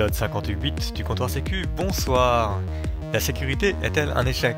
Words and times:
Vous 0.00 0.06
écoutez 0.06 0.14
l'épisode 0.14 0.14
58 0.14 0.96
du 0.96 1.04
comptoir 1.04 1.28
Sécu. 1.28 1.66
Bonsoir. 1.76 2.58
La 3.12 3.20
sécurité 3.20 3.76
est-elle 3.82 4.10
un 4.16 4.24
échec? 4.24 4.56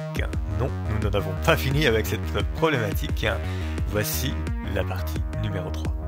Non, 0.61 0.71
nous 0.89 0.99
n'en 1.01 1.17
avons 1.17 1.35
pas 1.45 1.57
fini 1.57 1.87
avec 1.87 2.07
cette 2.07 2.21
problématique. 2.55 3.27
Voici 3.89 4.33
la 4.73 4.85
partie 4.85 5.21
numéro 5.43 5.69
3. 5.71 6.02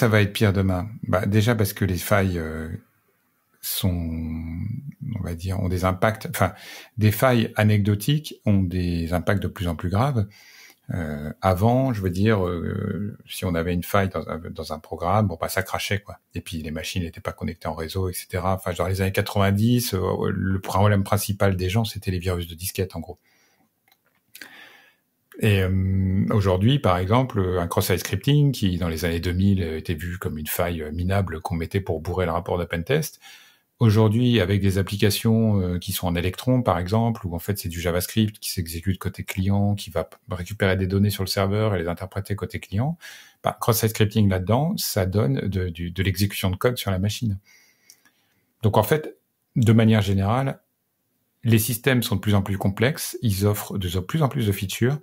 Ça 0.00 0.08
va 0.08 0.22
être 0.22 0.32
pire 0.32 0.54
demain 0.54 0.88
bah, 1.02 1.26
Déjà 1.26 1.54
parce 1.54 1.74
que 1.74 1.84
les 1.84 1.98
failles 1.98 2.38
euh, 2.38 2.70
sont, 3.60 3.90
on 5.14 5.22
va 5.22 5.34
dire, 5.34 5.60
ont 5.60 5.68
des 5.68 5.84
impacts, 5.84 6.26
enfin, 6.30 6.54
des 6.96 7.12
failles 7.12 7.52
anecdotiques 7.56 8.36
ont 8.46 8.62
des 8.62 9.12
impacts 9.12 9.42
de 9.42 9.48
plus 9.48 9.68
en 9.68 9.76
plus 9.76 9.90
graves. 9.90 10.26
Euh, 10.94 11.30
avant, 11.42 11.92
je 11.92 12.00
veux 12.00 12.08
dire, 12.08 12.46
euh, 12.46 13.18
si 13.28 13.44
on 13.44 13.54
avait 13.54 13.74
une 13.74 13.82
faille 13.82 14.08
dans 14.08 14.26
un, 14.26 14.38
dans 14.38 14.72
un 14.72 14.78
programme, 14.78 15.26
bon 15.26 15.36
bah 15.38 15.50
ça 15.50 15.62
crachait 15.62 16.00
quoi. 16.00 16.18
Et 16.34 16.40
puis 16.40 16.62
les 16.62 16.70
machines 16.70 17.02
n'étaient 17.02 17.20
pas 17.20 17.32
connectées 17.32 17.68
en 17.68 17.74
réseau, 17.74 18.08
etc. 18.08 18.42
Enfin, 18.44 18.72
dans 18.72 18.86
les 18.86 19.02
années 19.02 19.12
90, 19.12 19.94
le 20.32 20.60
problème 20.60 21.04
principal 21.04 21.56
des 21.56 21.68
gens 21.68 21.84
c'était 21.84 22.10
les 22.10 22.18
virus 22.18 22.48
de 22.48 22.54
disquette 22.54 22.96
en 22.96 23.00
gros. 23.00 23.18
Et 25.40 25.62
euh, 25.62 26.26
aujourd'hui, 26.30 26.78
par 26.78 26.98
exemple, 26.98 27.56
un 27.58 27.66
cross-site 27.66 28.00
scripting 28.00 28.52
qui, 28.52 28.76
dans 28.76 28.88
les 28.88 29.06
années 29.06 29.20
2000, 29.20 29.62
était 29.62 29.94
vu 29.94 30.18
comme 30.18 30.36
une 30.36 30.46
faille 30.46 30.84
minable 30.92 31.40
qu'on 31.40 31.54
mettait 31.54 31.80
pour 31.80 32.00
bourrer 32.00 32.26
le 32.26 32.32
rapport 32.32 32.58
d'open 32.58 32.84
test, 32.84 33.20
aujourd'hui, 33.78 34.38
avec 34.38 34.60
des 34.60 34.76
applications 34.76 35.60
euh, 35.60 35.78
qui 35.78 35.92
sont 35.92 36.06
en 36.06 36.14
Electron, 36.14 36.62
par 36.62 36.78
exemple, 36.78 37.26
où 37.26 37.34
en 37.34 37.38
fait 37.38 37.58
c'est 37.58 37.70
du 37.70 37.80
JavaScript 37.80 38.38
qui 38.38 38.50
s'exécute 38.50 38.98
côté 38.98 39.24
client, 39.24 39.74
qui 39.74 39.90
va 39.90 40.08
récupérer 40.30 40.76
des 40.76 40.86
données 40.86 41.08
sur 41.08 41.24
le 41.24 41.28
serveur 41.28 41.74
et 41.74 41.78
les 41.78 41.88
interpréter 41.88 42.36
côté 42.36 42.60
client, 42.60 42.98
bah, 43.42 43.56
cross-site 43.58 43.90
scripting 43.90 44.28
là-dedans, 44.28 44.76
ça 44.76 45.06
donne 45.06 45.48
de, 45.48 45.70
de 45.70 46.02
l'exécution 46.02 46.50
de 46.50 46.56
code 46.56 46.76
sur 46.76 46.90
la 46.90 46.98
machine. 46.98 47.38
Donc 48.62 48.76
en 48.76 48.82
fait, 48.82 49.16
de 49.56 49.72
manière 49.72 50.02
générale, 50.02 50.60
les 51.42 51.58
systèmes 51.58 52.02
sont 52.02 52.16
de 52.16 52.20
plus 52.20 52.34
en 52.34 52.42
plus 52.42 52.58
complexes, 52.58 53.16
ils 53.22 53.46
offrent 53.46 53.78
de 53.78 53.98
plus 54.00 54.22
en 54.22 54.28
plus 54.28 54.46
de 54.46 54.52
features, 54.52 54.98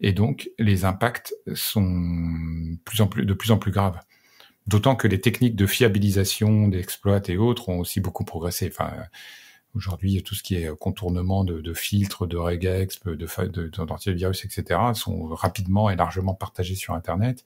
et 0.00 0.12
donc 0.12 0.50
les 0.58 0.84
impacts 0.84 1.34
sont 1.54 1.82
de 1.82 3.34
plus 3.34 3.50
en 3.50 3.58
plus 3.58 3.70
graves. 3.72 4.00
D'autant 4.66 4.94
que 4.94 5.08
les 5.08 5.20
techniques 5.20 5.56
de 5.56 5.66
fiabilisation 5.66 6.68
d'exploits 6.68 7.22
et 7.28 7.36
autres 7.36 7.68
ont 7.68 7.80
aussi 7.80 8.00
beaucoup 8.00 8.24
progressé. 8.24 8.70
Enfin, 8.70 8.92
aujourd'hui, 9.74 10.22
tout 10.22 10.34
ce 10.34 10.42
qui 10.42 10.56
est 10.56 10.76
contournement 10.78 11.44
de, 11.44 11.74
filtres, 11.74 12.26
de 12.26 12.36
regex, 12.36 13.00
de, 13.04 13.14
de, 13.14 13.26
etc., 14.44 14.80
sont 14.94 15.28
rapidement 15.28 15.90
et 15.90 15.96
largement 15.96 16.34
partagés 16.34 16.74
sur 16.74 16.94
Internet. 16.94 17.44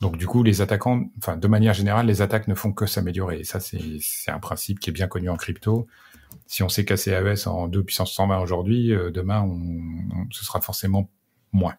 Donc 0.00 0.16
du 0.16 0.26
coup, 0.26 0.42
les 0.42 0.60
attaquants, 0.60 1.10
enfin 1.18 1.36
de 1.36 1.48
manière 1.48 1.74
générale, 1.74 2.06
les 2.06 2.22
attaques 2.22 2.46
ne 2.46 2.54
font 2.54 2.72
que 2.72 2.86
s'améliorer. 2.86 3.40
Et 3.40 3.44
ça, 3.44 3.58
c'est, 3.58 3.80
un 4.28 4.38
principe 4.38 4.78
qui 4.78 4.90
est 4.90 4.92
bien 4.92 5.08
connu 5.08 5.28
en 5.28 5.36
crypto. 5.36 5.88
Si 6.46 6.62
on 6.62 6.68
cassé 6.68 7.10
AES 7.10 7.48
en 7.48 7.68
2 7.68 7.82
puissance 7.82 8.12
120 8.12 8.38
aujourd'hui, 8.40 8.92
euh, 8.92 9.10
demain, 9.10 9.48
ce 10.30 10.44
sera 10.44 10.60
forcément 10.60 11.10
moins. 11.52 11.76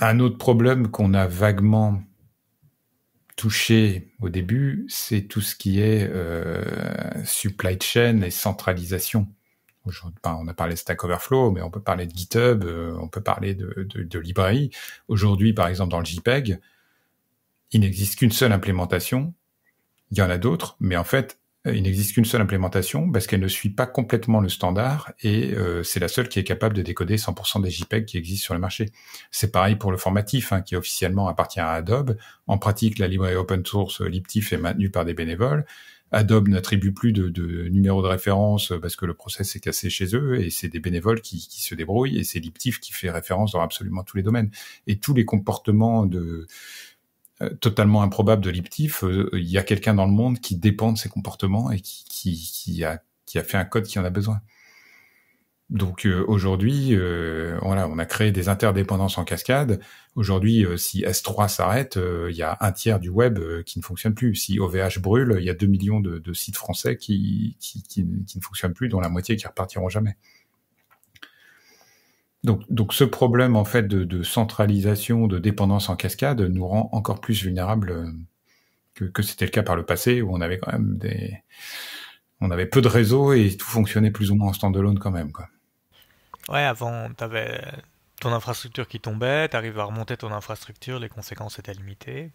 Un 0.00 0.20
autre 0.20 0.36
problème 0.36 0.90
qu'on 0.90 1.14
a 1.14 1.26
vaguement 1.26 2.02
touché 3.36 4.12
au 4.20 4.28
début, 4.28 4.86
c'est 4.88 5.22
tout 5.22 5.40
ce 5.40 5.54
qui 5.54 5.80
est 5.80 6.08
euh, 6.10 7.24
supply 7.24 7.78
chain 7.80 8.22
et 8.22 8.30
centralisation. 8.30 9.28
On 10.24 10.48
a 10.48 10.54
parlé 10.54 10.74
de 10.74 10.78
Stack 10.78 11.04
Overflow, 11.04 11.52
mais 11.52 11.62
on 11.62 11.70
peut 11.70 11.80
parler 11.80 12.06
de 12.06 12.16
GitHub, 12.16 12.64
euh, 12.64 12.96
on 13.00 13.08
peut 13.08 13.20
parler 13.20 13.54
de, 13.54 13.86
de, 13.88 14.02
de 14.02 14.18
librairie. 14.18 14.70
Aujourd'hui, 15.06 15.52
par 15.52 15.68
exemple, 15.68 15.92
dans 15.92 16.00
le 16.00 16.04
JPEG, 16.04 16.58
il 17.70 17.80
n'existe 17.80 18.18
qu'une 18.18 18.32
seule 18.32 18.52
implémentation. 18.52 19.32
Il 20.10 20.18
y 20.18 20.22
en 20.22 20.30
a 20.30 20.38
d'autres, 20.38 20.76
mais 20.80 20.96
en 20.96 21.04
fait, 21.04 21.38
il 21.74 21.82
n'existe 21.82 22.14
qu'une 22.14 22.24
seule 22.24 22.40
implémentation 22.40 23.10
parce 23.10 23.26
qu'elle 23.26 23.40
ne 23.40 23.48
suit 23.48 23.70
pas 23.70 23.86
complètement 23.86 24.40
le 24.40 24.48
standard 24.48 25.12
et 25.22 25.52
euh, 25.54 25.82
c'est 25.82 26.00
la 26.00 26.08
seule 26.08 26.28
qui 26.28 26.38
est 26.38 26.44
capable 26.44 26.74
de 26.76 26.82
décoder 26.82 27.16
100% 27.16 27.62
des 27.62 27.70
JPEG 27.70 28.04
qui 28.04 28.18
existent 28.18 28.44
sur 28.44 28.54
le 28.54 28.60
marché. 28.60 28.90
C'est 29.30 29.50
pareil 29.50 29.76
pour 29.76 29.90
le 29.90 29.96
formatif 29.96 30.52
hein, 30.52 30.60
qui 30.62 30.76
officiellement 30.76 31.28
appartient 31.28 31.60
à 31.60 31.72
Adobe. 31.72 32.16
En 32.46 32.58
pratique, 32.58 32.98
la 32.98 33.08
librairie 33.08 33.36
open 33.36 33.64
source 33.64 34.00
euh, 34.00 34.08
Liptif 34.08 34.52
est 34.52 34.58
maintenue 34.58 34.90
par 34.90 35.04
des 35.04 35.14
bénévoles. 35.14 35.64
Adobe 36.12 36.48
n'attribue 36.48 36.92
plus 36.92 37.12
de, 37.12 37.68
numéro 37.68 38.00
de 38.00 38.06
référence 38.06 38.72
parce 38.80 38.94
que 38.94 39.06
le 39.06 39.14
process 39.14 39.56
est 39.56 39.60
cassé 39.60 39.90
chez 39.90 40.14
eux 40.14 40.40
et 40.40 40.50
c'est 40.50 40.68
des 40.68 40.78
bénévoles 40.78 41.20
qui, 41.20 41.40
se 41.40 41.74
débrouillent 41.74 42.18
et 42.18 42.24
c'est 42.24 42.38
Liptif 42.38 42.78
qui 42.78 42.92
fait 42.92 43.10
référence 43.10 43.52
dans 43.52 43.60
absolument 43.60 44.04
tous 44.04 44.16
les 44.16 44.22
domaines. 44.22 44.50
Et 44.86 44.98
tous 44.98 45.14
les 45.14 45.24
comportements 45.24 46.06
de 46.06 46.18
euh, 46.18 46.46
totalement 47.60 48.02
improbable 48.02 48.42
de 48.42 48.50
Liptif, 48.50 49.04
euh, 49.04 49.28
il 49.34 49.48
y 49.48 49.58
a 49.58 49.62
quelqu'un 49.62 49.94
dans 49.94 50.06
le 50.06 50.12
monde 50.12 50.40
qui 50.40 50.56
dépend 50.56 50.92
de 50.92 50.98
ses 50.98 51.08
comportements 51.08 51.70
et 51.70 51.80
qui, 51.80 52.82
a, 52.84 53.02
fait 53.26 53.58
un 53.58 53.64
code 53.64 53.84
qui 53.84 53.98
en 53.98 54.04
a 54.04 54.10
besoin. 54.10 54.40
Donc 55.68 56.06
euh, 56.06 56.24
aujourd'hui, 56.28 56.96
voilà, 57.60 57.88
on 57.88 57.98
a 57.98 58.06
créé 58.06 58.32
des 58.32 58.48
interdépendances 58.48 59.18
en 59.18 59.24
cascade. 59.24 59.80
Aujourd'hui, 60.14 60.64
si 60.78 61.02
S3 61.02 61.48
s'arrête, 61.48 61.98
il 62.30 62.36
y 62.36 62.42
a 62.42 62.56
un 62.60 62.72
tiers 62.72 63.00
du 63.00 63.10
web 63.10 63.38
qui 63.64 63.78
ne 63.80 63.84
fonctionne 63.84 64.14
plus. 64.14 64.34
Si 64.36 64.58
OVH 64.58 65.00
brûle, 65.00 65.36
il 65.38 65.44
y 65.44 65.50
a 65.50 65.54
2 65.54 65.66
millions 65.66 66.00
de, 66.00 66.32
sites 66.32 66.56
français 66.56 66.96
qui, 66.96 67.58
ne 67.98 68.40
fonctionnent 68.40 68.74
plus, 68.74 68.88
dont 68.88 69.00
la 69.00 69.10
moitié 69.10 69.36
qui 69.36 69.46
repartiront 69.46 69.88
jamais. 69.88 70.16
Donc, 72.44 72.62
donc 72.70 72.92
ce 72.94 73.04
problème 73.04 73.56
en 73.56 73.64
fait 73.64 73.84
de, 73.84 74.04
de, 74.04 74.22
centralisation, 74.22 75.26
de 75.26 75.38
dépendance 75.38 75.88
en 75.88 75.96
cascade 75.96 76.40
nous 76.40 76.66
rend 76.66 76.88
encore 76.92 77.20
plus 77.20 77.42
vulnérables 77.42 77.90
euh, 77.90 78.06
que, 78.94 79.04
que 79.04 79.22
c'était 79.22 79.46
le 79.46 79.50
cas 79.50 79.62
par 79.62 79.76
le 79.76 79.84
passé 79.84 80.22
où 80.22 80.32
on 80.32 80.40
avait 80.40 80.58
quand 80.58 80.72
même 80.72 80.96
des, 80.96 81.42
on 82.40 82.50
avait 82.50 82.66
peu 82.66 82.80
de 82.80 82.88
réseaux 82.88 83.32
et 83.32 83.56
tout 83.56 83.66
fonctionnait 83.66 84.10
plus 84.10 84.30
ou 84.30 84.36
moins 84.36 84.50
en 84.50 84.52
standalone 84.52 84.98
quand 84.98 85.10
même 85.10 85.32
quoi. 85.32 85.48
Ouais, 86.48 86.62
avant 86.62 87.10
t'avais 87.14 87.60
ton 88.20 88.32
infrastructure 88.32 88.88
qui 88.88 89.00
tombait, 89.00 89.48
t'arrives 89.48 89.78
à 89.78 89.84
remonter 89.84 90.16
ton 90.16 90.32
infrastructure, 90.32 90.98
les 90.98 91.08
conséquences 91.08 91.58
étaient 91.58 91.74
limitées. 91.74 92.30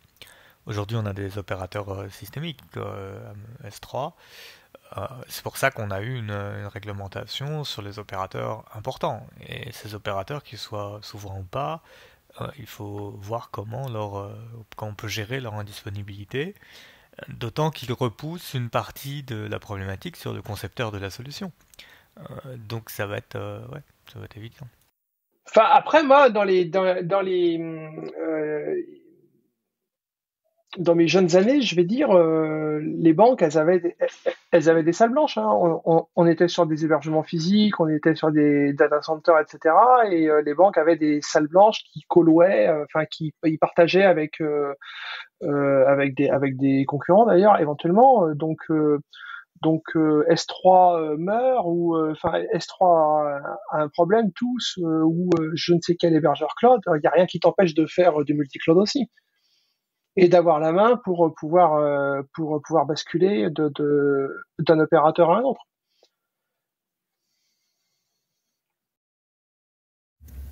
Aujourd'hui, 0.68 0.98
on 0.98 1.06
a 1.06 1.14
des 1.14 1.38
opérateurs 1.38 1.90
euh, 1.90 2.10
systémiques, 2.10 2.60
euh, 2.78 3.34
S3, 3.66 4.08
euh, 4.08 4.10
c'est 5.28 5.44
pour 5.44 5.57
ça 5.57 5.72
qu'on 5.72 5.91
a 5.91 6.02
eu 6.02 6.18
une, 6.18 6.31
réglementation 6.74 7.63
sur 7.63 7.81
les 7.81 8.00
opérateurs 8.00 8.66
importants. 8.74 9.25
Et 9.47 9.72
ces 9.72 9.96
opérateurs, 9.96 10.44
qu'ils 10.44 10.57
soient 10.57 10.99
souverains 11.02 11.40
ou 11.40 11.43
pas, 11.43 11.82
euh, 12.40 12.47
il 12.58 12.66
faut 12.66 13.11
voir 13.17 13.49
comment, 13.52 13.90
leur, 13.90 14.17
euh, 14.17 14.34
on 14.79 14.93
peut 14.93 15.08
gérer 15.08 15.40
leur 15.40 15.55
indisponibilité, 15.55 16.55
d'autant 17.28 17.72
qu'ils 17.72 17.93
repoussent 17.93 18.53
une 18.53 18.70
partie 18.70 19.23
de 19.23 19.46
la 19.46 19.59
problématique 19.59 20.16
sur 20.16 20.34
le 20.34 20.41
concepteur 20.41 20.91
de 20.91 20.97
la 20.97 21.09
solution. 21.09 21.52
donc 22.58 22.90
ça 22.90 23.05
va 23.05 23.17
être, 23.17 23.37
ouais, 23.72 23.82
ça 24.11 24.20
va 24.20 24.26
être 24.26 24.37
évident. 24.37 24.67
Enfin, 25.47 25.66
après, 25.70 26.03
moi, 26.03 26.29
dans 26.29 26.44
les, 26.44 26.66
dans 26.66 27.22
les, 27.22 27.58
dans 30.78 30.96
mes 30.96 31.08
jeunes 31.08 31.35
années, 31.35 31.62
je 31.62 31.76
vais 31.76 31.84
dire, 31.84 32.12
euh, 32.12 32.79
les 32.82 33.14
banques, 33.14 33.41
elles 33.41 33.58
avaient, 33.58 33.79
des, 33.79 33.96
elles 34.52 34.70
avaient 34.70 34.84
des 34.84 34.94
salles 34.94 35.12
blanches. 35.12 35.38
Hein. 35.38 35.50
On, 35.52 36.06
on, 36.16 36.28
était 36.28 36.47
sur 36.47 36.66
des 36.66 36.85
hébergements 36.85 37.23
physiques, 37.23 37.79
on 37.79 37.88
était 37.90 38.16
sur 38.16 38.32
des 38.32 38.73
data 38.73 39.02
centers, 39.02 39.40
etc. 39.40 39.76
Et 40.09 40.29
euh, 40.29 40.41
les 40.41 40.53
banques 40.53 40.78
avaient 40.78 40.96
des 40.96 41.20
salles 41.22 41.47
blanches 41.47 41.84
qui 41.91 42.02
collouaient, 42.08 42.70
euh, 42.70 42.85
enfin 42.85 43.06
qui 43.06 43.34
ils 43.44 43.59
partageaient 43.59 44.06
avec 44.06 44.41
avec 45.41 46.16
des 46.16 46.29
avec 46.29 46.58
des 46.58 46.85
concurrents 46.85 47.26
d'ailleurs 47.26 47.59
éventuellement. 47.59 48.34
Donc 48.34 48.59
donc 49.62 49.84
S3 49.96 51.18
meurt 51.18 51.66
ou 51.68 51.97
enfin 52.12 52.40
S3 52.53 53.41
a, 53.72 53.79
un 53.79 53.90
problème 53.90 54.32
tous 54.34 54.79
ou 54.82 55.29
je 55.53 55.73
ne 55.73 55.79
sais 55.82 55.96
quel 55.96 56.16
hébergeur 56.16 56.53
cloud. 56.58 56.79
Il 56.88 57.00
n'y 57.02 57.08
a 57.08 57.12
rien 57.12 57.26
qui 57.26 57.40
t'empêche 57.40 57.73
de 57.73 57.85
faire 57.85 58.23
du 58.23 58.34
multi-cloud 58.34 58.78
aussi 58.78 59.09
et 60.16 60.28
d'avoir 60.28 60.59
la 60.59 60.72
main 60.72 60.99
pour 61.03 61.34
pouvoir 61.35 61.75
euh, 61.75 62.22
pour 62.34 62.61
pouvoir 62.61 62.85
basculer 62.85 63.49
d'un 63.49 64.79
opérateur 64.79 65.31
à 65.31 65.37
un 65.37 65.41
autre. 65.41 65.61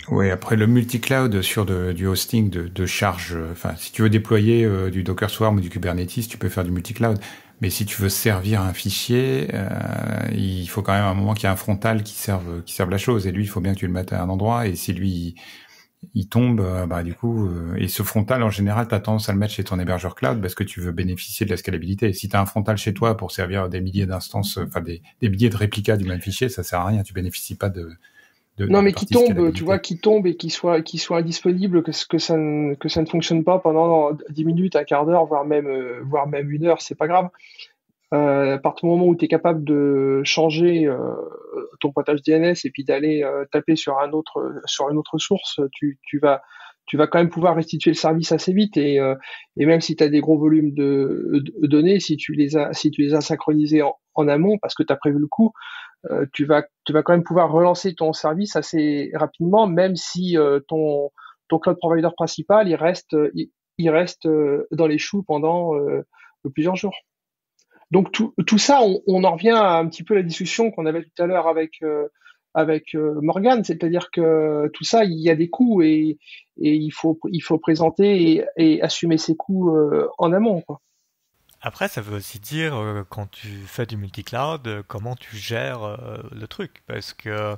Oui, 0.10 0.32
après 0.32 0.56
le 0.56 0.66
multi-cloud 0.66 1.42
sur 1.44 1.66
du 1.94 2.08
hosting 2.08 2.50
de, 2.50 2.68
de 2.68 2.86
charge, 2.88 3.38
enfin, 3.52 3.76
si 3.76 3.92
tu 3.92 4.02
veux 4.02 4.10
déployer 4.10 4.68
du 4.90 5.04
Docker 5.04 5.30
Swarm 5.30 5.58
ou 5.58 5.60
du 5.60 5.70
Kubernetes, 5.70 6.28
tu 6.28 6.40
peux 6.40 6.50
faire 6.50 6.64
du 6.64 6.72
multi-cloud. 6.72 7.20
Mais 7.62 7.70
si 7.70 7.86
tu 7.86 8.02
veux 8.02 8.10
servir 8.10 8.62
un 8.62 8.74
fichier, 8.74 9.50
euh, 9.54 9.68
il 10.34 10.68
faut 10.68 10.82
quand 10.82 10.94
même 10.94 11.04
un 11.04 11.14
moment 11.14 11.34
qu'il 11.34 11.44
y 11.44 11.48
ait 11.48 11.54
un 11.54 11.58
frontal 11.58 12.04
qui 12.04 12.14
serve, 12.14 12.64
qui 12.64 12.74
serve 12.74 12.90
la 12.90 12.98
chose. 12.98 13.28
Et 13.28 13.32
lui, 13.32 13.44
il 13.44 13.48
faut 13.48 13.60
bien 13.60 13.74
que 13.74 13.80
tu 13.80 13.88
le 13.88 13.92
mettes 13.92 14.14
à 14.14 14.22
un 14.22 14.30
endroit. 14.30 14.68
Et 14.68 14.76
si 14.76 14.94
lui, 14.94 15.36
il, 16.14 16.30
tombe, 16.30 16.62
euh, 16.62 16.86
bah 16.86 17.04
du 17.04 17.14
coup, 17.14 17.48
euh, 17.48 17.76
et 17.78 17.88
ce 17.88 18.04
frontal, 18.04 18.44
en 18.44 18.50
général, 18.50 18.88
tu 18.88 18.96
as 18.96 19.00
tendance 19.00 19.30
à 19.30 19.34
le 19.34 19.40
mettre 19.40 19.54
chez 19.54 19.64
ton 19.64 19.80
hébergeur 19.80 20.16
cloud 20.16 20.42
parce 20.42 20.56
que 20.56 20.64
tu 20.64 20.80
veux 20.80 20.92
bénéficier 20.92 21.46
de 21.46 21.52
la 21.52 21.58
scalabilité. 21.58 22.14
Si 22.14 22.30
tu 22.30 22.36
as 22.36 22.42
un 22.42 22.46
frontal 22.46 22.78
chez 22.78 22.94
toi 22.94 23.18
pour 23.18 23.32
servir 23.32 23.70
des 23.70 23.82
milliers 23.82 24.06
d'instances, 24.06 24.58
enfin 24.58 24.82
des, 24.82 25.02
des 25.22 25.30
milliers 25.30 25.50
de 25.50 25.58
réplicas 25.58 25.98
du 25.98 26.06
même 26.06 26.22
fichier, 26.22 26.50
ça 26.50 26.64
sert 26.64 26.80
à 26.80 26.88
rien. 26.88 27.04
Tu 27.04 27.14
bénéficies 27.14 27.56
pas 27.56 27.70
de, 27.70 27.92
non, 28.68 28.82
mais 28.82 28.92
qui 28.92 29.06
tombe, 29.06 29.54
tu 29.54 29.64
vois, 29.64 29.80
qui 29.80 29.98
tombe 29.98 30.28
et 30.28 30.36
qui 30.36 30.50
soit, 30.50 30.82
qui 30.82 30.98
soit 30.98 31.20
indisponible, 31.20 31.84
que, 31.84 31.92
que 32.08 32.18
ça 32.18 32.36
ne, 32.36 32.74
que 32.76 32.90
ça 32.90 33.02
ne 33.02 33.06
fonctionne 33.06 33.44
pas 33.44 33.60
pendant 33.60 34.12
10 34.30 34.46
minutes, 34.46 34.76
un 34.76 34.84
quart 34.84 35.06
d'heure, 35.06 35.26
voire 35.26 35.46
même, 35.46 35.68
euh, 35.68 36.02
voire 36.04 36.28
même 36.28 36.52
une 36.52 36.66
heure, 36.66 36.82
c'est 36.82 36.96
pas 36.96 37.08
grave. 37.08 37.30
Euh, 38.14 38.56
à 38.56 38.58
partir 38.58 38.88
du 38.88 38.92
moment 38.92 39.06
où 39.06 39.16
tu 39.16 39.26
es 39.26 39.28
capable 39.28 39.64
de 39.64 40.22
changer 40.24 40.88
euh, 40.88 40.98
ton 41.80 41.92
pointage 41.92 42.24
DNS 42.24 42.56
et 42.64 42.72
puis 42.72 42.84
d'aller 42.84 43.24
euh, 43.24 43.46
taper 43.52 43.76
sur 43.76 44.00
un 44.00 44.12
autre, 44.12 44.62
sur 44.66 44.90
une 44.90 44.98
autre 44.98 45.20
source, 45.20 45.60
tu, 45.72 46.00
tu 46.02 46.18
vas, 46.18 46.42
tu 46.88 46.98
vas 46.98 47.06
quand 47.06 47.20
même 47.20 47.30
pouvoir 47.30 47.56
restituer 47.56 47.92
le 47.92 47.96
service 47.96 48.32
assez 48.32 48.52
vite 48.52 48.78
et, 48.78 48.96
et 49.58 49.66
même 49.68 49.80
si 49.80 49.96
tu 49.96 50.04
as 50.04 50.10
des 50.10 50.22
gros 50.22 50.40
volumes 50.40 50.74
de, 50.74 51.44
données, 51.62 52.00
si 52.00 52.18
tu 52.18 52.34
les 52.34 52.58
as, 52.58 52.74
si 52.74 52.90
tu 52.90 53.02
les 53.04 53.14
as 53.14 53.22
synchronisés 53.22 53.84
en, 53.84 53.96
en 54.16 54.28
amont 54.28 54.58
parce 54.60 54.74
que 54.74 54.82
tu 54.82 54.92
as 54.92 54.96
prévu 54.96 55.20
le 55.20 55.28
coup, 55.28 55.54
euh, 56.10 56.26
tu 56.34 56.46
vas 56.46 56.64
tu 56.86 56.94
vas 56.94 57.04
quand 57.04 57.14
même 57.14 57.24
pouvoir 57.24 57.52
relancer 57.52 57.94
ton 57.94 58.14
service 58.14 58.56
assez 58.56 59.12
rapidement, 59.14 59.68
même 59.68 59.96
si 59.96 60.38
euh, 60.38 60.60
ton 60.68 61.12
ton 61.50 61.60
cloud 61.60 61.78
provider 61.78 62.10
principal 62.16 62.70
il 62.70 62.76
reste 62.76 63.16
il, 63.78 63.90
reste 63.90 64.26
euh, 64.26 64.68
dans 64.72 64.88
les 64.88 64.98
choux 64.98 65.24
pendant 65.24 65.72
plusieurs 66.54 66.76
jours. 66.76 66.96
Donc 67.92 68.12
tout, 68.12 68.34
tout 68.46 68.58
ça, 68.58 68.82
on, 69.08 69.24
en 69.24 69.32
revient 69.32 69.50
à 69.50 69.78
un 69.78 69.88
petit 69.88 70.04
peu 70.04 70.16
la 70.16 70.24
discussion 70.24 70.72
qu'on 70.72 70.86
avait 70.86 71.04
tout 71.04 71.24
à 71.24 71.26
l'heure 71.26 71.48
avec 71.48 71.82
avec 72.56 72.96
Morgan, 72.96 73.64
c'est-à-dire 73.64 74.10
que 74.12 74.70
tout 74.74 74.84
ça, 74.84 75.06
il 75.06 75.20
y 75.20 75.30
a 75.30 75.36
des 75.36 75.50
coûts 75.50 75.82
et, 75.82 76.18
il 76.58 76.92
faut 76.92 77.20
il 77.32 77.42
faut 77.42 77.58
présenter 77.58 78.44
et, 78.58 78.82
assumer 78.82 79.18
ces 79.18 79.36
coûts 79.36 79.76
en 80.18 80.34
amont. 80.34 80.62
Quoi. 80.62 80.82
Après, 81.62 81.90
ça 81.90 82.02
veut 82.02 82.16
aussi 82.18 82.40
dire, 82.40 82.76
euh, 82.76 83.04
quand 83.08 83.30
tu 83.30 83.48
fais 83.68 83.86
du 83.86 83.98
multi-cloud, 83.98 84.66
euh, 84.68 84.84
comment 84.88 85.16
tu 85.16 85.36
gères 85.36 85.84
euh, 85.84 86.18
le 86.32 86.48
truc. 86.48 86.84
Parce 86.88 87.14
que 87.14 87.58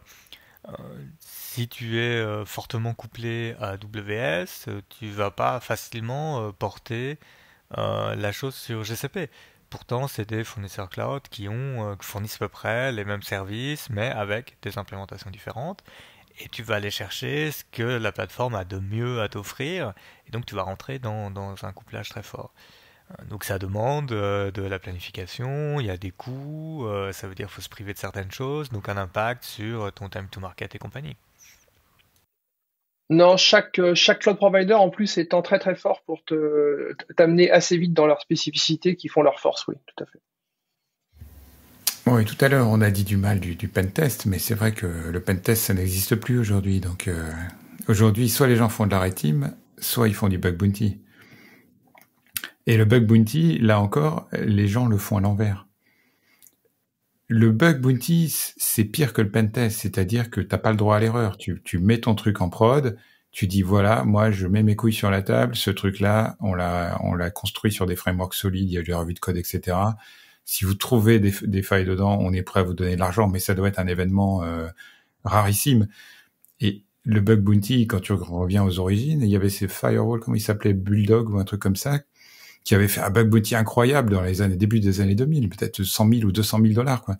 si 1.20 1.68
tu 1.68 2.00
es 2.00 2.24
fortement 2.46 2.94
couplé 2.94 3.56
à 3.60 3.70
AWS, 3.70 4.70
tu 4.90 5.10
vas 5.10 5.32
pas 5.32 5.60
facilement 5.60 6.52
porter 6.52 7.18
la 7.76 8.32
chose 8.32 8.54
sur 8.54 8.84
GCP. 8.84 9.32
Pourtant, 9.72 10.08
c'est 10.08 10.30
des 10.30 10.44
fournisseurs 10.44 10.90
cloud 10.90 11.24
qui 11.30 11.48
ont 11.50 11.96
qui 11.98 12.06
fournissent 12.06 12.36
à 12.36 12.40
peu 12.40 12.50
près 12.50 12.92
les 12.92 13.06
mêmes 13.06 13.24
services, 13.24 13.90
mais 13.90 14.10
avec 14.10 14.58
des 14.62 14.78
implémentations 14.78 15.32
différentes. 15.32 15.82
Et 16.40 16.50
tu 16.50 16.62
vas 16.64 16.76
aller 16.76 16.92
chercher 16.92 17.52
ce 17.52 17.64
que 17.72 17.84
la 17.84 18.12
plateforme 18.12 18.56
a 18.56 18.66
de 18.66 18.80
mieux 18.80 19.22
à 19.22 19.30
t'offrir, 19.30 19.94
et 20.28 20.32
donc 20.32 20.46
tu 20.46 20.56
vas 20.56 20.64
rentrer 20.64 21.00
dans, 21.00 21.56
un 21.64 21.74
couplage 21.74 22.10
très 22.10 22.24
fort. 22.24 22.54
Donc 23.30 23.44
ça 23.44 23.60
demande 23.60 24.12
euh, 24.12 24.52
de 24.52 24.62
la 24.62 24.80
planification, 24.80 25.80
il 25.80 25.86
y 25.86 25.90
a 25.90 25.98
des 25.98 26.12
coûts, 26.12 26.86
euh, 26.88 27.12
ça 27.14 27.28
veut 27.28 27.36
dire 27.36 27.48
qu'il 27.48 27.56
faut 27.56 27.62
se 27.62 27.70
priver 27.70 27.94
de 27.94 28.00
certaines 28.00 28.32
choses, 28.32 28.70
donc 28.70 28.90
un 28.90 28.98
impact 28.98 29.44
sur 29.44 29.92
ton 29.94 30.10
time 30.10 30.28
to 30.30 30.40
market 30.40 30.76
et 30.76 30.80
compagnie. 30.80 31.16
Non, 33.12 33.36
chaque, 33.36 33.78
euh, 33.78 33.94
chaque 33.94 34.20
cloud 34.20 34.38
provider 34.38 34.74
en 34.74 34.90
plus 34.90 35.18
étant 35.18 35.42
très 35.42 35.60
très 35.60 35.76
fort 35.76 36.02
pour 36.06 36.24
te 36.24 36.94
t'amener 37.18 37.52
assez 37.52 37.76
vite 37.76 37.92
dans 37.92 38.08
leurs 38.08 38.22
spécificités 38.22 38.96
qui 38.96 39.10
font 39.10 39.22
leur 39.22 39.42
force, 39.42 39.68
oui, 39.68 39.76
tout 39.86 40.02
à 40.02 40.08
fait. 40.08 40.20
Oui, 42.08 42.24
tout 42.24 42.38
à 42.40 42.48
l'heure 42.48 42.70
on 42.70 42.80
a 42.80 42.90
dit 42.90 43.04
du 43.04 43.18
mal 43.18 43.42
du, 43.42 43.56
du 43.56 43.68
pentest, 43.68 44.26
mais 44.28 44.40
c'est 44.40 44.56
vrai 44.56 44.72
que 44.72 44.88
le 44.88 45.20
pentest 45.20 45.62
ça 45.62 45.74
n'existe 45.74 46.16
plus 46.16 46.40
aujourd'hui. 46.40 46.80
Donc 46.80 47.10
aujourd'hui, 47.90 48.30
soit 48.30 48.48
les 48.48 48.56
gens 48.56 48.70
font 48.70 48.86
de 48.86 48.92
la 48.92 49.02
red 49.02 49.14
team, 49.14 49.54
soit 49.78 50.08
ils 50.08 50.16
font 50.16 50.30
du 50.30 50.38
bug 50.38 50.56
bounty. 50.56 51.02
Et 52.66 52.78
le 52.78 52.86
bug 52.86 53.06
bounty, 53.06 53.58
là 53.60 53.82
encore, 53.82 54.30
les 54.32 54.70
gens 54.70 54.86
le 54.88 54.98
font 54.98 55.18
à 55.18 55.22
l'envers. 55.22 55.68
Le 57.34 57.50
bug 57.50 57.80
bounty, 57.80 58.28
c'est 58.58 58.84
pire 58.84 59.14
que 59.14 59.22
le 59.22 59.32
pentest, 59.32 59.80
c'est-à-dire 59.80 60.30
que 60.30 60.42
t'as 60.42 60.58
pas 60.58 60.72
le 60.72 60.76
droit 60.76 60.98
à 60.98 61.00
l'erreur. 61.00 61.38
Tu, 61.38 61.62
tu 61.64 61.80
mets 61.80 62.02
ton 62.02 62.14
truc 62.14 62.42
en 62.42 62.50
prod, 62.50 62.98
tu 63.32 63.48
dis 63.48 63.62
voilà, 63.62 64.04
moi 64.04 64.32
je 64.32 64.48
mets 64.48 64.64
mes 64.64 64.76
couilles 64.76 64.92
sur 64.92 65.10
la 65.10 65.22
table, 65.22 65.56
ce 65.56 65.72
truc-là, 65.72 66.36
on 66.42 66.54
l'a, 66.54 67.00
on 67.02 67.14
l'a 67.14 67.32
construit 67.32 67.72
sur 67.72 67.86
des 67.86 67.96
frameworks 67.96 68.34
solides, 68.34 68.70
il 68.70 68.74
y 68.74 68.78
a 68.78 68.82
eu 68.82 68.94
revue 68.94 69.14
de 69.14 69.20
code, 69.20 69.38
etc. 69.38 69.78
Si 70.44 70.66
vous 70.66 70.74
trouvez 70.74 71.20
des, 71.20 71.34
des, 71.44 71.62
failles 71.64 71.86
dedans, 71.86 72.18
on 72.20 72.34
est 72.34 72.44
prêt 72.44 72.60
à 72.60 72.64
vous 72.64 72.74
donner 72.74 72.96
de 72.96 73.00
l'argent, 73.00 73.30
mais 73.30 73.40
ça 73.40 73.54
doit 73.54 73.70
être 73.70 73.80
un 73.80 73.88
événement 73.88 74.44
euh, 74.44 74.68
rarissime. 75.24 75.88
Et 76.60 76.84
le 77.06 77.22
bug 77.22 77.40
bounty, 77.40 77.88
quand 77.88 78.02
tu 78.02 78.12
reviens 78.12 78.66
aux 78.66 78.78
origines, 78.80 79.22
il 79.22 79.30
y 79.30 79.38
avait 79.38 79.48
ces 79.48 79.70
firewalls, 79.70 80.20
comment 80.20 80.36
il 80.36 80.42
s'appelait, 80.42 80.74
Bulldog 80.74 81.30
ou 81.30 81.40
un 81.40 81.46
truc 81.46 81.62
comme 81.62 81.78
ça, 81.78 82.02
qui 82.64 82.76
avait 82.76 82.88
fait 82.88 83.02
un 83.02 83.10
bug 83.10 83.30
bounty 83.30 83.56
incroyable 83.56 84.12
dans 84.12 84.22
les 84.22 84.42
années 84.42 84.56
début 84.56 84.80
des 84.80 85.02
années 85.02 85.16
2000, 85.16 85.50
peut-être 85.50 85.84
100 85.84 86.10
000 86.10 86.24
ou 86.26 86.32
200 86.32 86.60
000 86.62 86.74
dollars 86.74 87.02
quoi. 87.04 87.18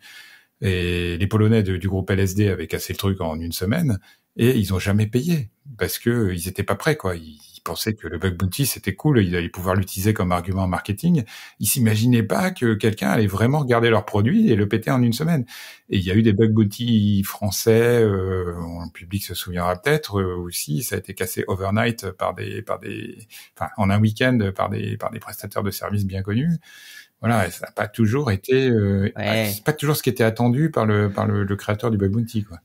Et 0.62 1.18
les 1.18 1.28
Polonais 1.28 1.64
du 1.64 1.88
groupe 1.88 2.10
LSD 2.10 2.50
avaient 2.50 2.68
cassé 2.68 2.94
le 2.94 2.98
truc 2.98 3.22
en 3.22 3.40
une 3.40 3.52
semaine 3.52 4.00
et 4.38 4.58
ils 4.58 4.74
ont 4.74 4.80
jamais 4.80 5.08
payé 5.08 5.50
parce 5.78 6.00
que 6.00 6.32
ils 6.34 6.48
étaient 6.48 6.64
pas 6.64 6.76
prêts 6.76 6.96
quoi. 6.96 7.16
Ils, 7.16 7.40
il 7.62 7.64
pensait 7.64 7.94
que 7.94 8.08
le 8.08 8.18
bug 8.18 8.36
bounty 8.38 8.66
c'était 8.66 8.96
cool, 8.96 9.24
il 9.24 9.36
allait 9.36 9.50
pouvoir 9.50 9.76
l'utiliser 9.76 10.14
comme 10.14 10.32
argument 10.32 10.68
marketing. 10.68 11.24
Ils 11.60 11.68
s'imaginaient 11.68 12.24
pas 12.24 12.50
que 12.50 12.74
quelqu'un 12.74 13.10
allait 13.10 13.28
vraiment 13.28 13.60
regarder 13.60 13.92
leur 13.92 14.04
produit 14.06 14.50
et 14.50 14.56
le 14.56 14.68
péter 14.68 14.90
en 14.90 15.04
une 15.04 15.14
semaine. 15.14 15.46
Et 15.90 15.98
il 16.00 16.04
y 16.04 16.10
a 16.10 16.16
eu 16.16 16.24
des 16.24 16.34
bug 16.34 16.52
bounty 16.54 17.24
français, 17.24 18.02
euh, 18.02 18.56
le 18.56 18.92
public 18.92 19.24
se 19.24 19.36
souviendra 19.36 19.76
peut-être 19.80 20.20
euh, 20.20 20.36
aussi, 20.38 20.82
ça 20.82 20.96
a 20.96 21.00
été 21.00 21.14
cassé 21.14 21.44
overnight 21.48 22.10
par 22.12 22.34
des, 22.34 22.64
par 22.64 22.80
des, 22.80 23.28
enfin 23.56 23.70
en 23.78 23.92
un 23.92 24.00
week-end 24.00 24.52
par 24.56 24.70
des, 24.70 24.98
par 24.98 25.12
des 25.12 25.20
prestataires 25.20 25.64
de 25.64 25.72
services 25.72 26.06
bien 26.06 26.24
connus 26.24 26.58
voilà, 27.22 27.50
ça 27.52 27.68
n'a 27.68 27.72
pas 27.72 27.88
toujours 27.88 28.32
été, 28.32 28.70
euh, 28.70 29.12
pas 29.64 29.74
toujours 29.74 29.96
ce 29.96 30.04
qui 30.04 30.10
était 30.10 30.24
attendu 30.24 30.72
par 30.72 30.86
le 30.86 31.10
par 31.12 31.28
le, 31.28 31.44
le 31.44 31.56
créateur 31.56 31.92
du 31.92 31.98
bug 31.98 32.12
bounty 32.12 32.44
quoi. 32.44 32.58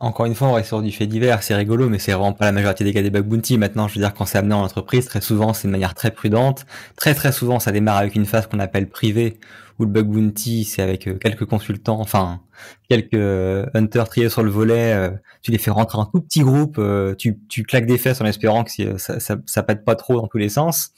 Encore 0.00 0.26
une 0.26 0.34
fois, 0.34 0.48
on 0.48 0.52
reste 0.52 0.68
sur 0.68 0.82
du 0.82 0.90
fait 0.92 1.06
divers, 1.06 1.42
c'est 1.42 1.54
rigolo, 1.54 1.88
mais 1.88 1.98
c'est 1.98 2.12
vraiment 2.12 2.32
pas 2.32 2.44
la 2.44 2.52
majorité 2.52 2.84
des 2.84 2.92
cas 2.92 3.00
des 3.00 3.10
bug 3.10 3.24
bounty. 3.24 3.56
Maintenant, 3.56 3.88
je 3.88 3.94
veux 3.94 4.00
dire, 4.00 4.12
quand 4.12 4.26
c'est 4.26 4.36
amené 4.36 4.52
en 4.52 4.62
entreprise, 4.62 5.06
très 5.06 5.20
souvent, 5.20 5.54
c'est 5.54 5.68
de 5.68 5.72
manière 5.72 5.94
très 5.94 6.10
prudente. 6.10 6.66
Très 6.96 7.14
très 7.14 7.32
souvent, 7.32 7.60
ça 7.60 7.72
démarre 7.72 7.98
avec 7.98 8.14
une 8.16 8.26
phase 8.26 8.46
qu'on 8.48 8.58
appelle 8.58 8.88
privée, 8.88 9.38
où 9.78 9.84
le 9.84 9.90
bug 9.90 10.06
bounty, 10.06 10.64
c'est 10.64 10.82
avec 10.82 11.06
euh, 11.06 11.14
quelques 11.14 11.46
consultants, 11.46 12.00
enfin, 12.00 12.40
quelques 12.90 13.14
euh, 13.14 13.64
hunters 13.72 14.08
triés 14.08 14.28
sur 14.28 14.42
le 14.42 14.50
volet, 14.50 14.92
euh, 14.92 15.10
tu 15.42 15.52
les 15.52 15.58
fais 15.58 15.70
rentrer 15.70 15.96
en 15.98 16.06
tout 16.06 16.20
petit 16.20 16.40
groupe, 16.40 16.80
tu, 17.16 17.38
tu 17.48 17.62
claques 17.62 17.86
des 17.86 17.96
fesses 17.96 18.20
en 18.20 18.26
espérant 18.26 18.64
que 18.64 18.98
ça, 18.98 19.20
ça, 19.20 19.36
ça 19.46 19.62
pète 19.62 19.84
pas 19.84 19.94
trop 19.94 20.20
dans 20.20 20.26
tous 20.26 20.38
les 20.38 20.48
sens 20.48 20.92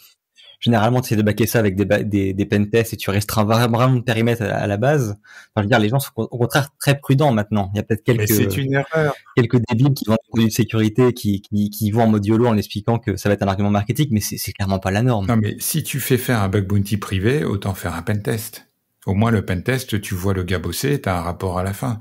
généralement 0.60 1.00
tu 1.00 1.06
essaies 1.06 1.16
de 1.16 1.22
baquer 1.22 1.46
ça 1.46 1.58
avec 1.58 1.76
des, 1.76 2.04
des, 2.04 2.32
des 2.32 2.46
pentests 2.46 2.94
et 2.94 2.96
tu 2.96 3.10
restreins 3.10 3.44
vraiment 3.44 3.92
le 3.92 4.02
périmètre 4.02 4.42
à, 4.42 4.66
la 4.66 4.76
base. 4.76 5.10
Enfin, 5.10 5.58
je 5.58 5.62
veux 5.62 5.68
dire, 5.68 5.78
les 5.78 5.88
gens 5.88 5.98
sont 5.98 6.12
au 6.16 6.38
contraire 6.38 6.70
très 6.78 6.98
prudents 6.98 7.32
maintenant. 7.32 7.70
Il 7.74 7.76
y 7.76 7.80
a 7.80 7.82
peut-être 7.82 8.04
quelques, 8.04 8.28
c'est 8.28 8.56
une 8.56 8.74
erreur. 8.74 9.14
quelques 9.36 9.60
débiles 9.68 9.94
qui 9.94 10.04
vont 10.06 10.16
des 10.34 10.46
de 10.46 10.50
sécurité 10.50 11.12
qui, 11.12 11.42
qui, 11.42 11.70
qui, 11.70 11.90
vont 11.90 12.02
en 12.02 12.08
mode 12.08 12.26
YOLO 12.26 12.46
en 12.46 12.56
expliquant 12.56 12.98
que 12.98 13.16
ça 13.16 13.28
va 13.28 13.34
être 13.34 13.42
un 13.42 13.48
argument 13.48 13.70
marketing, 13.70 14.08
mais 14.10 14.20
c'est, 14.20 14.38
c'est 14.38 14.52
clairement 14.52 14.78
pas 14.78 14.90
la 14.90 15.02
norme. 15.02 15.26
Non, 15.26 15.36
mais 15.36 15.56
si 15.58 15.82
tu 15.82 16.00
fais 16.00 16.18
faire 16.18 16.42
un 16.42 16.48
bug 16.48 16.66
bounty 16.66 16.96
privé, 16.96 17.44
autant 17.44 17.74
faire 17.74 17.94
un 17.94 18.02
pentest. 18.02 18.66
Au 19.06 19.14
moins, 19.14 19.30
le 19.30 19.44
pentest, 19.44 20.00
tu 20.00 20.14
vois 20.14 20.34
le 20.34 20.42
gars 20.42 20.58
bosser, 20.58 21.00
t'as 21.00 21.18
un 21.18 21.22
rapport 21.22 21.58
à 21.58 21.62
la 21.62 21.72
fin. 21.72 21.98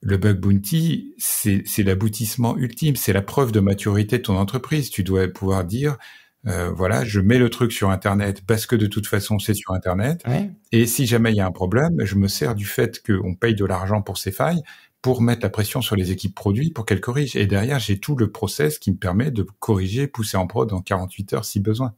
Le 0.00 0.16
bug 0.16 0.40
bounty, 0.40 1.14
c'est, 1.18 1.62
c'est 1.66 1.82
l'aboutissement 1.82 2.56
ultime, 2.56 2.96
c'est 2.96 3.12
la 3.12 3.22
preuve 3.22 3.52
de 3.52 3.60
maturité 3.60 4.18
de 4.18 4.22
ton 4.22 4.36
entreprise. 4.36 4.90
Tu 4.90 5.02
dois 5.02 5.28
pouvoir 5.28 5.64
dire, 5.64 5.98
euh, 6.46 6.70
voilà, 6.70 7.04
je 7.04 7.20
mets 7.20 7.38
le 7.38 7.50
truc 7.50 7.72
sur 7.72 7.90
Internet 7.90 8.42
parce 8.46 8.66
que 8.66 8.76
de 8.76 8.86
toute 8.86 9.06
façon 9.06 9.38
c'est 9.38 9.54
sur 9.54 9.72
Internet. 9.72 10.24
Et 10.72 10.86
si 10.86 11.06
jamais 11.06 11.32
il 11.32 11.36
y 11.36 11.40
a 11.40 11.46
un 11.46 11.52
problème, 11.52 12.04
je 12.04 12.14
me 12.14 12.28
sers 12.28 12.54
du 12.54 12.64
fait 12.64 13.02
qu'on 13.04 13.34
paye 13.34 13.54
de 13.54 13.64
l'argent 13.64 14.02
pour 14.02 14.18
ces 14.18 14.32
failles 14.32 14.62
pour 15.02 15.22
mettre 15.22 15.42
la 15.42 15.50
pression 15.50 15.80
sur 15.80 15.94
les 15.94 16.10
équipes 16.10 16.34
produits 16.34 16.70
pour 16.70 16.84
qu'elles 16.84 17.00
corrigent. 17.00 17.36
Et 17.36 17.46
derrière, 17.46 17.78
j'ai 17.78 18.00
tout 18.00 18.16
le 18.16 18.30
process 18.32 18.78
qui 18.78 18.90
me 18.90 18.96
permet 18.96 19.30
de 19.30 19.46
corriger, 19.60 20.08
pousser 20.08 20.36
en 20.36 20.46
prod 20.46 20.72
en 20.72 20.80
48 20.80 21.32
heures 21.34 21.44
si 21.44 21.60
besoin. 21.60 21.94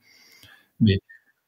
Mais 0.80 1.00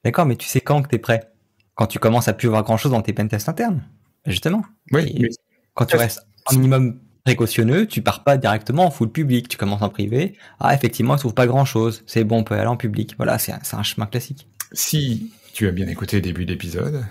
D'accord, 0.04 0.26
mais 0.26 0.36
tu 0.36 0.48
sais 0.48 0.60
quand 0.60 0.82
que 0.82 0.88
tu 0.88 0.96
es 0.96 0.98
prêt? 0.98 1.30
Quand 1.74 1.86
tu 1.86 1.98
commences 1.98 2.28
à 2.28 2.32
plus 2.32 2.48
avoir 2.48 2.64
grand-chose 2.64 2.92
dans 2.92 3.02
tes 3.02 3.12
pentests 3.12 3.48
internes, 3.48 3.82
justement. 4.26 4.64
Oui. 4.90 5.28
Quand 5.74 5.86
tu 5.86 5.96
restes 5.96 6.26
un 6.50 6.56
minimum 6.56 7.00
précautionneux, 7.24 7.86
tu 7.86 8.02
pars 8.02 8.24
pas 8.24 8.36
directement 8.36 8.86
en 8.86 8.90
full 8.90 9.10
public, 9.10 9.48
tu 9.48 9.56
commences 9.56 9.82
en 9.82 9.88
privé. 9.88 10.36
Ah, 10.60 10.74
effectivement, 10.74 11.16
il 11.16 11.18
trouve 11.18 11.34
pas 11.34 11.46
grand 11.46 11.64
chose. 11.64 12.02
C'est 12.06 12.24
bon, 12.24 12.38
on 12.38 12.44
peut 12.44 12.54
aller 12.54 12.66
en 12.66 12.76
public. 12.76 13.14
Voilà, 13.16 13.38
c'est 13.38 13.52
un, 13.52 13.82
chemin 13.82 14.06
classique. 14.06 14.48
Si 14.72 15.32
tu 15.52 15.68
as 15.68 15.72
bien 15.72 15.86
écouté 15.86 16.16
le 16.16 16.22
début 16.22 16.44
d'épisode, 16.44 17.04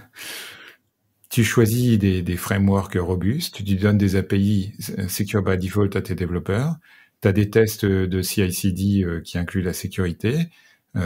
tu 1.29 1.43
choisis 1.43 1.97
des, 1.97 2.37
frameworks 2.37 2.97
robustes, 2.99 3.63
tu 3.63 3.75
donnes 3.75 3.97
des 3.97 4.15
API 4.15 4.73
Secure 5.07 5.43
by 5.43 5.57
Default 5.57 5.95
à 5.95 6.01
tes 6.01 6.15
développeurs, 6.15 6.75
tu 7.21 7.27
as 7.27 7.31
des 7.31 7.49
tests 7.49 7.85
de 7.85 8.21
CI/CD 8.21 9.21
qui 9.23 9.37
incluent 9.37 9.61
la 9.61 9.73
sécurité, 9.73 10.49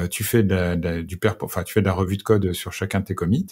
tu 0.09 0.23
fais 0.23 0.41
de 0.41 1.01
du 1.01 1.19
enfin 1.41 1.61
tu 1.61 1.73
fais 1.73 1.81
de 1.81 1.85
la 1.85 1.93
revue 1.93 2.17
de 2.17 2.23
code 2.23 2.53
sur 2.53 2.73
chacun 2.73 3.01
de 3.01 3.05
tes 3.05 3.15
commits, 3.15 3.47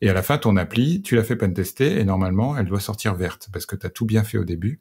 et 0.00 0.08
à 0.08 0.14
la 0.14 0.22
fin 0.22 0.38
ton 0.38 0.56
appli, 0.56 1.02
tu 1.02 1.16
l'as 1.16 1.24
fait 1.24 1.36
pentester 1.36 1.98
et 1.98 2.04
normalement 2.04 2.56
elle 2.56 2.66
doit 2.66 2.80
sortir 2.80 3.14
verte 3.14 3.48
parce 3.52 3.66
que 3.66 3.76
tu 3.76 3.84
as 3.84 3.90
tout 3.90 4.06
bien 4.06 4.24
fait 4.24 4.38
au 4.38 4.44
début. 4.44 4.80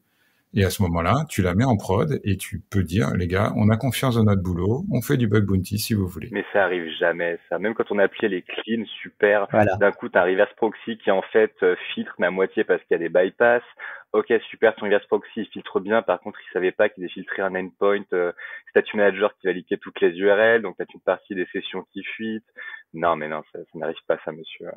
Et 0.55 0.63
à 0.63 0.69
ce 0.69 0.83
moment-là, 0.83 1.25
tu 1.29 1.41
la 1.41 1.55
mets 1.55 1.63
en 1.63 1.77
prod 1.77 2.19
et 2.23 2.37
tu 2.37 2.59
peux 2.59 2.83
dire, 2.83 3.09
les 3.15 3.27
gars, 3.27 3.51
on 3.55 3.69
a 3.69 3.77
confiance 3.77 4.15
dans 4.15 4.23
notre 4.23 4.43
boulot, 4.43 4.85
on 4.91 5.01
fait 5.01 5.17
du 5.17 5.27
bug 5.27 5.45
bounty 5.45 5.79
si 5.79 5.95
vous 5.95 6.05
voulez. 6.05 6.29
Mais 6.31 6.45
ça 6.53 6.63
arrive 6.65 6.87
jamais, 6.99 7.39
ça. 7.49 7.57
Même 7.57 7.73
quand 7.73 7.89
on 7.89 7.97
a 7.97 8.03
appelé 8.03 8.29
les 8.29 8.43
clean, 8.43 8.85
super. 9.01 9.47
D'un 9.79 9.91
coup, 9.91 10.09
t'as 10.09 10.21
un 10.21 10.25
reverse 10.25 10.53
proxy 10.55 10.97
qui 10.99 11.09
en 11.09 11.23
fait 11.23 11.53
euh, 11.63 11.75
filtre 11.93 12.13
mais 12.19 12.27
à 12.27 12.31
moitié 12.31 12.63
parce 12.63 12.81
qu'il 12.83 12.91
y 12.91 12.95
a 12.95 12.99
des 12.99 13.09
bypass. 13.09 13.63
Ok, 14.11 14.31
super, 14.51 14.75
ton 14.75 14.85
reverse 14.85 15.07
proxy 15.07 15.45
filtre 15.45 15.79
bien. 15.79 16.03
Par 16.03 16.19
contre, 16.19 16.39
il 16.47 16.53
savait 16.53 16.71
pas 16.71 16.87
qu'il 16.87 17.09
filtré 17.09 17.41
un 17.41 17.55
endpoint 17.55 18.05
euh, 18.13 18.31
statue 18.69 18.97
manager 18.97 19.35
qui 19.39 19.47
va 19.47 19.53
liquer 19.53 19.79
toutes 19.79 19.99
les 20.01 20.09
URL. 20.09 20.61
Donc, 20.61 20.75
t'as 20.77 20.85
une 20.93 21.01
partie 21.01 21.33
des 21.33 21.47
sessions 21.51 21.83
qui 21.91 22.03
fuitent. 22.03 22.45
Non, 22.93 23.15
mais 23.15 23.27
non, 23.27 23.41
ça, 23.51 23.59
ça 23.59 23.79
n'arrive 23.79 23.95
pas, 24.05 24.19
ça, 24.23 24.31
monsieur. 24.31 24.67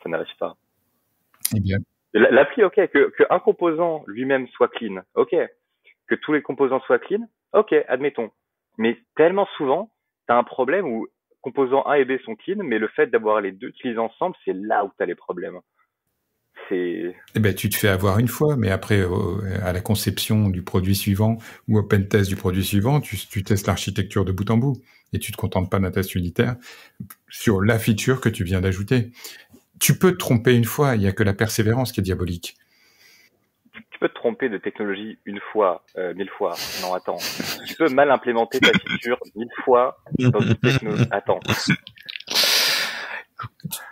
Ça 0.00 0.08
n'arrive 0.08 0.36
pas. 0.38 0.54
Eh 1.56 1.60
bien, 1.60 1.78
L'appli, 2.12 2.64
ok, 2.64 2.74
que, 2.74 3.10
que 3.10 3.22
un 3.30 3.38
composant 3.38 4.02
lui-même 4.06 4.48
soit 4.48 4.68
clean, 4.68 5.02
ok, 5.14 5.34
que 6.08 6.14
tous 6.16 6.32
les 6.32 6.42
composants 6.42 6.80
soient 6.80 6.98
clean, 6.98 7.28
ok, 7.52 7.74
admettons. 7.88 8.30
Mais 8.78 8.98
tellement 9.16 9.46
souvent, 9.56 9.92
tu 10.26 10.32
as 10.32 10.36
un 10.36 10.44
problème 10.44 10.86
où 10.86 11.06
composants 11.40 11.82
A 11.82 11.98
et 11.98 12.04
B 12.04 12.18
sont 12.24 12.34
clean, 12.34 12.62
mais 12.64 12.78
le 12.78 12.88
fait 12.88 13.06
d'avoir 13.06 13.40
les 13.40 13.52
deux 13.52 13.68
utilisés 13.68 13.98
ensemble, 13.98 14.36
c'est 14.44 14.54
là 14.54 14.84
où 14.84 14.90
tu 14.96 15.02
as 15.02 15.06
les 15.06 15.14
problèmes. 15.14 15.60
Eh 16.72 17.14
ben, 17.34 17.54
tu 17.54 17.68
te 17.68 17.76
fais 17.76 17.88
avoir 17.88 18.18
une 18.18 18.28
fois, 18.28 18.56
mais 18.56 18.70
après, 18.70 19.02
à 19.62 19.72
la 19.72 19.80
conception 19.80 20.48
du 20.48 20.62
produit 20.62 20.94
suivant 20.94 21.38
ou 21.68 21.78
au 21.78 21.82
pen 21.82 22.06
test 22.06 22.28
du 22.28 22.36
produit 22.36 22.64
suivant, 22.64 23.00
tu, 23.00 23.16
tu 23.16 23.42
testes 23.42 23.66
l'architecture 23.66 24.24
de 24.24 24.32
bout 24.32 24.48
en 24.50 24.56
bout 24.56 24.76
et 25.12 25.18
tu 25.18 25.32
te 25.32 25.36
contentes 25.36 25.70
pas 25.70 25.80
d'un 25.80 25.90
test 25.90 26.14
unitaire 26.14 26.56
sur 27.28 27.60
la 27.60 27.78
feature 27.78 28.20
que 28.20 28.28
tu 28.28 28.44
viens 28.44 28.60
d'ajouter 28.60 29.10
tu 29.80 29.98
peux 29.98 30.12
te 30.12 30.18
tromper 30.18 30.54
une 30.54 30.64
fois, 30.64 30.94
il 30.94 31.00
n'y 31.00 31.08
a 31.08 31.12
que 31.12 31.22
la 31.22 31.34
persévérance 31.34 31.90
qui 31.90 32.00
est 32.00 32.02
diabolique. 32.02 32.56
Tu 33.72 33.98
peux 33.98 34.08
te 34.08 34.14
tromper 34.14 34.48
de 34.48 34.58
technologie 34.58 35.18
une 35.24 35.40
fois, 35.52 35.84
euh, 35.96 36.14
mille 36.14 36.30
fois. 36.30 36.54
Non, 36.82 36.94
attends. 36.94 37.18
Tu 37.66 37.74
peux 37.74 37.88
mal 37.88 38.10
implémenter 38.10 38.60
ta 38.60 38.72
feature 38.78 39.18
mille 39.34 39.48
fois 39.64 40.02
dans 40.18 40.40
une 40.40 40.56
technologie. 40.56 41.04
Attends. 41.10 41.40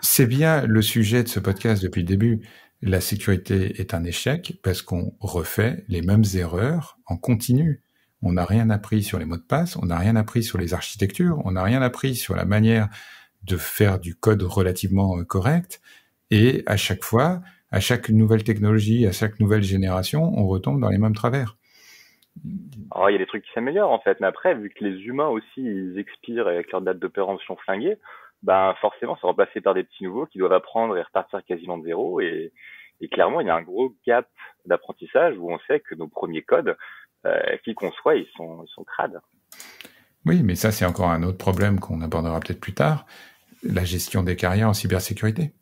C'est 0.01 0.27
bien 0.27 0.67
le 0.67 0.83
sujet 0.83 1.23
de 1.23 1.29
ce 1.29 1.41
podcast 1.41 1.83
depuis 1.83 2.03
le 2.03 2.07
début. 2.07 2.47
La 2.83 3.01
sécurité 3.01 3.81
est 3.81 3.95
un 3.95 4.05
échec 4.05 4.59
parce 4.63 4.83
qu'on 4.83 5.15
refait 5.21 5.85
les 5.89 6.03
mêmes 6.03 6.25
erreurs 6.35 6.99
en 7.07 7.17
continu. 7.17 7.83
On 8.21 8.33
n'a 8.33 8.45
rien 8.45 8.69
appris 8.71 9.03
sur 9.03 9.19
les 9.19 9.25
mots 9.25 9.37
de 9.37 9.43
passe, 9.43 9.77
on 9.77 9.87
n'a 9.87 9.99
rien 9.99 10.17
appris 10.17 10.43
sur 10.43 10.59
les 10.59 10.75
architectures, 10.75 11.41
on 11.45 11.53
n'a 11.53 11.63
rien 11.63 11.83
appris 11.83 12.15
sur 12.15 12.35
la 12.35 12.45
manière 12.45 12.89
de 13.43 13.57
faire 13.57 13.99
du 13.99 14.15
code 14.15 14.43
relativement 14.43 15.19
euh, 15.19 15.25
correct. 15.25 15.81
Et 16.31 16.63
à 16.67 16.77
chaque 16.77 17.05
fois, 17.05 17.41
à 17.71 17.81
chaque 17.81 18.09
nouvelle 18.11 18.45
technologie, 18.45 19.07
à 19.07 19.13
chaque 19.13 19.41
nouvelle 19.41 19.63
génération, 19.63 20.33
on 20.37 20.47
retombe 20.47 20.81
dans 20.81 20.89
les 20.89 20.99
mêmes 20.99 21.15
travers. 21.15 21.57
Alors, 22.93 23.11
il 23.11 23.15
y 23.15 23.17
a 23.17 23.19
des 23.19 23.27
trucs 23.27 23.45
qui 23.45 23.51
s'améliorent 23.53 23.91
en 23.91 24.01
fait, 24.01 24.21
mais 24.21 24.27
après, 24.27 24.55
vu 24.55 24.71
que 24.71 24.85
les 24.85 25.01
humains 25.07 25.29
aussi 25.29 25.45
ils 25.57 25.99
expirent 25.99 26.47
avec 26.47 26.71
leur 26.71 26.81
date 26.81 26.99
d'opération 26.99 27.57
flinguée, 27.57 27.99
ben 28.43 28.75
forcément, 28.81 29.17
c'est 29.21 29.27
remplacé 29.27 29.61
par 29.61 29.75
des 29.75 29.83
petits 29.83 30.05
nouveaux 30.05 30.27
qui 30.27 30.39
doivent 30.39 30.53
apprendre 30.53 30.97
et 30.97 31.03
repartir 31.03 31.45
quasiment 31.45 31.79
de 31.79 31.85
zéro. 31.85 32.21
Et, 32.21 32.53
clairement, 33.11 33.41
il 33.41 33.49
y 33.49 33.51
a 33.51 33.57
un 33.57 33.63
gros 33.63 33.93
gap 34.07 34.29
d'apprentissage 34.67 35.37
où 35.39 35.53
on 35.53 35.59
sait 35.67 35.81
que 35.81 35.95
nos 35.97 36.07
premiers 36.07 36.43
codes, 36.43 36.77
euh, 37.27 37.57
qui 37.65 37.75
qu'on 37.75 37.91
soit, 37.91 38.15
ils 38.15 38.29
sont 38.37 38.85
crades. 38.87 39.21
Oui, 40.27 40.43
mais 40.43 40.57
ça, 40.57 40.73
c'est 40.73 40.85
encore 40.85 41.11
un 41.11 41.23
autre 41.23 41.39
problème 41.39 41.81
qu'on 41.81 42.01
abordera 42.01 42.41
peut-être 42.41 42.61
plus 42.61 42.75
tard 42.75 43.07
la 43.63 43.85
gestion 43.85 44.23
des 44.23 44.37
carrières 44.37 44.69
en 44.69 44.75
cybersécurité. 44.75 45.53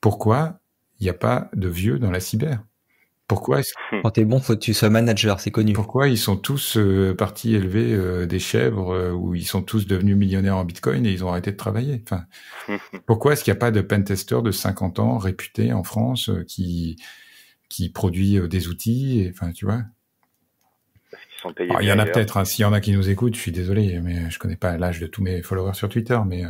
Pourquoi 0.00 0.60
il 1.00 1.04
n'y 1.04 1.10
a 1.10 1.14
pas 1.14 1.50
de 1.54 1.68
vieux 1.68 1.98
dans 1.98 2.10
la 2.10 2.20
cyber? 2.20 2.62
Pourquoi 3.28 3.60
Quand 4.02 4.10
t'es 4.10 4.24
bon, 4.24 4.40
faut 4.40 4.54
que 4.54 4.60
tu 4.60 4.72
sois 4.72 4.88
manager, 4.88 5.38
c'est 5.38 5.50
connu. 5.50 5.74
Pourquoi 5.74 6.08
ils 6.08 6.16
sont 6.16 6.38
tous 6.38 6.78
euh, 6.78 7.14
partis 7.14 7.54
élever 7.54 7.92
euh, 7.92 8.24
des 8.24 8.38
chèvres 8.38 8.94
euh, 8.94 9.12
ou 9.12 9.34
ils 9.34 9.46
sont 9.46 9.60
tous 9.62 9.86
devenus 9.86 10.16
millionnaires 10.16 10.56
en 10.56 10.64
Bitcoin 10.64 11.04
et 11.04 11.12
ils 11.12 11.22
ont 11.24 11.28
arrêté 11.28 11.52
de 11.52 11.56
travailler? 11.56 12.02
Enfin, 12.02 12.24
pourquoi 13.06 13.34
est-ce 13.34 13.44
qu'il 13.44 13.52
n'y 13.52 13.58
a 13.58 13.60
pas 13.60 13.70
de 13.70 13.82
pentester 13.82 14.40
de 14.42 14.50
50 14.50 14.98
ans 14.98 15.18
réputé 15.18 15.74
en 15.74 15.84
France 15.84 16.30
qui 16.46 16.96
qui 17.68 17.90
produit 17.90 18.40
des 18.48 18.68
outils 18.68 19.28
Enfin, 19.30 19.52
tu 19.52 19.66
vois? 19.66 19.82
Il 21.58 21.86
y 21.86 21.92
en 21.92 21.98
a 21.98 22.06
peut-être. 22.06 22.36
Hein, 22.36 22.44
S'il 22.44 22.62
y 22.62 22.64
en 22.64 22.72
a 22.72 22.80
qui 22.80 22.92
nous 22.92 23.08
écoutent, 23.08 23.34
je 23.34 23.40
suis 23.40 23.52
désolé, 23.52 24.00
mais 24.00 24.30
je 24.30 24.38
connais 24.38 24.56
pas 24.56 24.76
l'âge 24.76 25.00
de 25.00 25.06
tous 25.06 25.22
mes 25.22 25.42
followers 25.42 25.74
sur 25.74 25.88
Twitter, 25.88 26.18
mais 26.26 26.44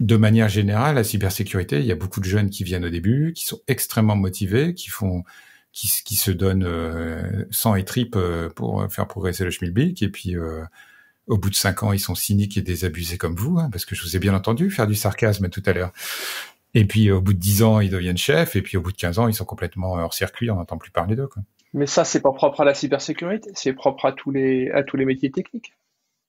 de 0.00 0.16
manière 0.16 0.48
générale, 0.48 0.96
la 0.96 1.04
cybersécurité, 1.04 1.80
il 1.80 1.86
y 1.86 1.92
a 1.92 1.96
beaucoup 1.96 2.20
de 2.20 2.24
jeunes 2.24 2.50
qui 2.50 2.64
viennent 2.64 2.84
au 2.84 2.90
début, 2.90 3.32
qui 3.32 3.44
sont 3.44 3.60
extrêmement 3.66 4.16
motivés, 4.16 4.74
qui 4.74 4.88
font, 4.88 5.24
qui, 5.72 5.90
qui 6.04 6.16
se 6.16 6.30
donnent 6.30 6.64
euh, 6.64 7.44
sang 7.50 7.74
et 7.74 7.84
tripes 7.84 8.16
euh, 8.16 8.48
pour 8.50 8.90
faire 8.90 9.06
progresser 9.08 9.44
le 9.44 9.50
schmilblick, 9.50 10.02
et 10.02 10.08
puis 10.08 10.36
euh, 10.36 10.62
au 11.26 11.38
bout 11.38 11.50
de 11.50 11.54
cinq 11.54 11.82
ans, 11.82 11.92
ils 11.92 11.98
sont 11.98 12.14
cyniques 12.14 12.56
et 12.56 12.62
désabusés 12.62 13.18
comme 13.18 13.34
vous, 13.34 13.58
hein, 13.58 13.68
parce 13.70 13.84
que 13.84 13.94
je 13.94 14.02
vous 14.02 14.16
ai 14.16 14.18
bien 14.18 14.34
entendu 14.34 14.70
faire 14.70 14.86
du 14.86 14.94
sarcasme 14.94 15.48
tout 15.48 15.62
à 15.66 15.72
l'heure. 15.72 15.92
Et 16.74 16.84
puis 16.84 17.10
au 17.10 17.20
bout 17.20 17.34
de 17.34 17.38
dix 17.38 17.62
ans, 17.62 17.80
ils 17.80 17.90
deviennent 17.90 18.18
chefs, 18.18 18.56
et 18.56 18.62
puis 18.62 18.76
au 18.76 18.82
bout 18.82 18.92
de 18.92 18.96
quinze 18.96 19.18
ans, 19.18 19.28
ils 19.28 19.34
sont 19.34 19.44
complètement 19.44 19.94
hors 19.94 20.14
circuit, 20.14 20.50
on 20.50 20.56
n'entend 20.56 20.78
plus 20.78 20.90
parler 20.90 21.16
d'eux. 21.16 21.28
Mais 21.74 21.86
ça, 21.86 22.04
c'est 22.04 22.20
pas 22.20 22.32
propre 22.32 22.60
à 22.60 22.64
la 22.64 22.74
cybersécurité, 22.74 23.50
c'est 23.54 23.72
propre 23.72 24.04
à 24.04 24.12
tous 24.12 24.30
les 24.30 24.70
à 24.70 24.82
tous 24.82 24.96
les 24.96 25.04
métiers 25.04 25.30
techniques. 25.30 25.74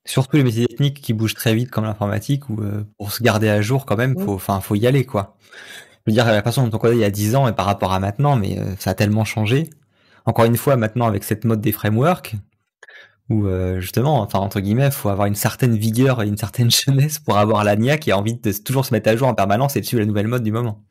Surtout 0.06 0.38
les 0.38 0.44
métiers 0.44 0.68
techniques 0.68 1.02
qui 1.02 1.14
bougent 1.14 1.34
très 1.34 1.54
vite 1.54 1.70
comme 1.72 1.86
l'informatique, 1.86 2.50
où 2.50 2.62
euh, 2.62 2.84
pour 2.98 3.12
se 3.12 3.24
garder 3.24 3.50
à 3.50 3.62
jour 3.62 3.86
quand 3.86 3.96
même, 3.98 4.18
faut, 4.20 4.34
enfin, 4.34 4.60
faut 4.60 4.76
y 4.76 4.88
aller 4.88 5.06
quoi. 5.06 5.38
Je 6.06 6.12
veux 6.12 6.14
dire, 6.14 6.26
la 6.26 6.44
façon 6.44 6.68
dont 6.68 6.76
on 6.76 6.80
connaît 6.80 6.98
il 6.98 7.02
y 7.02 7.06
a 7.06 7.12
10 7.12 7.36
ans 7.36 7.48
et 7.48 7.54
par 7.54 7.66
rapport 7.66 7.94
à 7.94 8.00
maintenant, 8.00 8.36
mais 8.36 8.60
euh, 8.60 8.76
ça 8.78 8.92
a 8.92 8.94
tellement 8.94 9.24
changé. 9.24 9.70
Encore 10.26 10.46
une 10.46 10.58
fois, 10.58 10.76
maintenant 10.76 11.08
avec 11.08 11.24
cette 11.24 11.46
mode 11.46 11.62
des 11.62 11.72
frameworks, 11.72 12.36
où 13.30 13.48
euh, 13.48 13.80
justement, 13.80 14.22
enfin 14.22 14.40
entre 14.40 14.60
guillemets, 14.60 14.92
faut 14.92 15.10
avoir 15.10 15.28
une 15.28 15.36
certaine 15.36 15.76
vigueur 15.76 16.22
et 16.22 16.28
une 16.28 16.38
certaine 16.38 16.72
jeunesse 16.86 17.20
pour 17.20 17.38
avoir 17.38 17.64
la 17.64 17.76
qui 17.98 18.12
a 18.12 18.18
envie 18.18 18.36
de 18.36 18.52
toujours 18.64 18.86
se 18.86 18.94
mettre 18.94 19.10
à 19.10 19.16
jour 19.16 19.28
en 19.28 19.34
permanence 19.34 19.76
et 19.76 19.82
de 19.82 19.86
suivre 19.86 20.02
la 20.02 20.08
nouvelle 20.08 20.28
mode 20.28 20.44
du 20.44 20.52
moment. 20.52 20.84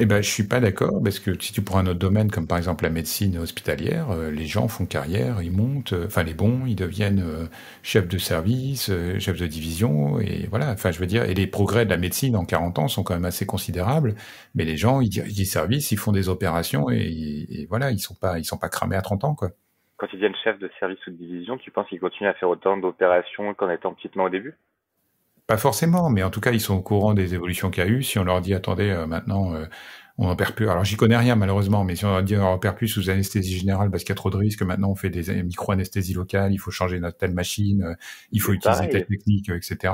Eh 0.00 0.06
ben, 0.06 0.20
je 0.20 0.28
suis 0.28 0.42
pas 0.42 0.58
d'accord 0.58 1.00
parce 1.04 1.20
que 1.20 1.40
si 1.40 1.52
tu 1.52 1.62
prends 1.62 1.78
un 1.78 1.86
autre 1.86 2.00
domaine 2.00 2.28
comme 2.28 2.48
par 2.48 2.58
exemple 2.58 2.82
la 2.82 2.90
médecine 2.90 3.38
hospitalière, 3.38 4.10
euh, 4.10 4.28
les 4.28 4.44
gens 4.44 4.66
font 4.66 4.86
carrière, 4.86 5.40
ils 5.40 5.52
montent, 5.52 5.92
euh, 5.92 6.06
enfin 6.06 6.24
les 6.24 6.34
bons, 6.34 6.66
ils 6.66 6.74
deviennent 6.74 7.22
euh, 7.22 7.46
chefs 7.84 8.08
de 8.08 8.18
service, 8.18 8.90
chefs 9.20 9.38
de 9.38 9.46
division 9.46 10.18
et 10.18 10.48
voilà. 10.50 10.72
Enfin, 10.72 10.90
je 10.90 10.98
veux 10.98 11.06
dire, 11.06 11.22
et 11.22 11.34
les 11.34 11.46
progrès 11.46 11.84
de 11.84 11.90
la 11.90 11.96
médecine 11.96 12.34
en 12.34 12.44
40 12.44 12.80
ans 12.80 12.88
sont 12.88 13.04
quand 13.04 13.14
même 13.14 13.24
assez 13.24 13.46
considérables. 13.46 14.16
Mais 14.56 14.64
les 14.64 14.76
gens, 14.76 15.00
ils 15.00 15.10
dirigent 15.10 15.36
des 15.36 15.44
services, 15.44 15.92
ils 15.92 15.98
font 15.98 16.10
des 16.10 16.28
opérations 16.28 16.90
et, 16.90 17.46
et, 17.48 17.66
voilà, 17.66 17.92
ils 17.92 18.00
sont 18.00 18.16
pas, 18.16 18.40
ils 18.40 18.44
sont 18.44 18.58
pas 18.58 18.68
cramés 18.68 18.96
à 18.96 19.02
30 19.02 19.22
ans 19.22 19.34
quoi. 19.36 19.50
Quand 19.96 20.08
ils 20.12 20.16
deviennent 20.16 20.34
chefs 20.42 20.58
de 20.58 20.68
service 20.80 20.98
ou 21.06 21.12
de 21.12 21.16
division, 21.16 21.56
tu 21.56 21.70
penses 21.70 21.88
qu'ils 21.88 22.00
continuent 22.00 22.30
à 22.30 22.34
faire 22.34 22.48
autant 22.48 22.76
d'opérations 22.76 23.54
qu'en 23.54 23.70
étant 23.70 23.94
petitement 23.94 24.24
au 24.24 24.28
début? 24.28 24.56
Pas 25.46 25.58
forcément, 25.58 26.08
mais 26.10 26.22
en 26.22 26.30
tout 26.30 26.40
cas, 26.40 26.52
ils 26.52 26.60
sont 26.60 26.74
au 26.74 26.82
courant 26.82 27.12
des 27.12 27.34
évolutions 27.34 27.70
qu'il 27.70 27.84
y 27.84 27.86
a 27.86 27.90
eu. 27.90 28.02
Si 28.02 28.18
on 28.18 28.24
leur 28.24 28.40
dit, 28.40 28.54
attendez, 28.54 28.90
euh, 28.90 29.06
maintenant, 29.06 29.54
euh, 29.54 29.66
on 30.16 30.28
en 30.28 30.36
perd 30.36 30.54
plus. 30.54 30.68
Alors, 30.70 30.84
j'y 30.84 30.96
connais 30.96 31.16
rien, 31.16 31.36
malheureusement, 31.36 31.84
mais 31.84 31.96
si 31.96 32.04
on 32.06 32.10
leur 32.10 32.22
dit, 32.22 32.36
on 32.36 32.44
en 32.44 32.58
perd 32.58 32.76
plus 32.76 32.88
sous 32.88 33.10
anesthésie 33.10 33.58
générale 33.58 33.90
parce 33.90 34.04
qu'il 34.04 34.10
y 34.10 34.12
a 34.12 34.16
trop 34.16 34.30
de 34.30 34.36
risques, 34.36 34.62
maintenant, 34.62 34.90
on 34.90 34.94
fait 34.94 35.10
des 35.10 35.42
micro-anesthésies 35.42 36.14
locales, 36.14 36.52
il 36.52 36.58
faut 36.58 36.70
changer 36.70 36.98
notre 36.98 37.18
telle 37.18 37.34
machine, 37.34 37.82
euh, 37.82 37.94
il 38.32 38.40
faut 38.40 38.52
utiliser 38.52 38.88
telle 38.88 39.06
technique, 39.06 39.50
etc. 39.50 39.92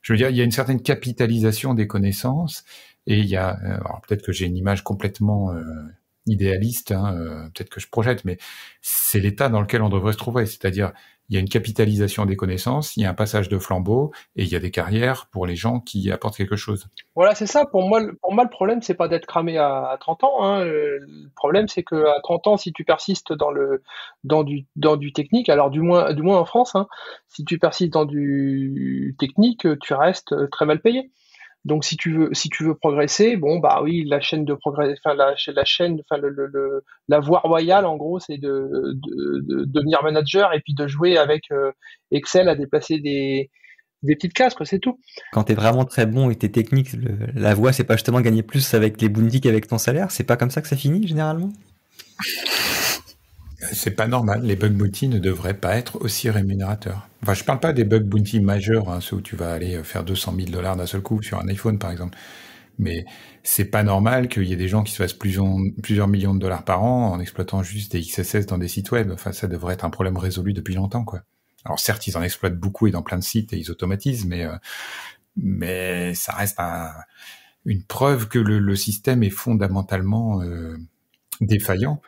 Je 0.00 0.12
veux 0.12 0.16
dire, 0.16 0.30
il 0.30 0.36
y 0.36 0.40
a 0.40 0.44
une 0.44 0.52
certaine 0.52 0.80
capitalisation 0.80 1.74
des 1.74 1.86
connaissances 1.86 2.64
et 3.06 3.18
il 3.18 3.26
y 3.26 3.36
a, 3.36 3.48
alors 3.48 4.00
peut-être 4.06 4.22
que 4.22 4.32
j'ai 4.32 4.46
une 4.46 4.56
image 4.56 4.84
complètement 4.84 5.52
idéaliste, 6.26 6.92
hein, 6.92 7.50
peut-être 7.54 7.70
que 7.70 7.80
je 7.80 7.88
projette, 7.88 8.24
mais 8.24 8.38
c'est 8.80 9.18
l'état 9.18 9.48
dans 9.48 9.60
lequel 9.60 9.82
on 9.82 9.88
devrait 9.88 10.12
se 10.12 10.18
trouver, 10.18 10.46
c'est-à-dire 10.46 10.92
il 11.28 11.34
y 11.34 11.36
a 11.36 11.40
une 11.40 11.48
capitalisation 11.48 12.24
des 12.24 12.36
connaissances, 12.36 12.96
il 12.96 13.02
y 13.02 13.06
a 13.06 13.10
un 13.10 13.14
passage 13.14 13.48
de 13.48 13.58
flambeau 13.58 14.12
et 14.34 14.44
il 14.44 14.48
y 14.48 14.56
a 14.56 14.60
des 14.60 14.70
carrières 14.70 15.26
pour 15.30 15.46
les 15.46 15.56
gens 15.56 15.80
qui 15.80 16.10
apportent 16.10 16.36
quelque 16.36 16.56
chose. 16.56 16.86
Voilà, 17.14 17.34
c'est 17.34 17.46
ça. 17.46 17.66
Pour 17.66 17.86
moi, 17.86 18.00
pour 18.22 18.32
moi, 18.32 18.44
le 18.44 18.50
problème, 18.50 18.80
c'est 18.80 18.94
pas 18.94 19.08
d'être 19.08 19.26
cramé 19.26 19.58
à, 19.58 19.96
30 20.00 20.24
ans. 20.24 20.42
Hein. 20.42 20.64
Le 20.64 21.06
problème, 21.36 21.68
c'est 21.68 21.82
que 21.82 21.96
à 21.96 22.20
30 22.22 22.46
ans, 22.46 22.56
si 22.56 22.72
tu 22.72 22.84
persistes 22.84 23.32
dans 23.32 23.50
le 23.50 23.82
dans 24.24 24.42
du 24.42 24.66
dans 24.76 24.96
du 24.96 25.12
technique, 25.12 25.48
alors 25.48 25.70
du 25.70 25.80
moins 25.80 26.14
du 26.14 26.22
moins 26.22 26.38
en 26.38 26.44
France, 26.46 26.74
hein, 26.74 26.86
si 27.28 27.44
tu 27.44 27.58
persistes 27.58 27.92
dans 27.92 28.06
du 28.06 29.14
technique, 29.18 29.66
tu 29.80 29.94
restes 29.94 30.34
très 30.50 30.64
mal 30.64 30.80
payé. 30.80 31.10
Donc 31.68 31.84
si 31.84 31.98
tu 31.98 32.12
veux 32.12 32.30
si 32.32 32.48
tu 32.48 32.64
veux 32.64 32.74
progresser, 32.74 33.36
bon 33.36 33.58
bah 33.58 33.80
oui, 33.82 34.02
la 34.06 34.20
chaîne 34.20 34.46
de 34.46 34.54
progrès, 34.54 34.94
la, 35.04 35.64
chaîne, 35.66 36.00
enfin 36.00 36.18
le, 36.18 36.82
la 37.08 37.20
voie 37.20 37.40
royale 37.40 37.84
en 37.84 37.96
gros, 37.96 38.18
c'est 38.18 38.38
de, 38.38 38.94
de, 38.94 39.64
devenir 39.66 40.02
manager 40.02 40.54
et 40.54 40.60
puis 40.60 40.72
de 40.72 40.88
jouer 40.88 41.18
avec 41.18 41.44
euh, 41.52 41.70
Excel 42.10 42.48
à 42.48 42.54
déplacer 42.54 43.00
des 43.00 43.50
des 44.02 44.14
petites 44.14 44.32
cases, 44.32 44.54
quoi, 44.54 44.64
c'est 44.64 44.78
tout. 44.78 44.98
Quand 45.32 45.44
t'es 45.44 45.54
vraiment 45.54 45.84
très 45.84 46.06
bon 46.06 46.30
et 46.30 46.36
t'es 46.36 46.48
technique, 46.48 46.90
la 47.34 47.52
voie, 47.52 47.72
c'est 47.72 47.84
pas 47.84 47.96
justement 47.96 48.20
gagner 48.20 48.42
plus 48.42 48.72
avec 48.72 49.00
les 49.02 49.08
bounty 49.08 49.40
qu'avec 49.40 49.66
ton 49.66 49.76
salaire? 49.76 50.10
C'est 50.10 50.24
pas 50.24 50.36
comme 50.36 50.50
ça 50.50 50.62
que 50.62 50.68
ça 50.68 50.76
finit 50.76 51.06
généralement? 51.06 51.52
C'est 53.78 53.92
pas 53.92 54.08
normal. 54.08 54.42
Les 54.42 54.56
bug 54.56 54.72
bounty 54.72 55.06
ne 55.06 55.20
devraient 55.20 55.54
pas 55.54 55.76
être 55.76 56.02
aussi 56.02 56.28
rémunérateurs. 56.30 57.08
Enfin, 57.22 57.34
je 57.34 57.44
parle 57.44 57.60
pas 57.60 57.72
des 57.72 57.84
bug 57.84 58.04
bounty 58.04 58.40
majeurs, 58.40 58.90
hein, 58.90 59.00
ceux 59.00 59.16
où 59.16 59.20
tu 59.20 59.36
vas 59.36 59.52
aller 59.52 59.82
faire 59.84 60.02
200 60.02 60.34
000 60.36 60.50
dollars 60.50 60.74
d'un 60.74 60.86
seul 60.86 61.00
coup 61.00 61.22
sur 61.22 61.40
un 61.40 61.46
iPhone, 61.46 61.78
par 61.78 61.92
exemple. 61.92 62.18
Mais 62.80 63.04
c'est 63.44 63.66
pas 63.66 63.84
normal 63.84 64.28
qu'il 64.28 64.44
y 64.44 64.52
ait 64.52 64.56
des 64.56 64.66
gens 64.66 64.82
qui 64.82 64.92
se 64.92 64.96
fassent 64.96 65.12
plusieurs, 65.12 65.46
plusieurs 65.80 66.08
millions 66.08 66.34
de 66.34 66.40
dollars 66.40 66.64
par 66.64 66.82
an 66.82 67.12
en 67.12 67.20
exploitant 67.20 67.62
juste 67.62 67.92
des 67.92 68.00
XSS 68.00 68.46
dans 68.46 68.58
des 68.58 68.68
sites 68.68 68.90
web. 68.90 69.12
Enfin, 69.12 69.30
ça 69.30 69.46
devrait 69.46 69.74
être 69.74 69.84
un 69.84 69.90
problème 69.90 70.16
résolu 70.16 70.54
depuis 70.54 70.74
longtemps, 70.74 71.04
quoi. 71.04 71.22
Alors 71.64 71.78
certes, 71.78 72.06
ils 72.08 72.16
en 72.16 72.22
exploitent 72.22 72.58
beaucoup 72.58 72.88
et 72.88 72.90
dans 72.90 73.02
plein 73.02 73.18
de 73.18 73.24
sites 73.24 73.52
et 73.52 73.58
ils 73.58 73.70
automatisent, 73.70 74.26
mais 74.26 74.44
euh, 74.44 74.56
mais 75.36 76.14
ça 76.14 76.32
reste 76.32 76.58
une 77.64 77.84
preuve 77.84 78.28
que 78.28 78.38
le, 78.38 78.76
système 78.76 79.22
est 79.22 79.30
fondamentalement 79.30 80.42
euh, 80.42 80.76
défaillant. 81.40 82.00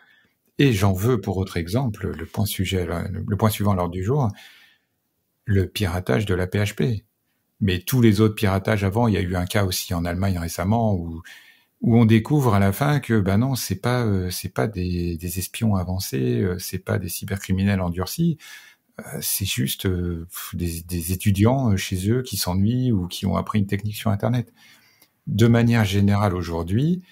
Et 0.60 0.74
j'en 0.74 0.92
veux 0.92 1.18
pour 1.18 1.38
autre 1.38 1.56
exemple 1.56 2.12
le 2.14 2.26
point 2.26 2.44
sujet, 2.44 2.86
le 2.86 3.36
point 3.36 3.48
suivant 3.48 3.72
lors 3.72 3.88
du 3.88 4.04
jour, 4.04 4.28
le 5.46 5.66
piratage 5.66 6.26
de 6.26 6.34
la 6.34 6.46
PHP. 6.46 7.02
Mais 7.62 7.78
tous 7.80 8.02
les 8.02 8.20
autres 8.20 8.34
piratages 8.34 8.84
avant, 8.84 9.08
il 9.08 9.14
y 9.14 9.16
a 9.16 9.22
eu 9.22 9.36
un 9.36 9.46
cas 9.46 9.64
aussi 9.64 9.94
en 9.94 10.04
Allemagne 10.04 10.38
récemment 10.38 10.94
où 10.94 11.22
où 11.80 11.96
on 11.96 12.04
découvre 12.04 12.52
à 12.54 12.58
la 12.58 12.72
fin 12.72 13.00
que 13.00 13.20
ben 13.20 13.38
non, 13.38 13.54
c'est 13.54 13.80
pas 13.80 14.04
euh, 14.04 14.30
c'est 14.30 14.50
pas 14.50 14.66
des, 14.66 15.18
espions 15.38 15.76
avancés, 15.76 16.42
euh, 16.42 16.58
c'est 16.58 16.78
pas 16.78 16.98
des 16.98 17.08
cybercriminels 17.08 17.80
endurcis, 17.80 18.36
euh, 19.00 19.18
c'est 19.22 19.46
juste 19.46 19.86
des, 20.52 20.82
des, 20.82 21.12
étudiants 21.12 21.74
chez 21.78 22.10
eux 22.10 22.22
qui 22.22 22.36
s'ennuient 22.36 22.92
ou 22.92 23.06
qui 23.08 23.24
ont 23.24 23.36
appris 23.36 23.60
une 23.60 23.66
technique 23.66 23.96
sur 23.96 24.10
Internet. 24.10 24.52
De 25.26 25.46
manière 25.46 25.86
générale 25.86 26.34
aujourd'hui, 26.34 27.02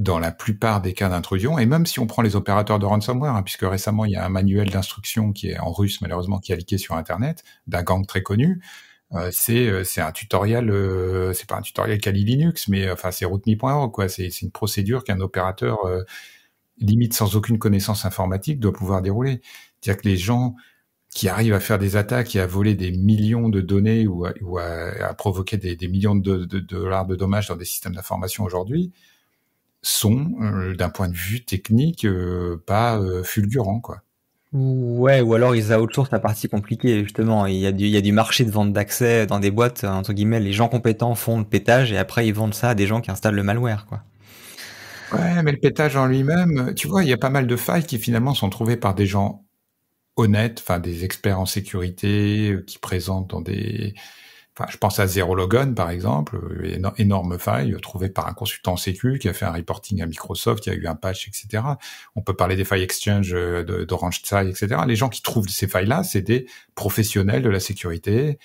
dans 0.00 0.18
la 0.18 0.32
plupart 0.32 0.80
des 0.80 0.94
cas 0.94 1.10
d'intrusion, 1.10 1.58
et 1.58 1.66
même 1.66 1.84
si 1.84 2.00
on 2.00 2.06
prend 2.06 2.22
les 2.22 2.34
opérateurs 2.34 2.78
de 2.78 2.86
ransomware, 2.86 3.36
hein, 3.36 3.42
puisque 3.42 3.62
récemment 3.62 4.06
il 4.06 4.12
y 4.12 4.16
a 4.16 4.24
un 4.24 4.30
manuel 4.30 4.70
d'instruction 4.70 5.32
qui 5.32 5.50
est 5.50 5.58
en 5.58 5.72
russe 5.72 6.00
malheureusement 6.00 6.38
qui 6.38 6.52
est 6.52 6.56
liqué 6.56 6.78
sur 6.78 6.94
Internet 6.96 7.44
d'un 7.66 7.82
gang 7.82 8.06
très 8.06 8.22
connu, 8.22 8.62
euh, 9.12 9.28
c'est 9.32 9.66
euh, 9.68 9.84
c'est 9.84 10.00
un 10.00 10.12
tutoriel, 10.12 10.70
euh, 10.70 11.32
c'est 11.34 11.48
pas 11.48 11.56
un 11.56 11.62
tutoriel 11.62 12.00
Kali 12.00 12.24
Linux, 12.24 12.68
mais 12.68 12.90
enfin 12.90 13.10
c'est 13.10 13.26
rootme.org 13.26 13.92
quoi. 13.92 14.08
C'est 14.08 14.30
c'est 14.30 14.46
une 14.46 14.52
procédure 14.52 15.04
qu'un 15.04 15.20
opérateur 15.20 15.78
limite 16.78 17.14
sans 17.14 17.36
aucune 17.36 17.58
connaissance 17.58 18.04
informatique 18.06 18.60
doit 18.60 18.72
pouvoir 18.72 19.02
dérouler. 19.02 19.42
C'est-à-dire 19.80 20.02
que 20.02 20.08
les 20.08 20.16
gens 20.16 20.56
qui 21.10 21.28
arrivent 21.28 21.54
à 21.54 21.60
faire 21.60 21.78
des 21.78 21.96
attaques 21.96 22.36
et 22.36 22.40
à 22.40 22.46
voler 22.46 22.74
des 22.74 22.92
millions 22.92 23.48
de 23.48 23.60
données 23.60 24.06
ou 24.06 24.26
à, 24.26 24.32
ou 24.42 24.58
à, 24.58 25.12
provoquer 25.14 25.56
des, 25.56 25.88
millions 25.88 26.14
de, 26.14 26.44
dollars 26.44 27.06
de 27.06 27.16
dommages 27.16 27.48
dans 27.48 27.56
des 27.56 27.64
systèmes 27.64 27.94
d'information 27.94 28.44
aujourd'hui 28.44 28.92
sont, 29.82 30.26
d'un 30.76 30.90
point 30.90 31.08
de 31.08 31.16
vue 31.16 31.44
technique, 31.44 32.06
pas 32.66 33.00
fulgurants 33.24 33.80
quoi. 33.80 34.02
Ouais, 34.52 35.20
ou 35.20 35.34
alors 35.34 35.54
ils 35.54 35.72
outsourcent 35.72 36.10
la 36.10 36.18
partie 36.18 36.48
compliquée, 36.48 37.04
justement. 37.04 37.46
Il 37.46 37.56
y, 37.56 37.66
a 37.66 37.72
du, 37.72 37.84
il 37.84 37.90
y 37.90 37.96
a 37.96 38.00
du 38.00 38.10
marché 38.10 38.44
de 38.44 38.50
vente 38.50 38.72
d'accès 38.72 39.26
dans 39.26 39.38
des 39.38 39.52
boîtes, 39.52 39.84
entre 39.84 40.12
guillemets, 40.12 40.40
les 40.40 40.52
gens 40.52 40.68
compétents 40.68 41.14
font 41.14 41.38
le 41.38 41.44
pétage 41.44 41.92
et 41.92 41.98
après 41.98 42.26
ils 42.26 42.34
vendent 42.34 42.54
ça 42.54 42.70
à 42.70 42.74
des 42.74 42.86
gens 42.86 43.00
qui 43.00 43.12
installent 43.12 43.36
le 43.36 43.44
malware, 43.44 43.86
quoi. 43.86 44.02
Ouais, 45.12 45.42
mais 45.42 45.52
le 45.52 45.58
pétage 45.58 45.96
en 45.96 46.06
lui-même, 46.06 46.74
tu 46.74 46.88
vois, 46.88 47.02
il 47.02 47.08
y 47.08 47.12
a 47.12 47.16
pas 47.16 47.30
mal 47.30 47.46
de 47.46 47.56
failles 47.56 47.84
qui 47.84 47.98
finalement 47.98 48.34
sont 48.34 48.48
trouvées 48.48 48.76
par 48.76 48.94
des 48.94 49.06
gens 49.06 49.44
honnêtes, 50.16 50.60
enfin 50.60 50.78
des 50.80 51.04
experts 51.04 51.40
en 51.40 51.46
sécurité, 51.46 52.52
euh, 52.52 52.64
qui 52.66 52.78
présentent 52.78 53.30
dans 53.30 53.40
des, 53.40 53.94
je 54.68 54.76
pense 54.76 54.98
à 54.98 55.06
Zero 55.06 55.34
Logon, 55.34 55.74
par 55.74 55.90
exemple, 55.90 56.36
euh, 56.36 56.92
énorme 56.98 57.38
faille 57.38 57.76
trouvée 57.80 58.10
par 58.10 58.28
un 58.28 58.34
consultant 58.34 58.76
sécu 58.76 59.18
qui 59.18 59.28
a 59.28 59.32
fait 59.32 59.46
un 59.46 59.52
reporting 59.52 60.02
à 60.02 60.06
Microsoft, 60.06 60.66
il 60.66 60.70
y 60.70 60.72
a 60.72 60.76
eu 60.76 60.86
un 60.86 60.94
patch, 60.94 61.28
etc. 61.28 61.62
On 62.16 62.22
peut 62.22 62.34
parler 62.34 62.56
des 62.56 62.64
failles 62.64 62.82
Exchange 62.82 63.32
euh, 63.34 63.86
d'Orange 63.86 64.20
Tsai, 64.22 64.48
etc. 64.48 64.82
Les 64.86 64.96
gens 64.96 65.08
qui 65.08 65.22
trouvent 65.22 65.48
ces 65.48 65.68
failles-là, 65.68 66.02
c'est 66.02 66.22
des 66.22 66.46
professionnels 66.74 67.42
de 67.42 67.48
la 67.48 67.60
sécurité 67.60 68.38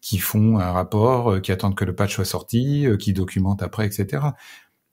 qui 0.00 0.18
font 0.18 0.58
un 0.58 0.72
rapport, 0.72 1.32
euh, 1.32 1.40
qui 1.40 1.52
attendent 1.52 1.76
que 1.76 1.84
le 1.84 1.94
patch 1.94 2.14
soit 2.14 2.24
sorti, 2.24 2.86
qui 2.98 3.12
documentent 3.12 3.62
après, 3.62 3.86
etc. 3.86 4.24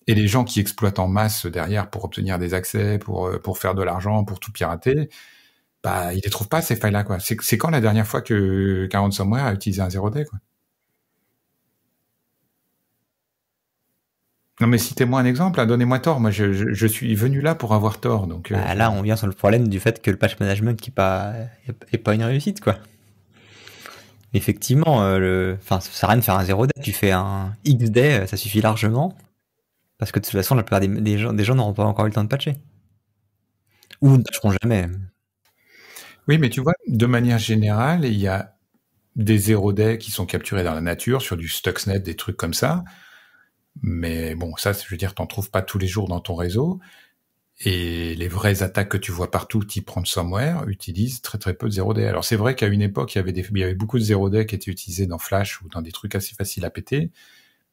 Et 0.07 0.15
les 0.15 0.27
gens 0.27 0.43
qui 0.43 0.59
exploitent 0.59 0.99
en 0.99 1.07
masse 1.07 1.45
derrière 1.45 1.89
pour 1.89 2.05
obtenir 2.05 2.39
des 2.39 2.53
accès, 2.53 2.97
pour 2.99 3.31
pour 3.41 3.57
faire 3.59 3.75
de 3.75 3.83
l'argent, 3.83 4.23
pour 4.25 4.39
tout 4.39 4.51
pirater, 4.51 5.09
bah 5.83 6.13
ils 6.13 6.21
les 6.23 6.29
trouvent 6.31 6.49
pas 6.49 6.61
ces 6.61 6.75
failles-là. 6.75 7.05
C'est 7.19 7.57
quand 7.57 7.69
la 7.71 7.81
dernière 7.81 8.07
fois 8.07 8.21
que 8.21 8.87
qu'un 8.87 8.99
ransomware 9.01 9.45
a 9.45 9.53
utilisé 9.53 9.81
un 9.81 9.89
0D 9.89 10.25
quoi? 10.25 10.39
Non 14.59 14.65
mais 14.65 14.79
citez-moi 14.79 15.19
un 15.19 15.25
exemple, 15.25 15.59
hein, 15.59 15.67
donnez-moi 15.67 15.99
tort. 15.99 16.19
Moi, 16.19 16.31
je, 16.31 16.87
suis 16.87 17.13
venu 17.13 17.41
là 17.41 17.53
pour 17.53 17.73
avoir 17.73 17.99
tort. 17.99 18.25
Donc 18.25 18.51
euh, 18.51 18.55
bah, 18.55 18.73
là, 18.73 18.89
on 18.89 19.01
vient 19.01 19.15
sur 19.15 19.27
le 19.27 19.33
problème 19.33 19.67
du 19.67 19.79
fait 19.79 20.01
que 20.01 20.09
le 20.09 20.17
patch 20.17 20.39
management 20.39 20.79
qui 20.79 20.89
pas 20.89 21.33
est 21.91 21.97
pas 21.97 22.15
une 22.15 22.23
réussite, 22.23 22.59
quoi. 22.61 22.77
Effectivement, 24.33 25.03
euh, 25.03 25.19
le, 25.19 25.57
enfin, 25.61 25.79
ça 25.79 25.91
sert 25.91 26.09
à 26.09 26.11
rien 26.13 26.19
de 26.19 26.23
faire 26.23 26.37
un 26.37 26.43
0 26.43 26.67
day. 26.67 26.73
Tu 26.81 26.91
fais 26.91 27.11
un 27.11 27.55
X 27.65 27.91
day, 27.91 28.25
ça 28.27 28.35
suffit 28.35 28.61
largement, 28.61 29.15
parce 29.97 30.11
que 30.11 30.19
de 30.19 30.25
toute 30.25 30.33
façon, 30.33 30.55
la 30.55 30.63
plupart 30.63 30.79
des, 30.79 31.17
gens, 31.17 31.33
des 31.33 31.43
gens 31.43 31.55
n'auront 31.55 31.73
pas 31.73 31.85
encore 31.85 32.05
eu 32.05 32.09
le 32.09 32.13
temps 32.13 32.23
de 32.23 32.29
patcher, 32.29 32.55
ou 34.01 34.17
ne 34.17 34.23
patcheront 34.23 34.53
jamais. 34.61 34.87
Oui, 36.27 36.37
mais 36.37 36.49
tu 36.49 36.61
vois, 36.61 36.73
de 36.87 37.05
manière 37.05 37.37
générale, 37.37 38.03
il 38.03 38.17
y 38.17 38.27
a 38.27 38.55
des 39.15 39.37
0 39.37 39.73
day 39.73 39.97
qui 39.97 40.11
sont 40.11 40.25
capturés 40.25 40.63
dans 40.63 40.73
la 40.73 40.81
nature 40.81 41.21
sur 41.21 41.37
du 41.37 41.47
Stuxnet, 41.47 41.99
des 41.99 42.15
trucs 42.15 42.37
comme 42.37 42.53
ça. 42.53 42.83
Mais 43.81 44.35
bon, 44.35 44.55
ça, 44.57 44.73
je 44.73 44.89
veux 44.89 44.97
dire, 44.97 45.13
t'en 45.15 45.27
trouves 45.27 45.51
pas 45.51 45.61
tous 45.61 45.77
les 45.77 45.87
jours 45.87 46.07
dans 46.07 46.19
ton 46.19 46.35
réseau. 46.35 46.79
Et 47.59 48.15
les 48.15 48.27
vraies 48.27 48.61
attaques 48.61 48.89
que 48.89 48.97
tu 48.97 49.11
vois 49.11 49.31
partout, 49.31 49.63
type 49.63 49.89
ransomware, 49.89 50.67
utilisent 50.67 51.21
très 51.21 51.39
très 51.39 51.55
peu 51.55 51.67
de 51.67 51.73
0D. 51.73 52.07
Alors 52.07 52.23
c'est 52.23 52.35
vrai 52.35 52.55
qu'à 52.55 52.67
une 52.67 52.83
époque, 52.83 53.15
il 53.15 53.17
y 53.17 53.21
avait 53.21 53.31
des, 53.33 53.47
il 53.49 53.57
y 53.57 53.63
avait 53.63 53.73
beaucoup 53.73 53.97
de 53.97 54.03
0D 54.03 54.45
qui 54.45 54.55
étaient 54.55 54.69
utilisés 54.69 55.07
dans 55.07 55.17
Flash 55.17 55.61
ou 55.61 55.69
dans 55.69 55.81
des 55.81 55.91
trucs 55.91 56.13
assez 56.13 56.35
faciles 56.35 56.65
à 56.65 56.69
péter, 56.69 57.11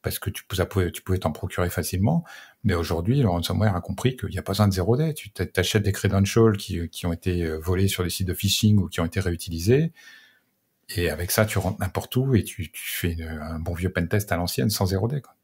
parce 0.02 0.18
que 0.18 0.30
tu, 0.30 0.44
pouvais, 0.44 1.18
t'en 1.18 1.32
procurer 1.32 1.70
facilement. 1.70 2.24
Mais 2.64 2.74
aujourd'hui, 2.74 3.20
le 3.20 3.28
ransomware 3.28 3.76
a 3.76 3.80
compris 3.82 4.16
qu'il 4.16 4.30
n'y 4.30 4.38
a 4.38 4.42
pas 4.42 4.52
besoin 4.52 4.68
de 4.68 4.74
0D. 4.74 5.14
Tu 5.14 5.30
t'achètes 5.30 5.82
des 5.82 5.92
credentials 5.92 6.56
qui, 6.56 6.88
qui 6.88 7.06
ont 7.06 7.12
été 7.12 7.44
euh, 7.44 7.58
volés 7.58 7.88
sur 7.88 8.04
des 8.04 8.10
sites 8.10 8.28
de 8.28 8.34
phishing 8.34 8.78
ou 8.78 8.88
qui 8.88 9.00
ont 9.00 9.06
été 9.06 9.20
réutilisés. 9.20 9.92
Et 10.96 11.10
avec 11.10 11.30
ça, 11.30 11.46
tu 11.46 11.58
rentres 11.58 11.80
n'importe 11.80 12.16
où 12.16 12.34
et 12.34 12.44
tu, 12.44 12.70
tu 12.70 12.82
fais 12.90 13.16
un 13.22 13.58
bon 13.58 13.74
vieux 13.74 13.90
pentest 13.90 14.30
à 14.32 14.36
l'ancienne 14.36 14.70
sans 14.70 14.86
0D. 14.86 15.20
Quoi. 15.20 15.34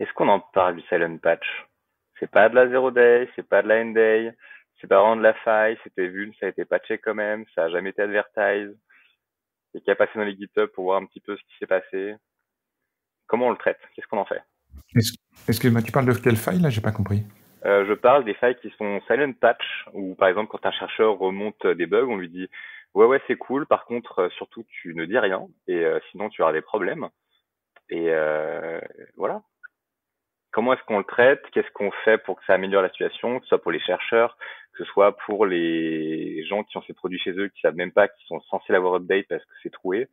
Est-ce 0.00 0.12
qu'on 0.12 0.28
en 0.28 0.40
parle 0.40 0.76
du 0.76 0.82
silent 0.82 1.18
patch? 1.18 1.46
C'est 2.18 2.30
pas 2.30 2.48
de 2.48 2.54
la 2.54 2.68
zero 2.68 2.90
day, 2.90 3.28
c'est 3.34 3.48
pas 3.48 3.62
de 3.62 3.68
la 3.68 3.80
end 3.80 3.90
day, 3.90 4.32
c'est 4.80 4.86
pas 4.86 5.00
vraiment 5.00 5.16
de 5.16 5.22
la 5.22 5.34
faille, 5.34 5.78
c'était 5.84 6.06
vu, 6.06 6.32
ça 6.38 6.46
a 6.46 6.48
été 6.48 6.64
patché 6.64 6.98
quand 6.98 7.14
même, 7.14 7.44
ça 7.54 7.64
a 7.64 7.68
jamais 7.70 7.90
été 7.90 8.02
advertised. 8.02 8.76
Et 9.74 9.80
qui 9.80 9.90
a 9.90 9.96
passé 9.96 10.12
dans 10.14 10.24
les 10.24 10.36
GitHub 10.36 10.70
pour 10.70 10.84
voir 10.84 11.00
un 11.00 11.06
petit 11.06 11.20
peu 11.20 11.36
ce 11.36 11.42
qui 11.42 11.58
s'est 11.58 11.66
passé. 11.66 12.14
Comment 13.26 13.48
on 13.48 13.50
le 13.50 13.56
traite? 13.56 13.78
Qu'est-ce 13.94 14.06
qu'on 14.06 14.18
en 14.18 14.24
fait? 14.24 14.42
Excuse-moi, 15.46 15.82
tu 15.82 15.92
parles 15.92 16.06
de 16.06 16.12
quelle 16.12 16.36
faille 16.36 16.60
là? 16.60 16.70
J'ai 16.70 16.80
pas 16.80 16.92
compris. 16.92 17.24
Euh, 17.64 17.84
je 17.86 17.92
parle 17.92 18.24
des 18.24 18.34
failles 18.34 18.56
qui 18.56 18.70
sont 18.78 19.00
silent 19.06 19.32
patch, 19.32 19.86
où 19.92 20.14
par 20.14 20.28
exemple 20.28 20.48
quand 20.50 20.64
un 20.64 20.72
chercheur 20.72 21.18
remonte 21.18 21.66
des 21.66 21.86
bugs, 21.86 22.06
on 22.08 22.16
lui 22.16 22.28
dit 22.28 22.48
ouais 22.94 23.04
ouais 23.04 23.20
c'est 23.26 23.36
cool, 23.36 23.66
par 23.66 23.84
contre 23.84 24.20
euh, 24.20 24.28
surtout 24.30 24.64
tu 24.64 24.94
ne 24.94 25.04
dis 25.04 25.18
rien, 25.18 25.46
et 25.66 25.84
euh, 25.84 25.98
sinon 26.10 26.28
tu 26.28 26.40
auras 26.42 26.52
des 26.52 26.62
problèmes. 26.62 27.08
Et 27.90 28.10
voilà 29.16 29.42
comment 30.52 30.72
est-ce 30.72 30.82
qu'on 30.86 30.98
le 30.98 31.04
traite, 31.04 31.42
qu'est-ce 31.52 31.70
qu'on 31.74 31.90
fait 32.04 32.18
pour 32.18 32.36
que 32.36 32.42
ça 32.46 32.54
améliore 32.54 32.82
la 32.82 32.90
situation, 32.90 33.38
que 33.38 33.44
ce 33.44 33.48
soit 33.48 33.62
pour 33.62 33.72
les 33.72 33.80
chercheurs, 33.80 34.36
que 34.72 34.84
ce 34.84 34.90
soit 34.90 35.16
pour 35.26 35.46
les 35.46 36.44
gens 36.46 36.64
qui 36.64 36.76
ont 36.76 36.82
ces 36.86 36.94
produits 36.94 37.18
chez 37.18 37.32
eux, 37.32 37.48
qui 37.48 37.60
savent 37.60 37.76
même 37.76 37.92
pas 37.92 38.08
qu'ils 38.08 38.26
sont 38.26 38.40
censés 38.50 38.72
l'avoir 38.72 38.94
update 38.94 39.26
parce 39.28 39.44
que 39.44 39.52
c'est 39.62 39.72
troué? 39.72 40.08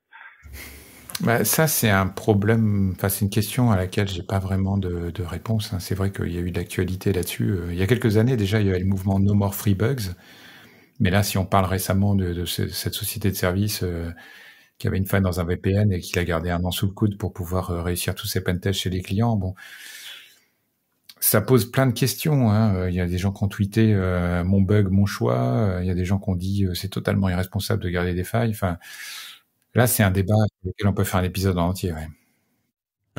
Bah, 1.21 1.45
ça, 1.45 1.67
c'est 1.67 1.89
un 1.89 2.07
problème, 2.07 2.93
enfin, 2.95 3.07
c'est 3.07 3.23
une 3.23 3.31
question 3.31 3.71
à 3.71 3.77
laquelle 3.77 4.07
j'ai 4.07 4.23
pas 4.23 4.39
vraiment 4.39 4.77
de, 4.77 5.23
réponse. 5.23 5.71
Hein. 5.73 5.79
C'est 5.79 5.95
vrai 5.95 6.11
qu'il 6.11 6.33
y 6.33 6.37
a 6.37 6.41
eu 6.41 6.51
de 6.51 6.57
l'actualité 6.57 7.13
là-dessus. 7.13 7.51
Euh, 7.51 7.67
il 7.71 7.77
y 7.77 7.81
a 7.81 7.87
quelques 7.87 8.17
années, 8.17 8.35
déjà, 8.35 8.59
il 8.59 8.67
y 8.67 8.69
avait 8.69 8.79
le 8.79 8.85
mouvement 8.85 9.19
No 9.19 9.33
More 9.33 9.55
Free 9.55 9.75
Bugs. 9.75 10.13
Mais 10.99 11.09
là, 11.09 11.23
si 11.23 11.37
on 11.37 11.45
parle 11.45 11.65
récemment 11.65 12.15
de, 12.15 12.45
cette 12.45 12.93
société 12.93 13.29
de 13.29 13.35
service 13.35 13.83
euh, 13.83 14.11
qui 14.77 14.87
avait 14.87 14.97
une 14.97 15.05
faille 15.05 15.21
dans 15.21 15.39
un 15.39 15.45
VPN 15.45 15.91
et 15.91 15.99
qui 15.99 16.15
l'a 16.15 16.25
gardé 16.25 16.49
un 16.49 16.63
an 16.63 16.71
sous 16.71 16.87
le 16.87 16.93
coude 16.93 17.17
pour 17.17 17.33
pouvoir 17.33 17.71
euh, 17.71 17.81
réussir 17.81 18.15
tous 18.15 18.27
ses 18.27 18.43
pentests 18.43 18.81
chez 18.81 18.89
les 18.89 19.01
clients, 19.01 19.35
bon, 19.35 19.55
ça 21.19 21.41
pose 21.41 21.71
plein 21.71 21.87
de 21.87 21.93
questions. 21.93 22.51
Hein. 22.51 22.75
Euh, 22.75 22.89
il 22.89 22.95
y 22.95 23.01
a 23.01 23.07
des 23.07 23.17
gens 23.17 23.31
qui 23.31 23.43
ont 23.43 23.47
tweeté 23.47 23.93
euh, 23.93 24.43
mon 24.43 24.61
bug, 24.61 24.89
mon 24.89 25.05
choix. 25.05 25.39
Euh, 25.39 25.79
il 25.81 25.87
y 25.87 25.91
a 25.91 25.95
des 25.95 26.05
gens 26.05 26.19
qui 26.19 26.29
ont 26.29 26.35
dit 26.35 26.67
c'est 26.73 26.89
totalement 26.89 27.29
irresponsable 27.29 27.83
de 27.83 27.89
garder 27.89 28.13
des 28.13 28.23
failles. 28.23 28.51
Enfin, 28.51 28.77
là, 29.73 29.87
c'est 29.87 30.03
un 30.03 30.11
débat 30.11 30.35
sur 30.35 30.69
lequel 30.69 30.87
on 30.87 30.93
peut 30.93 31.03
faire 31.03 31.19
un 31.19 31.23
épisode 31.23 31.57
en 31.57 31.69
entier. 31.69 31.93
Ouais. 31.93 32.07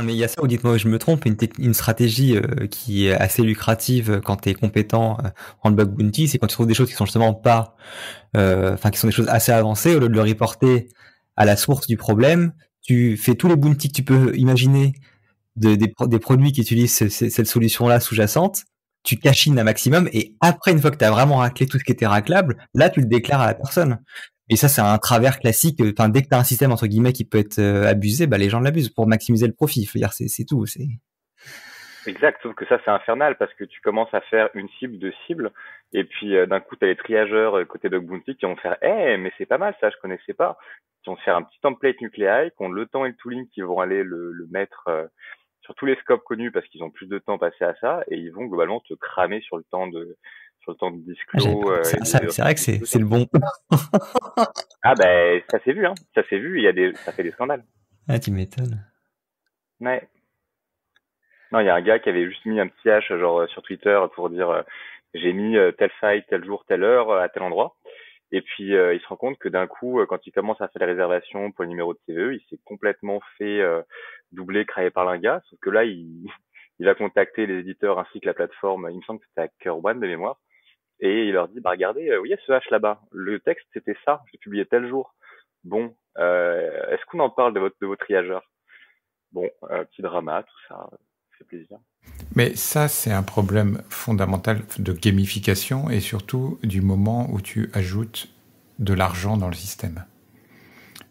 Mais 0.02 0.12
il 0.12 0.18
y 0.18 0.24
a 0.24 0.28
ça, 0.28 0.42
ou 0.42 0.46
dites-moi 0.46 0.76
je 0.76 0.88
me 0.88 0.98
trompe, 0.98 1.24
une, 1.24 1.38
une 1.58 1.72
stratégie 1.72 2.38
qui 2.70 3.06
est 3.06 3.14
assez 3.14 3.42
lucrative 3.42 4.20
quand 4.22 4.36
tu 4.36 4.50
es 4.50 4.54
compétent 4.54 5.16
en 5.62 5.70
bug 5.70 5.88
bounty, 5.88 6.28
c'est 6.28 6.36
quand 6.36 6.48
tu 6.48 6.52
trouves 6.52 6.66
des 6.66 6.74
choses 6.74 6.90
qui 6.90 6.94
sont 6.94 7.06
justement 7.06 7.32
pas, 7.32 7.76
enfin 8.34 8.90
qui 8.90 8.98
sont 8.98 9.06
des 9.06 9.14
choses 9.14 9.28
assez 9.28 9.52
avancées, 9.52 9.96
au 9.96 10.00
lieu 10.00 10.10
de 10.10 10.14
le 10.14 10.20
reporter 10.20 10.88
à 11.34 11.46
la 11.46 11.56
source 11.56 11.86
du 11.86 11.96
problème, 11.96 12.52
tu 12.82 13.16
fais 13.16 13.36
tous 13.36 13.48
les 13.48 13.56
bounties 13.56 13.88
que 13.88 13.94
tu 13.94 14.04
peux 14.04 14.36
imaginer 14.36 14.92
des, 15.56 16.18
produits 16.18 16.52
qui 16.52 16.60
utilisent 16.60 17.08
cette 17.08 17.46
solution-là 17.46 18.00
sous-jacente, 18.00 18.64
tu 19.02 19.16
cachines 19.16 19.58
un 19.58 19.64
maximum 19.64 20.08
et 20.12 20.34
après, 20.40 20.72
une 20.72 20.80
fois 20.80 20.90
que 20.90 20.96
tu 20.96 21.04
as 21.04 21.10
vraiment 21.10 21.36
raclé 21.36 21.66
tout 21.66 21.78
ce 21.78 21.84
qui 21.84 21.92
était 21.92 22.06
raclable, 22.06 22.56
là, 22.74 22.90
tu 22.90 23.00
le 23.00 23.06
déclares 23.06 23.40
à 23.40 23.46
la 23.46 23.54
personne. 23.54 23.98
Et 24.48 24.56
ça, 24.56 24.68
c'est 24.68 24.80
un 24.80 24.98
travers 24.98 25.38
classique. 25.38 25.80
Enfin, 25.80 26.08
dès 26.08 26.22
que 26.22 26.28
tu 26.28 26.34
as 26.34 26.38
un 26.38 26.44
système 26.44 26.72
entre 26.72 26.86
guillemets 26.86 27.12
qui 27.12 27.24
peut 27.24 27.38
être 27.38 27.58
euh, 27.58 27.88
abusé, 27.88 28.26
bah, 28.26 28.38
les 28.38 28.48
gens 28.48 28.60
l'abusent 28.60 28.90
pour 28.90 29.06
maximiser 29.06 29.46
le 29.46 29.52
profit. 29.52 29.88
C'est, 30.10 30.44
tout. 30.44 30.66
C'est 30.66 30.86
exact. 32.06 32.40
Sauf 32.42 32.54
que 32.54 32.66
ça, 32.66 32.78
c'est 32.84 32.90
infernal 32.90 33.36
parce 33.38 33.52
que 33.54 33.64
tu 33.64 33.80
commences 33.80 34.12
à 34.12 34.20
faire 34.22 34.48
une 34.54 34.68
cible 34.78 34.98
de 34.98 35.12
cible, 35.26 35.52
et 35.92 36.04
puis 36.04 36.36
euh, 36.36 36.46
d'un 36.46 36.60
coup, 36.60 36.76
tu 36.76 36.84
as 36.84 36.88
les 36.88 36.96
triageurs 36.96 37.58
euh, 37.58 37.64
côté 37.64 37.88
Bug 37.88 38.06
Bounty 38.06 38.36
qui 38.36 38.46
vont 38.46 38.56
faire, 38.56 38.76
eh, 38.82 39.16
mais 39.16 39.32
c'est 39.36 39.46
pas 39.46 39.58
mal, 39.58 39.74
ça, 39.80 39.90
je 39.90 39.96
connaissais 40.00 40.34
pas. 40.34 40.58
Qui 41.02 41.10
vont 41.10 41.16
faire 41.16 41.36
un 41.36 41.42
petit 41.42 41.58
template 41.60 42.00
nucléaire, 42.00 42.50
qui 42.56 42.62
ont 42.62 42.68
le 42.68 42.86
temps 42.86 43.04
et 43.04 43.08
le 43.08 43.16
tooling 43.16 43.48
qui 43.48 43.62
vont 43.62 43.80
aller 43.80 44.04
le, 44.04 44.32
le 44.32 44.46
mettre 44.50 44.88
sur 45.66 45.74
tous 45.74 45.86
les 45.86 45.96
scopes 45.96 46.24
connus 46.24 46.50
parce 46.50 46.66
qu'ils 46.68 46.82
ont 46.82 46.90
plus 46.90 47.06
de 47.06 47.18
temps 47.18 47.38
passé 47.38 47.64
à 47.64 47.74
ça, 47.80 48.02
et 48.08 48.16
ils 48.16 48.32
vont 48.32 48.46
globalement 48.46 48.80
te 48.80 48.94
cramer 48.94 49.40
sur 49.42 49.58
le 49.58 49.64
temps 49.64 49.86
de 49.88 50.16
sur 50.62 50.72
le 50.72 50.78
temps 50.78 50.90
de 50.90 50.98
disclo. 50.98 51.70
Ah, 51.70 51.84
c'est 51.84 52.42
vrai 52.42 52.54
que 52.54 52.60
c'est 52.60 52.98
le 52.98 53.04
bon. 53.04 53.26
ah 54.82 54.94
ben 54.94 55.42
ça 55.50 55.58
s'est 55.60 55.72
vu, 55.72 55.86
hein. 55.86 55.94
Ça 56.14 56.22
s'est 56.28 56.38
vu. 56.38 56.58
Il 56.58 56.64
y 56.64 56.68
a 56.68 56.72
des, 56.72 56.94
ça 56.94 57.12
fait 57.12 57.22
des 57.22 57.32
scandales. 57.32 57.64
Ah 58.08 58.18
tu 58.18 58.30
m'étonnes. 58.30 58.84
Ouais. 59.80 60.08
Non, 61.52 61.60
il 61.60 61.66
y 61.66 61.68
a 61.68 61.74
un 61.74 61.82
gars 61.82 61.98
qui 61.98 62.08
avait 62.08 62.26
juste 62.26 62.44
mis 62.46 62.58
un 62.58 62.68
petit 62.68 62.88
H 62.88 63.18
genre 63.18 63.40
euh, 63.40 63.46
sur 63.48 63.62
Twitter 63.62 64.00
pour 64.14 64.30
dire 64.30 64.50
euh, 64.50 64.62
j'ai 65.14 65.32
mis 65.32 65.56
euh, 65.56 65.72
tel 65.72 65.90
site, 66.00 66.26
tel 66.28 66.44
jour, 66.44 66.64
telle 66.66 66.82
heure 66.82 67.12
à 67.12 67.28
tel 67.28 67.42
endroit. 67.42 67.76
Et 68.32 68.42
puis 68.42 68.70
il 68.70 69.00
se 69.00 69.06
rend 69.06 69.16
compte 69.16 69.38
que 69.38 69.48
d'un 69.48 69.66
coup, 69.66 70.04
quand 70.08 70.26
il 70.26 70.32
commence 70.32 70.60
à 70.60 70.68
faire 70.68 70.80
les 70.80 70.92
réservations 70.92 71.52
pour 71.52 71.62
le 71.62 71.70
numéro 71.70 71.94
de 71.94 71.98
TVE, 72.06 72.34
il 72.34 72.40
s'est 72.50 72.58
complètement 72.64 73.20
fait 73.38 73.62
doubler, 74.32 74.66
crailler 74.66 74.90
par 74.90 75.16
gars. 75.18 75.42
Sauf 75.48 75.58
que 75.60 75.70
là, 75.70 75.84
il, 75.84 76.26
il 76.80 76.88
a 76.88 76.94
contacté 76.94 77.46
les 77.46 77.60
éditeurs 77.60 77.98
ainsi 77.98 78.20
que 78.20 78.26
la 78.26 78.34
plateforme. 78.34 78.88
Il 78.90 78.98
me 78.98 79.02
semble 79.02 79.20
que 79.20 79.26
c'était 79.28 79.42
Hacker 79.42 79.84
One 79.84 80.00
de 80.00 80.06
mémoire 80.06 80.38
et 81.00 81.24
il 81.24 81.32
leur 81.32 81.48
dit 81.48 81.60
bah 81.60 81.70
regardez, 81.70 82.08
euh, 82.10 82.18
oui, 82.18 82.28
il 82.28 82.30
y 82.30 82.34
a 82.34 82.38
ce 82.46 82.52
H 82.52 82.70
là-bas? 82.70 83.00
Le 83.10 83.38
texte 83.40 83.66
c'était 83.72 83.96
ça, 84.04 84.22
j'ai 84.32 84.38
publié 84.38 84.64
tel 84.66 84.88
jour. 84.88 85.14
Bon, 85.64 85.94
euh, 86.18 86.90
est-ce 86.90 87.04
qu'on 87.06 87.20
en 87.20 87.30
parle 87.30 87.52
de 87.52 87.60
votre 87.60 87.76
de 87.80 87.86
vos 87.86 87.96
triageurs? 87.96 88.50
Bon, 89.32 89.50
euh, 89.70 89.84
petit 89.84 90.02
drama, 90.02 90.42
tout 90.42 90.68
ça, 90.68 90.88
fait 91.38 91.44
plaisir. 91.44 91.78
Mais 92.36 92.54
ça, 92.54 92.86
c'est 92.86 93.10
un 93.10 93.22
problème 93.22 93.82
fondamental 93.88 94.62
de 94.78 94.92
gamification 94.92 95.88
et 95.88 96.00
surtout 96.00 96.58
du 96.62 96.82
moment 96.82 97.28
où 97.32 97.40
tu 97.40 97.70
ajoutes 97.72 98.28
de 98.78 98.92
l'argent 98.92 99.38
dans 99.38 99.48
le 99.48 99.54
système. 99.54 100.04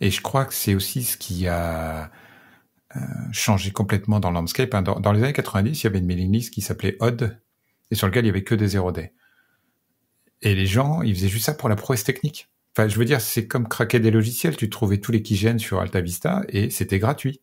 Et 0.02 0.12
je 0.12 0.22
crois 0.22 0.46
que 0.46 0.54
c'est 0.54 0.76
aussi 0.76 1.04
ce 1.04 1.18
qui 1.18 1.48
a 1.48 2.12
euh, 2.96 3.00
changé 3.32 3.72
complètement 3.72 4.20
dans 4.20 4.30
le 4.30 4.36
landscape. 4.36 4.72
Hein. 4.76 4.84
Dans, 4.84 5.12
les 5.12 5.24
années 5.24 5.34
90, 5.34 5.82
il 5.82 5.84
y 5.84 5.88
avait 5.88 5.98
une 5.98 6.06
mailing 6.06 6.32
list 6.32 6.54
qui 6.54 6.62
s'appelait 6.62 6.96
Odd 7.00 7.42
et 7.90 7.96
sur 7.96 8.06
lequel 8.06 8.26
il 8.26 8.28
y 8.28 8.30
avait 8.30 8.44
que 8.44 8.54
des 8.54 8.68
0 8.68 8.92
day. 8.92 9.14
Et 10.44 10.54
les 10.54 10.68
gens, 10.68 11.02
ils 11.02 11.16
faisaient 11.16 11.28
juste 11.28 11.48
ça 11.48 11.56
pour 11.56 11.70
la 11.70 11.76
prouesse 11.76 12.04
technique. 12.04 12.50
Enfin, 12.78 12.88
je 12.88 13.00
veux 13.00 13.06
dire, 13.06 13.20
c'est 13.20 13.48
comme 13.48 13.68
craquer 13.68 14.00
des 14.00 14.12
logiciels. 14.12 14.58
Tu 14.58 14.70
trouvais 14.70 15.00
tous 15.00 15.12
les 15.12 15.24
keygen 15.24 15.58
sur 15.58 15.80
AltaVista 15.80 16.44
et 16.50 16.70
c'était 16.70 17.00
gratuit. 17.00 17.42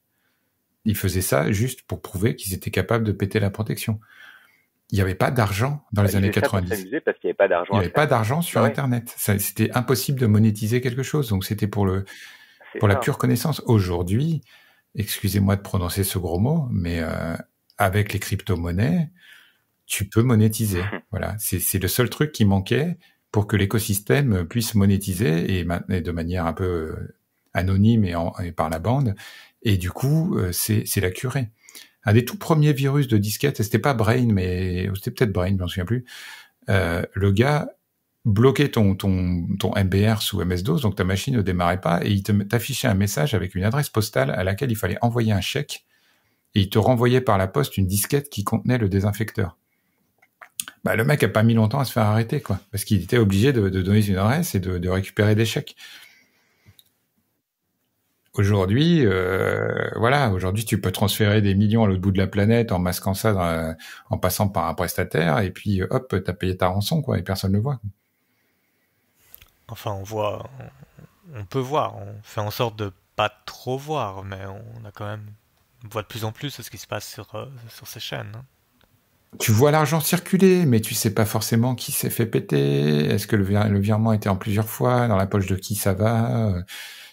Ils 0.84 0.96
faisaient 0.96 1.20
ça 1.20 1.50
juste 1.52 1.82
pour 1.82 2.02
prouver 2.02 2.34
qu'ils 2.36 2.54
étaient 2.54 2.70
capables 2.70 3.04
de 3.04 3.12
péter 3.12 3.40
la 3.40 3.50
protection. 3.50 4.00
Il 4.90 4.96
n'y 4.96 5.00
avait 5.00 5.14
pas 5.14 5.30
d'argent 5.30 5.84
dans 5.92 6.02
les 6.02 6.16
années 6.16 6.30
90. 6.30 6.68
parce 7.04 7.18
qu'il 7.18 7.28
n'y 7.28 7.30
avait 7.30 7.34
pas 7.34 7.48
d'argent. 7.48 7.72
Il 7.72 7.78
n'y 7.78 7.84
avait 7.84 7.92
pas 7.92 8.06
d'argent 8.06 8.42
sur 8.42 8.62
Internet. 8.62 9.14
C'était 9.16 9.70
impossible 9.72 10.20
de 10.20 10.26
monétiser 10.26 10.80
quelque 10.80 11.02
chose. 11.02 11.30
Donc 11.30 11.44
c'était 11.44 11.66
pour 11.66 11.86
le, 11.86 12.04
pour 12.78 12.88
la 12.88 12.96
pure 12.96 13.16
connaissance. 13.16 13.62
Aujourd'hui, 13.64 14.42
excusez-moi 14.94 15.56
de 15.56 15.62
prononcer 15.62 16.04
ce 16.04 16.18
gros 16.18 16.38
mot, 16.38 16.68
mais 16.70 17.00
euh, 17.00 17.34
avec 17.78 18.12
les 18.12 18.18
crypto-monnaies, 18.18 19.10
tu 19.86 20.08
peux 20.08 20.22
monétiser. 20.22 20.82
voilà, 21.10 21.36
c'est 21.38 21.78
le 21.78 21.88
seul 21.88 22.10
truc 22.10 22.32
qui 22.32 22.44
manquait 22.44 22.98
pour 23.30 23.46
que 23.46 23.56
l'écosystème 23.56 24.46
puisse 24.46 24.74
monétiser 24.74 25.58
et, 25.58 25.64
de 25.64 26.10
manière 26.10 26.46
un 26.46 26.52
peu 26.52 26.64
euh, 26.64 27.16
anonyme 27.54 28.04
et, 28.04 28.52
par 28.52 28.68
la 28.68 28.78
bande. 28.78 29.14
Et 29.62 29.76
du 29.76 29.90
coup, 29.90 30.36
euh, 30.36 30.52
c'est 30.52 31.00
la 31.00 31.10
curée. 31.10 31.48
Un 32.04 32.12
des 32.14 32.24
tout 32.24 32.36
premiers 32.36 32.72
virus 32.72 33.06
de 33.06 33.16
disquette, 33.16 33.62
c'était 33.62 33.78
pas 33.78 33.94
Brain, 33.94 34.26
mais 34.32 34.88
c'était 34.94 35.12
peut-être 35.12 35.32
Brain, 35.32 35.50
je 35.50 35.54
m'en 35.54 35.68
souviens 35.68 35.84
plus. 35.84 36.04
Euh, 36.68 37.02
le 37.12 37.32
gars 37.32 37.68
bloquait 38.24 38.70
ton 38.70 38.96
MBR 38.96 40.22
sous 40.22 40.44
MS-DOS, 40.44 40.80
donc 40.80 40.96
ta 40.96 41.04
machine 41.04 41.34
ne 41.34 41.42
démarrait 41.42 41.80
pas, 41.80 42.04
et 42.04 42.10
il 42.10 42.22
t'affichait 42.22 42.88
un 42.88 42.94
message 42.94 43.34
avec 43.34 43.54
une 43.54 43.64
adresse 43.64 43.88
postale 43.88 44.30
à 44.30 44.44
laquelle 44.44 44.70
il 44.70 44.76
fallait 44.76 44.98
envoyer 45.00 45.32
un 45.32 45.40
chèque, 45.40 45.84
et 46.54 46.60
il 46.60 46.70
te 46.70 46.78
renvoyait 46.78 47.20
par 47.20 47.38
la 47.38 47.48
poste 47.48 47.76
une 47.78 47.86
disquette 47.86 48.30
qui 48.30 48.44
contenait 48.44 48.78
le 48.78 48.88
désinfecteur 48.88 49.56
bah, 50.84 50.96
le 50.96 51.04
mec 51.04 51.22
a 51.22 51.28
pas 51.28 51.42
mis 51.42 51.54
longtemps 51.54 51.78
à 51.78 51.84
se 51.84 51.92
faire 51.92 52.04
arrêter, 52.04 52.40
quoi, 52.40 52.58
parce 52.70 52.84
qu'il 52.84 53.02
était 53.02 53.18
obligé 53.18 53.52
de, 53.52 53.68
donner 53.68 54.04
une 54.04 54.16
adresse 54.16 54.54
et 54.54 54.60
de, 54.60 54.88
récupérer 54.88 55.34
des 55.34 55.44
chèques. 55.44 55.76
Aujourd'hui, 58.34 59.04
euh, 59.04 59.90
voilà, 59.96 60.30
aujourd'hui 60.30 60.64
tu 60.64 60.80
peux 60.80 60.90
transférer 60.90 61.42
des 61.42 61.54
millions 61.54 61.84
à 61.84 61.86
l'autre 61.86 62.00
bout 62.00 62.12
de 62.12 62.18
la 62.18 62.26
planète 62.26 62.72
en 62.72 62.78
masquant 62.78 63.12
ça, 63.12 63.76
en 64.08 64.18
passant 64.18 64.48
par 64.48 64.68
un 64.68 64.74
prestataire, 64.74 65.40
et 65.40 65.50
puis 65.50 65.82
hop, 65.82 66.14
t'as 66.24 66.32
payé 66.32 66.56
ta 66.56 66.68
rançon, 66.68 67.02
quoi, 67.02 67.18
et 67.18 67.22
personne 67.22 67.52
ne 67.52 67.56
le 67.56 67.62
voit. 67.62 67.78
Enfin, 69.68 69.92
on 69.92 70.02
voit, 70.02 70.48
on, 71.34 71.44
peut 71.44 71.58
voir, 71.58 71.96
on 71.96 72.14
fait 72.22 72.40
en 72.40 72.50
sorte 72.50 72.76
de 72.76 72.90
pas 73.16 73.30
trop 73.44 73.76
voir, 73.76 74.24
mais 74.24 74.40
on 74.46 74.84
a 74.86 74.90
quand 74.92 75.06
même, 75.06 75.26
on 75.84 75.88
voit 75.88 76.02
de 76.02 76.06
plus 76.06 76.24
en 76.24 76.32
plus 76.32 76.50
ce 76.50 76.70
qui 76.70 76.78
se 76.78 76.86
passe 76.86 77.06
sur, 77.06 77.34
euh, 77.34 77.46
sur 77.68 77.86
ces 77.86 78.00
chaînes. 78.00 78.32
Hein 78.34 78.44
tu 79.38 79.52
vois 79.52 79.70
l'argent 79.70 80.00
circuler, 80.00 80.66
mais 80.66 80.80
tu 80.80 80.94
sais 80.94 81.12
pas 81.14 81.24
forcément 81.24 81.74
qui 81.74 81.92
s'est 81.92 82.10
fait 82.10 82.26
péter. 82.26 83.06
Est-ce 83.06 83.26
que 83.26 83.36
le, 83.36 83.78
virement 83.78 84.12
était 84.12 84.28
en 84.28 84.36
plusieurs 84.36 84.68
fois 84.68 85.08
dans 85.08 85.16
la 85.16 85.26
poche 85.26 85.46
de 85.46 85.56
qui 85.56 85.74
ça 85.74 85.94
va 85.94 86.48
euh, 86.48 86.62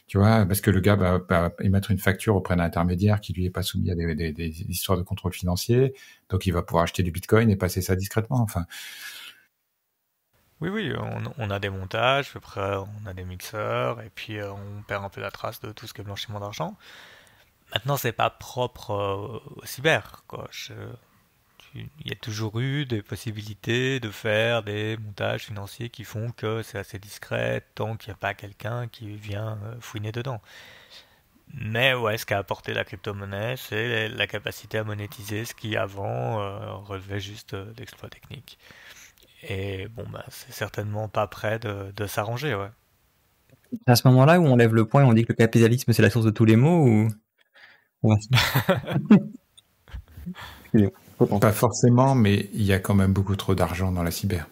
Tu 0.09 0.17
vois, 0.17 0.43
parce 0.43 0.59
que 0.59 0.71
le 0.71 0.79
gars 0.79 0.95
va, 0.95 1.51
émettre 1.59 1.91
une 1.91 1.99
facture 1.99 2.35
auprès 2.35 2.55
d'un 2.55 2.63
intermédiaire 2.63 3.21
qui 3.21 3.31
lui 3.31 3.45
est 3.45 3.51
pas 3.51 3.61
soumis 3.61 3.91
à 3.91 3.95
des, 3.95 4.61
histoires 4.67 4.97
de 4.97 5.03
contrôle 5.03 5.33
financier, 5.33 5.93
donc 6.29 6.47
il 6.47 6.51
va 6.51 6.63
pouvoir 6.63 6.85
acheter 6.85 7.03
du 7.03 7.11
Bitcoin 7.11 7.51
et 7.51 7.55
passer 7.55 7.83
ça 7.83 7.95
discrètement. 7.95 8.41
Enfin. 8.41 8.65
Oui, 10.61 10.69
oui, 10.69 10.91
on, 11.37 11.49
a 11.51 11.59
des 11.59 11.69
montages, 11.69 12.31
après 12.35 12.75
on 12.75 13.05
a 13.05 13.13
des 13.13 13.23
mixeurs, 13.23 14.01
et 14.01 14.09
puis 14.09 14.39
euh, 14.39 14.51
on 14.51 14.81
perd 14.81 15.05
un 15.05 15.09
peu 15.09 15.21
la 15.21 15.29
trace 15.29 15.61
de 15.61 15.71
tout 15.71 15.85
ce 15.85 15.93
qui 15.93 16.01
est 16.01 16.03
blanchiment 16.03 16.39
d'argent. 16.39 16.75
Maintenant, 17.75 17.95
c'est 17.95 18.11
pas 18.11 18.31
propre 18.31 18.91
euh, 18.91 19.61
au 19.61 19.65
cyber, 19.65 20.23
quoi. 20.25 20.49
Il 21.75 21.89
y 22.05 22.11
a 22.11 22.15
toujours 22.15 22.59
eu 22.59 22.85
des 22.85 23.01
possibilités 23.01 23.99
de 23.99 24.09
faire 24.09 24.63
des 24.63 24.97
montages 24.97 25.45
financiers 25.45 25.89
qui 25.89 26.03
font 26.03 26.31
que 26.31 26.61
c'est 26.63 26.77
assez 26.77 26.99
discret 26.99 27.63
tant 27.75 27.95
qu'il 27.95 28.11
n'y 28.11 28.15
a 28.15 28.17
pas 28.17 28.33
quelqu'un 28.33 28.87
qui 28.87 29.15
vient 29.15 29.57
euh, 29.63 29.75
fouiner 29.79 30.11
dedans. 30.11 30.41
Mais 31.53 31.93
ouais, 31.93 32.17
ce 32.17 32.25
qu'a 32.25 32.37
apporté 32.37 32.73
la 32.73 32.83
crypto-monnaie, 32.83 33.55
c'est 33.57 34.09
la 34.09 34.27
capacité 34.27 34.77
à 34.77 34.83
monétiser 34.83 35.45
ce 35.45 35.55
qui 35.55 35.75
avant 35.75 36.39
euh, 36.39 36.73
relevait 36.73 37.19
juste 37.19 37.55
euh, 37.55 37.71
d'exploit 37.73 38.09
technique. 38.09 38.59
Et 39.47 39.87
bon, 39.87 40.05
bah, 40.11 40.25
c'est 40.29 40.51
certainement 40.51 41.07
pas 41.07 41.25
prêt 41.27 41.59
de, 41.59 42.07
s'arranger, 42.07 42.55
ouais. 42.55 42.69
C'est 43.71 43.91
à 43.91 43.95
ce 43.95 44.07
moment-là 44.07 44.39
où 44.39 44.45
on 44.45 44.55
lève 44.55 44.73
le 44.73 44.85
point 44.85 45.03
et 45.03 45.05
on 45.05 45.13
dit 45.13 45.23
que 45.23 45.33
le 45.33 45.37
capitalisme 45.37 45.93
c'est 45.93 46.01
la 46.01 46.09
source 46.09 46.25
de 46.25 46.31
tous 46.31 46.45
les 46.45 46.55
maux 46.55 46.87
ou? 46.87 47.07
Pas 51.39 51.51
forcément, 51.53 52.15
mais 52.15 52.49
il 52.53 52.63
y 52.63 52.73
a 52.73 52.79
quand 52.79 52.93
même 52.95 53.13
beaucoup 53.13 53.35
trop 53.35 53.55
d'argent 53.55 53.91
dans 53.91 54.03
la 54.03 54.11
cyber. 54.11 54.47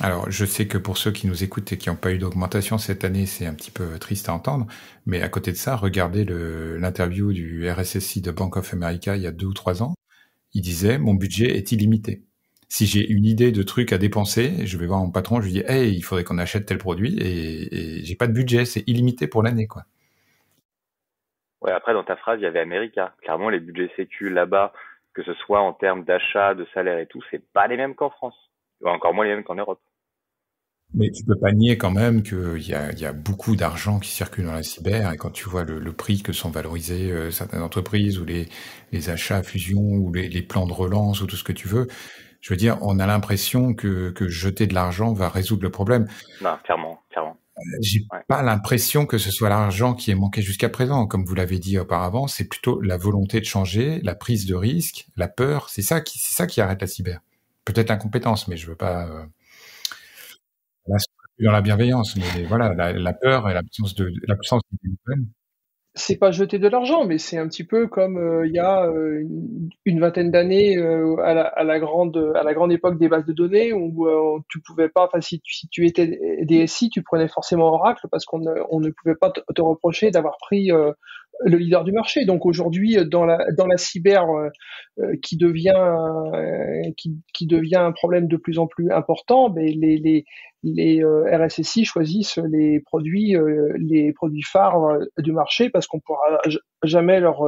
Alors, 0.00 0.28
je 0.30 0.44
sais 0.44 0.66
que 0.66 0.76
pour 0.76 0.98
ceux 0.98 1.12
qui 1.12 1.26
nous 1.28 1.44
écoutent 1.44 1.72
et 1.72 1.78
qui 1.78 1.88
n'ont 1.88 1.96
pas 1.96 2.12
eu 2.12 2.18
d'augmentation 2.18 2.78
cette 2.78 3.04
année, 3.04 3.26
c'est 3.26 3.46
un 3.46 3.54
petit 3.54 3.70
peu 3.70 3.98
triste 3.98 4.28
à 4.28 4.34
entendre. 4.34 4.66
Mais 5.06 5.22
à 5.22 5.28
côté 5.28 5.52
de 5.52 5.56
ça, 5.56 5.76
regardez 5.76 6.24
l'interview 6.24 7.32
du 7.32 7.70
RSSI 7.70 8.20
de 8.20 8.32
Bank 8.32 8.56
of 8.56 8.74
America 8.74 9.16
il 9.16 9.22
y 9.22 9.26
a 9.26 9.32
deux 9.32 9.46
ou 9.46 9.52
trois 9.54 9.82
ans. 9.82 9.94
Il 10.54 10.62
disait, 10.62 10.98
mon 10.98 11.14
budget 11.14 11.56
est 11.56 11.72
illimité. 11.72 12.24
Si 12.68 12.86
j'ai 12.86 13.06
une 13.08 13.26
idée 13.26 13.52
de 13.52 13.62
truc 13.62 13.92
à 13.92 13.98
dépenser, 13.98 14.66
je 14.66 14.78
vais 14.78 14.86
voir 14.86 15.00
mon 15.00 15.10
patron, 15.10 15.40
je 15.40 15.46
lui 15.46 15.52
dis, 15.54 15.62
hey, 15.66 15.94
il 15.96 16.02
faudrait 16.02 16.24
qu'on 16.24 16.38
achète 16.38 16.66
tel 16.66 16.78
produit 16.78 17.18
et, 17.18 18.00
et 18.00 18.04
j'ai 18.04 18.16
pas 18.16 18.28
de 18.28 18.32
budget, 18.32 18.64
c'est 18.66 18.84
illimité 18.88 19.28
pour 19.28 19.42
l'année, 19.44 19.66
quoi. 19.68 19.84
Ouais, 21.64 21.72
après, 21.72 21.94
dans 21.94 22.04
ta 22.04 22.16
phrase, 22.16 22.38
il 22.40 22.42
y 22.42 22.46
avait 22.46 22.60
America. 22.60 23.14
Clairement, 23.22 23.48
les 23.48 23.58
budgets 23.58 23.90
sécu 23.96 24.28
là-bas, 24.28 24.72
que 25.14 25.22
ce 25.22 25.32
soit 25.32 25.60
en 25.60 25.72
termes 25.72 26.04
d'achat, 26.04 26.54
de 26.54 26.66
salaire 26.74 26.98
et 26.98 27.06
tout, 27.06 27.22
c'est 27.30 27.42
pas 27.52 27.66
les 27.66 27.78
mêmes 27.78 27.94
qu'en 27.94 28.10
France. 28.10 28.36
Ou 28.82 28.88
encore 28.88 29.14
moins 29.14 29.24
les 29.24 29.34
mêmes 29.34 29.44
qu'en 29.44 29.54
Europe. 29.54 29.80
Mais 30.92 31.10
tu 31.10 31.24
peux 31.24 31.38
pas 31.40 31.52
nier 31.52 31.78
quand 31.78 31.90
même 31.90 32.22
qu'il 32.22 32.68
y 32.68 32.74
a, 32.74 32.92
y 32.92 33.06
a 33.06 33.12
beaucoup 33.12 33.56
d'argent 33.56 33.98
qui 33.98 34.10
circule 34.10 34.44
dans 34.44 34.52
la 34.52 34.62
cyber 34.62 35.12
et 35.12 35.16
quand 35.16 35.30
tu 35.30 35.48
vois 35.48 35.64
le, 35.64 35.92
prix 35.92 36.22
que 36.22 36.32
sont 36.32 36.50
valorisés 36.50 37.10
euh, 37.10 37.30
certaines 37.32 37.62
entreprises 37.62 38.20
ou 38.20 38.24
les, 38.24 38.46
les 38.92 39.10
achats 39.10 39.38
à 39.38 39.42
fusion 39.42 39.80
ou 39.80 40.12
les, 40.12 40.28
les, 40.28 40.42
plans 40.42 40.66
de 40.66 40.72
relance 40.72 41.20
ou 41.20 41.26
tout 41.26 41.34
ce 41.34 41.42
que 41.42 41.52
tu 41.52 41.66
veux, 41.66 41.88
je 42.40 42.52
veux 42.52 42.56
dire, 42.56 42.78
on 42.82 43.00
a 43.00 43.06
l'impression 43.06 43.74
que, 43.74 44.10
que 44.10 44.28
jeter 44.28 44.68
de 44.68 44.74
l'argent 44.74 45.14
va 45.14 45.28
résoudre 45.28 45.62
le 45.64 45.70
problème. 45.70 46.06
Non, 46.42 46.56
clairement, 46.62 47.00
clairement. 47.10 47.38
J'ai 47.80 48.06
pas 48.28 48.42
l'impression 48.42 49.06
que 49.06 49.18
ce 49.18 49.30
soit 49.30 49.48
l'argent 49.48 49.94
qui 49.94 50.10
est 50.10 50.14
manqué 50.14 50.42
jusqu'à 50.42 50.68
présent, 50.68 51.06
comme 51.06 51.24
vous 51.24 51.34
l'avez 51.34 51.58
dit 51.58 51.78
auparavant. 51.78 52.26
C'est 52.26 52.48
plutôt 52.48 52.80
la 52.80 52.96
volonté 52.96 53.40
de 53.40 53.44
changer, 53.44 54.00
la 54.02 54.14
prise 54.14 54.46
de 54.46 54.54
risque, 54.54 55.06
la 55.16 55.28
peur. 55.28 55.68
C'est 55.70 55.82
ça 55.82 56.00
qui, 56.00 56.18
c'est 56.18 56.34
ça 56.34 56.46
qui 56.46 56.60
arrête 56.60 56.80
la 56.80 56.86
cyber. 56.86 57.20
Peut-être 57.64 57.88
l'incompétence, 57.88 58.48
mais 58.48 58.56
je 58.56 58.66
veux 58.66 58.76
pas. 58.76 59.06
Euh, 59.06 59.24
là, 60.88 60.96
dans 61.40 61.52
la 61.52 61.62
bienveillance, 61.62 62.16
mais 62.16 62.44
voilà, 62.44 62.74
la, 62.92 63.12
peur 63.12 63.48
et 63.50 63.54
l'absence 63.54 63.94
de 63.94 64.12
la 64.28 64.36
puissance 64.36 64.62
c'est 65.96 66.16
pas 66.16 66.32
jeter 66.32 66.58
de 66.58 66.66
l'argent, 66.66 67.04
mais 67.04 67.18
c'est 67.18 67.38
un 67.38 67.46
petit 67.46 67.62
peu 67.62 67.86
comme 67.86 68.18
euh, 68.18 68.46
il 68.46 68.52
y 68.52 68.58
a 68.58 68.84
euh, 68.86 69.22
une, 69.84 70.00
vingtaine 70.00 70.32
d'années 70.32 70.76
euh, 70.76 71.16
à, 71.22 71.34
la, 71.34 71.42
à, 71.42 71.62
la, 71.62 71.78
grande 71.78 72.32
à 72.34 72.42
la 72.42 72.52
grande 72.52 72.72
époque 72.72 72.98
des 72.98 73.08
bases 73.08 73.24
de 73.24 73.32
données 73.32 73.72
où 73.72 74.08
tu 74.48 74.60
pouvais 74.60 74.88
pas, 74.88 75.04
enfin 75.04 75.20
si, 75.20 75.40
si, 75.46 75.68
tu 75.68 75.86
étais 75.86 76.18
DSI, 76.42 76.90
tu 76.90 77.02
prenais 77.02 77.28
forcément 77.28 77.72
Oracle 77.72 78.08
parce 78.10 78.24
qu'on 78.24 78.40
ne, 78.40 78.52
on 78.70 78.80
ne 78.80 78.90
pouvait 78.90 79.14
pas 79.14 79.30
te, 79.30 79.40
te 79.54 79.62
reprocher 79.62 80.10
d'avoir 80.10 80.36
pris 80.38 80.70
le 81.40 81.58
leader 81.58 81.84
du 81.84 81.92
marché. 81.92 82.24
Donc 82.24 82.46
aujourd'hui, 82.46 82.96
dans 83.06 83.24
la 83.24 83.38
dans 83.56 83.66
la 83.66 83.76
cyber 83.76 84.26
qui 85.22 85.36
devient 85.36 85.72
qui, 86.96 87.12
qui 87.32 87.46
devient 87.46 87.76
un 87.76 87.92
problème 87.92 88.28
de 88.28 88.36
plus 88.36 88.58
en 88.58 88.66
plus 88.66 88.90
important, 88.90 89.50
ben, 89.50 89.66
les 89.66 89.98
les 89.98 90.24
les 90.64 91.04
euh, 91.04 91.24
RSSI 91.30 91.84
choisissent 91.84 92.38
les 92.50 92.80
produits, 92.80 93.36
euh, 93.36 93.74
les 93.78 94.12
produits 94.12 94.42
phares 94.42 94.82
euh, 94.84 95.04
du 95.18 95.32
marché 95.32 95.68
parce 95.68 95.86
qu'on 95.86 96.00
pourra 96.00 96.40
jamais 96.82 97.20
leur 97.20 97.42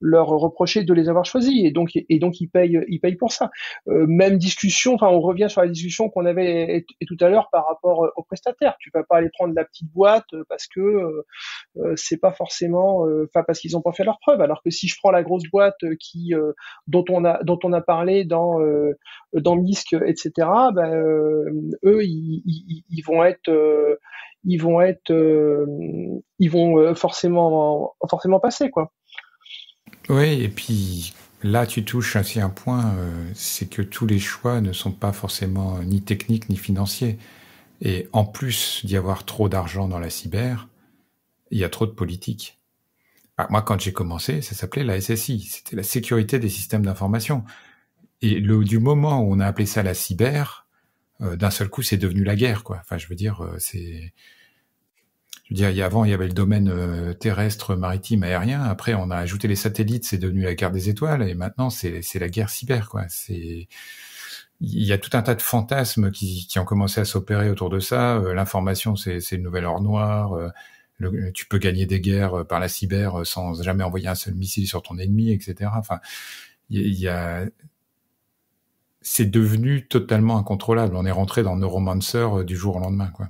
leur 0.00 0.28
reprocher 0.28 0.84
de 0.84 0.92
les 0.92 1.08
avoir 1.08 1.24
choisis 1.24 1.64
et 1.64 1.70
donc 1.70 1.90
et 1.94 2.18
donc 2.18 2.40
ils 2.40 2.48
payent 2.48 2.80
ils 2.88 3.00
payent 3.00 3.16
pour 3.16 3.32
ça. 3.32 3.50
Euh, 3.88 4.06
même 4.08 4.38
discussion, 4.38 4.94
enfin 4.94 5.08
on 5.08 5.20
revient 5.20 5.46
sur 5.48 5.60
la 5.60 5.68
discussion 5.68 6.08
qu'on 6.08 6.26
avait 6.26 6.84
tout 7.06 7.16
à 7.20 7.28
l'heure 7.28 7.48
par 7.50 7.66
rapport 7.66 8.04
euh, 8.04 8.10
aux 8.16 8.22
prestataires. 8.22 8.76
Tu 8.80 8.90
vas 8.92 9.02
pas 9.04 9.16
aller 9.16 9.30
prendre 9.30 9.54
la 9.54 9.64
petite 9.64 9.90
boîte 9.92 10.32
euh, 10.32 10.44
parce 10.48 10.66
que 10.66 10.80
euh, 10.80 11.94
c'est 11.96 12.18
pas 12.18 12.32
forcément, 12.32 13.06
enfin 13.24 13.42
parce 13.46 13.60
qu'ils 13.60 13.76
ont 13.76 13.82
pas 13.82 13.92
fait 13.92 14.04
leur 14.04 14.18
preuve. 14.20 14.40
Alors 14.40 14.62
que 14.62 14.70
si 14.70 14.88
je 14.88 14.96
prends 14.98 15.10
la 15.10 15.22
grosse 15.22 15.44
boîte 15.50 15.78
qui 16.00 16.32
dont 16.86 17.04
on 17.08 17.24
a 17.24 17.42
dont 17.42 17.58
on 17.64 17.72
a 17.72 17.80
parlé 17.80 18.24
dans 18.24 18.58
dans 19.32 19.56
MISC 19.56 19.94
etc. 19.94 20.48
Ben, 20.74 20.92
eux 21.84 22.04
ils, 22.04 22.42
ils, 22.46 22.84
ils, 22.88 23.02
vont 23.02 23.24
être 23.24 23.50
ils 24.44 24.58
vont 24.58 24.80
être 24.80 25.12
ils 26.38 26.50
vont 26.50 26.94
forcément 26.94 27.94
forcément 28.08 28.40
passer 28.40 28.70
quoi. 28.70 28.92
Oui, 30.08 30.42
et 30.42 30.48
puis 30.48 31.14
là, 31.42 31.66
tu 31.66 31.84
touches 31.84 32.16
aussi 32.16 32.40
un 32.40 32.50
point, 32.50 32.94
euh, 32.96 33.30
c'est 33.34 33.66
que 33.66 33.82
tous 33.82 34.06
les 34.06 34.18
choix 34.18 34.60
ne 34.60 34.72
sont 34.72 34.92
pas 34.92 35.12
forcément 35.12 35.78
ni 35.82 36.02
techniques 36.02 36.48
ni 36.48 36.56
financiers. 36.56 37.18
Et 37.82 38.08
en 38.12 38.24
plus 38.24 38.84
d'y 38.84 38.96
avoir 38.96 39.24
trop 39.24 39.48
d'argent 39.48 39.88
dans 39.88 39.98
la 39.98 40.10
cyber, 40.10 40.68
il 41.50 41.58
y 41.58 41.64
a 41.64 41.68
trop 41.68 41.86
de 41.86 41.92
politique. 41.92 42.60
Ah, 43.38 43.48
moi, 43.50 43.62
quand 43.62 43.80
j'ai 43.80 43.92
commencé, 43.92 44.42
ça 44.42 44.54
s'appelait 44.54 44.84
la 44.84 45.00
SSI, 45.00 45.40
c'était 45.42 45.76
la 45.76 45.82
sécurité 45.82 46.38
des 46.38 46.48
systèmes 46.48 46.84
d'information. 46.84 47.44
Et 48.22 48.40
le, 48.40 48.64
du 48.64 48.78
moment 48.78 49.20
où 49.22 49.34
on 49.34 49.40
a 49.40 49.46
appelé 49.46 49.66
ça 49.66 49.82
la 49.82 49.94
cyber, 49.94 50.66
euh, 51.22 51.36
d'un 51.36 51.50
seul 51.50 51.68
coup, 51.68 51.82
c'est 51.82 51.96
devenu 51.98 52.24
la 52.24 52.36
guerre, 52.36 52.64
quoi. 52.64 52.78
Enfin, 52.80 52.98
je 52.98 53.08
veux 53.08 53.16
dire, 53.16 53.42
euh, 53.44 53.56
c'est 53.58 54.12
je 55.44 55.54
veux 55.54 55.72
dire, 55.72 55.84
avant, 55.84 56.04
il 56.04 56.10
y 56.10 56.14
avait 56.14 56.26
le 56.26 56.32
domaine 56.32 56.70
euh, 56.70 57.12
terrestre, 57.12 57.76
maritime, 57.76 58.22
aérien. 58.22 58.62
Après, 58.62 58.94
on 58.94 59.10
a 59.10 59.16
ajouté 59.16 59.46
les 59.46 59.56
satellites, 59.56 60.06
c'est 60.06 60.16
devenu 60.16 60.42
la 60.42 60.54
guerre 60.54 60.70
des 60.70 60.88
étoiles. 60.88 61.28
Et 61.28 61.34
maintenant, 61.34 61.68
c'est 61.68 62.02
la 62.18 62.28
guerre 62.28 62.48
cyber, 62.48 62.88
quoi. 62.88 63.04
C'est 63.08 63.68
il 64.60 64.84
y 64.84 64.92
a 64.92 64.98
tout 64.98 65.10
un 65.14 65.22
tas 65.22 65.34
de 65.34 65.42
fantasmes 65.42 66.10
qui, 66.10 66.46
qui 66.48 66.58
ont 66.58 66.64
commencé 66.64 67.00
à 67.00 67.04
s'opérer 67.04 67.50
autour 67.50 67.68
de 67.68 67.80
ça. 67.80 68.16
Euh, 68.16 68.32
l'information, 68.34 68.96
c'est 68.96 69.20
le 69.32 69.42
nouvel 69.42 69.66
or 69.66 69.82
noir. 69.82 70.32
Euh, 70.34 70.48
le, 70.98 71.32
tu 71.32 71.46
peux 71.46 71.58
gagner 71.58 71.86
des 71.86 72.00
guerres 72.00 72.46
par 72.46 72.60
la 72.60 72.68
cyber 72.68 73.26
sans 73.26 73.60
jamais 73.62 73.84
envoyer 73.84 74.08
un 74.08 74.14
seul 74.14 74.34
missile 74.34 74.66
sur 74.66 74.82
ton 74.82 74.96
ennemi, 74.96 75.32
etc. 75.32 75.70
Enfin, 75.76 76.00
il 76.70 76.94
y, 76.94 77.08
a, 77.08 77.44
c'est 79.02 79.30
devenu 79.30 79.86
totalement 79.86 80.38
incontrôlable. 80.38 80.96
On 80.96 81.04
est 81.04 81.10
rentré 81.10 81.42
dans 81.42 81.56
Neuromancer 81.56 82.44
du 82.46 82.56
jour 82.56 82.76
au 82.76 82.80
lendemain, 82.80 83.08
quoi. 83.08 83.28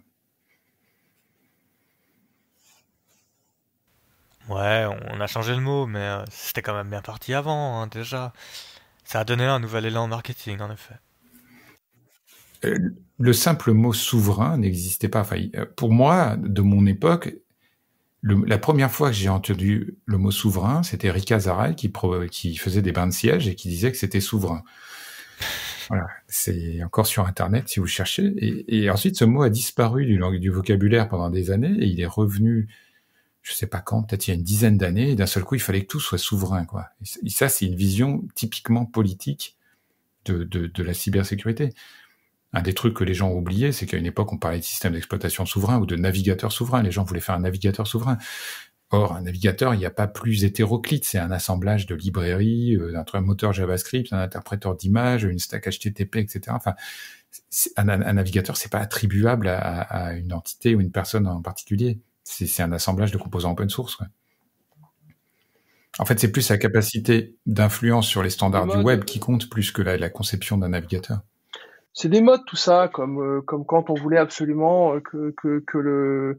Ouais, 4.49 4.87
on 5.11 5.21
a 5.21 5.27
changé 5.27 5.55
le 5.55 5.61
mot, 5.61 5.87
mais 5.87 6.01
euh, 6.01 6.25
c'était 6.31 6.61
quand 6.61 6.75
même 6.75 6.91
bien 6.91 7.01
parti 7.01 7.33
avant, 7.33 7.81
hein, 7.81 7.87
déjà. 7.87 8.33
Ça 9.05 9.21
a 9.21 9.25
donné 9.25 9.45
un 9.45 9.59
nouvel 9.59 9.87
élan 9.87 10.07
marketing, 10.07 10.61
en 10.61 10.71
effet. 10.71 10.95
Euh, 12.65 12.79
le 13.19 13.33
simple 13.33 13.73
mot 13.73 13.93
souverain 13.93 14.59
n'existait 14.59 15.09
pas. 15.09 15.21
Enfin, 15.21 15.39
euh, 15.55 15.65
pour 15.77 15.93
moi, 15.93 16.37
de 16.39 16.61
mon 16.61 16.87
époque, 16.87 17.35
la 18.23 18.59
première 18.59 18.91
fois 18.91 19.11
que 19.11 19.17
j'ai 19.17 19.29
entendu 19.29 19.97
le 20.07 20.19
mot 20.19 20.31
souverain, 20.31 20.83
c'était 20.83 21.11
Rika 21.11 21.41
Zaray 21.41 21.75
qui, 21.75 21.93
qui 22.31 22.57
faisait 22.57 22.81
des 22.81 22.93
bains 22.93 23.07
de 23.07 23.13
siège 23.13 23.49
et 23.49 23.55
qui 23.55 23.69
disait 23.69 23.93
que 23.93 23.99
c'était 23.99 24.21
souverain. 24.21 24.63
Voilà, 25.91 26.07
c'est 26.29 26.83
encore 26.83 27.07
sur 27.07 27.27
Internet 27.27 27.69
si 27.69 27.79
vous 27.79 27.87
cherchez. 27.87 28.33
Et, 28.69 28.89
ensuite, 28.89 29.19
ce 29.19 29.27
mot 29.27 29.43
a 29.43 29.51
disparu 29.51 30.07
du, 30.07 30.19
du 30.41 30.49
vocabulaire 30.49 31.11
pendant 31.11 31.29
des 31.29 31.51
années 31.51 31.77
et 31.79 31.85
il 31.85 32.01
est 32.01 32.07
revenu 32.07 32.69
je 33.45 33.53
sais 33.53 33.67
pas 33.67 33.81
quand, 33.81 34.03
peut-être 34.03 34.27
il 34.27 34.31
y 34.31 34.33
a 34.33 34.37
une 34.37 34.43
dizaine 34.43 34.79
d'années, 34.79 35.11
et 35.11 35.15
d'un 35.15 35.27
seul 35.27 35.45
coup, 35.45 35.55
il 35.55 35.61
fallait 35.61 35.83
que 35.83 35.87
tout 35.87 36.01
soit 36.01 36.19
souverain, 36.19 36.65
quoi. 36.65 36.89
Et 37.23 37.31
ça, 37.31 37.51
c'est 37.51 37.67
une 37.67 37.77
vision 37.77 38.27
typiquement 38.35 38.87
politique 38.87 39.59
de, 40.25 40.45
de, 40.45 40.83
la 40.83 40.95
cybersécurité. 40.95 41.75
Un 42.55 42.63
des 42.63 42.73
trucs 42.73 42.95
que 42.95 43.05
les 43.05 43.13
gens 43.13 43.29
ont 43.29 43.37
oublié, 43.37 43.71
c'est 43.73 43.85
qu'à 43.85 43.99
une 43.99 44.07
époque, 44.07 44.33
on 44.33 44.39
parlait 44.39 44.61
de 44.61 44.65
système 44.65 44.95
d'exploitation 44.95 45.45
souverain 45.45 45.79
ou 45.79 45.85
de 45.85 45.95
navigateur 45.95 46.53
souverain. 46.53 46.83
Les 46.83 46.91
gens 46.91 47.05
voulaient 47.05 47.21
faire 47.21 47.35
un 47.35 47.41
navigateur 47.41 47.87
souverain. 47.87 48.17
Or, 48.91 49.13
un 49.15 49.23
navigateur, 49.23 49.75
il 49.75 49.79
n'y 49.79 49.87
a 49.87 49.91
pas 49.91 50.07
plus 50.07 50.45
hétéroclite. 50.45 51.05
C'est 51.05 51.19
un 51.19 51.31
assemblage 51.31 51.85
de 51.85 51.95
librairies, 51.95 52.77
euh, 52.77 52.93
d'un 52.93 53.21
moteur 53.21 53.53
JavaScript, 53.53 54.11
un 54.13 54.21
interpréteur 54.21 54.75
d'image, 54.75 55.25
une 55.25 55.39
stack 55.39 55.69
HTTP, 55.69 56.17
etc. 56.17 56.43
Enfin, 56.51 56.75
un, 57.77 57.89
un, 57.89 58.13
navigateur, 58.15 58.57
c'est 58.57 58.71
pas 58.71 58.79
attribuable 58.79 59.49
à, 59.49 60.15
une 60.15 60.33
entité 60.33 60.75
ou 60.75 60.81
une 60.81 60.93
personne 60.93 61.27
en 61.27 61.43
particulier 61.43 62.01
c'est 62.25 62.63
un 62.63 62.73
assemblage 62.73 63.13
de 63.13 63.19
composants 63.19 63.53
open 63.53 63.69
source. 63.69 63.99
En 65.99 66.05
fait, 66.05 66.19
c'est 66.19 66.33
plus 66.33 66.43
sa 66.43 66.59
capacité 66.59 67.37
d'influence 67.47 68.07
sur 68.07 68.23
les 68.23 68.31
standards 68.31 68.67
du 68.67 68.79
web 68.79 69.05
qui 69.05 69.21
compte 69.21 69.49
plus 69.49 69.71
que 69.71 69.83
la, 69.83 70.11
conception 70.11 70.59
d'un 70.59 70.71
navigateur. 70.71 71.19
C'est 71.93 72.09
des 72.09 72.21
modes 72.21 72.45
tout 72.47 72.57
ça, 72.57 72.89
comme 72.93 73.23
euh, 73.23 73.41
comme 73.43 73.65
quand 73.65 73.89
on 73.89 73.95
voulait 73.95 74.19
absolument 74.19 74.97
euh, 74.97 75.01
que 75.01 75.33
que, 75.37 75.63
que 75.65 75.79
le 75.79 76.39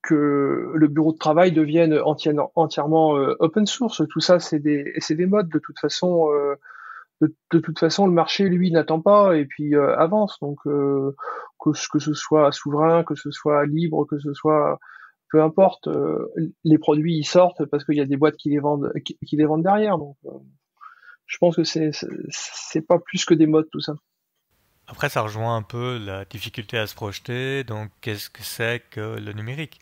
que 0.00 0.70
le 0.74 0.88
bureau 0.88 1.12
de 1.12 1.18
travail 1.18 1.50
devienne 1.50 1.98
entièrement, 2.04 3.16
euh, 3.16 3.34
open 3.40 3.66
source. 3.66 4.02
Tout 4.08 4.20
ça, 4.20 4.38
c'est 4.38 4.60
des 4.60 4.92
c'est 4.98 5.16
des 5.16 5.26
modes. 5.26 5.48
De 5.48 5.58
toute 5.58 5.80
façon, 5.80 6.28
de, 7.20 7.58
toute 7.58 7.78
façon, 7.80 8.06
le 8.06 8.12
marché 8.12 8.44
lui 8.44 8.70
n'attend 8.70 9.00
pas 9.00 9.36
et 9.36 9.44
puis 9.44 9.74
avance. 9.74 10.38
Donc 10.40 10.60
que 10.64 11.12
que 11.58 11.98
ce 11.98 12.12
soit 12.14 12.52
souverain, 12.52 13.02
que 13.02 13.16
ce 13.16 13.32
soit 13.32 13.66
libre, 13.66 14.04
que 14.04 14.20
ce 14.20 14.32
soit 14.32 14.78
peu 15.32 15.42
importe, 15.42 15.88
euh, 15.88 16.30
les 16.62 16.76
produits 16.76 17.16
ils 17.16 17.24
sortent 17.24 17.64
parce 17.64 17.84
qu'il 17.84 17.96
y 17.96 18.02
a 18.02 18.04
des 18.04 18.18
boîtes 18.18 18.36
qui 18.36 18.50
les 18.50 18.58
vendent, 18.58 18.92
derrière. 19.62 19.96
Donc, 19.96 20.16
euh, 20.26 20.30
je 21.26 21.38
pense 21.38 21.56
que 21.56 21.64
c'est 21.64 21.90
c'est 22.28 22.86
pas 22.86 22.98
plus 22.98 23.24
que 23.24 23.32
des 23.32 23.46
modes 23.46 23.68
tout 23.72 23.80
ça. 23.80 23.94
Après, 24.86 25.08
ça 25.08 25.22
rejoint 25.22 25.56
un 25.56 25.62
peu 25.62 25.96
la 25.96 26.26
difficulté 26.26 26.76
à 26.76 26.86
se 26.86 26.94
projeter. 26.94 27.64
Donc, 27.64 27.90
qu'est-ce 28.02 28.28
que 28.28 28.42
c'est 28.42 28.80
que 28.90 29.18
le 29.18 29.32
numérique 29.32 29.80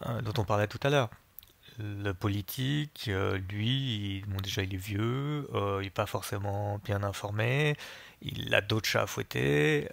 hein, 0.00 0.22
dont 0.22 0.32
on 0.38 0.44
parlait 0.44 0.66
tout 0.66 0.80
à 0.82 0.90
l'heure? 0.90 1.10
Le 1.78 2.12
politique, 2.12 3.04
euh, 3.06 3.38
lui, 3.48 4.24
bon, 4.26 4.38
déjà 4.42 4.62
il 4.62 4.74
est 4.74 4.76
vieux, 4.76 5.48
il 5.54 5.84
n'est 5.84 5.90
pas 5.90 6.06
forcément 6.06 6.80
bien 6.84 7.04
informé, 7.04 7.76
il 8.22 8.52
a 8.56 8.60
d'autres 8.60 8.88
chats 8.88 9.02
à 9.02 9.06
fouetter. 9.06 9.88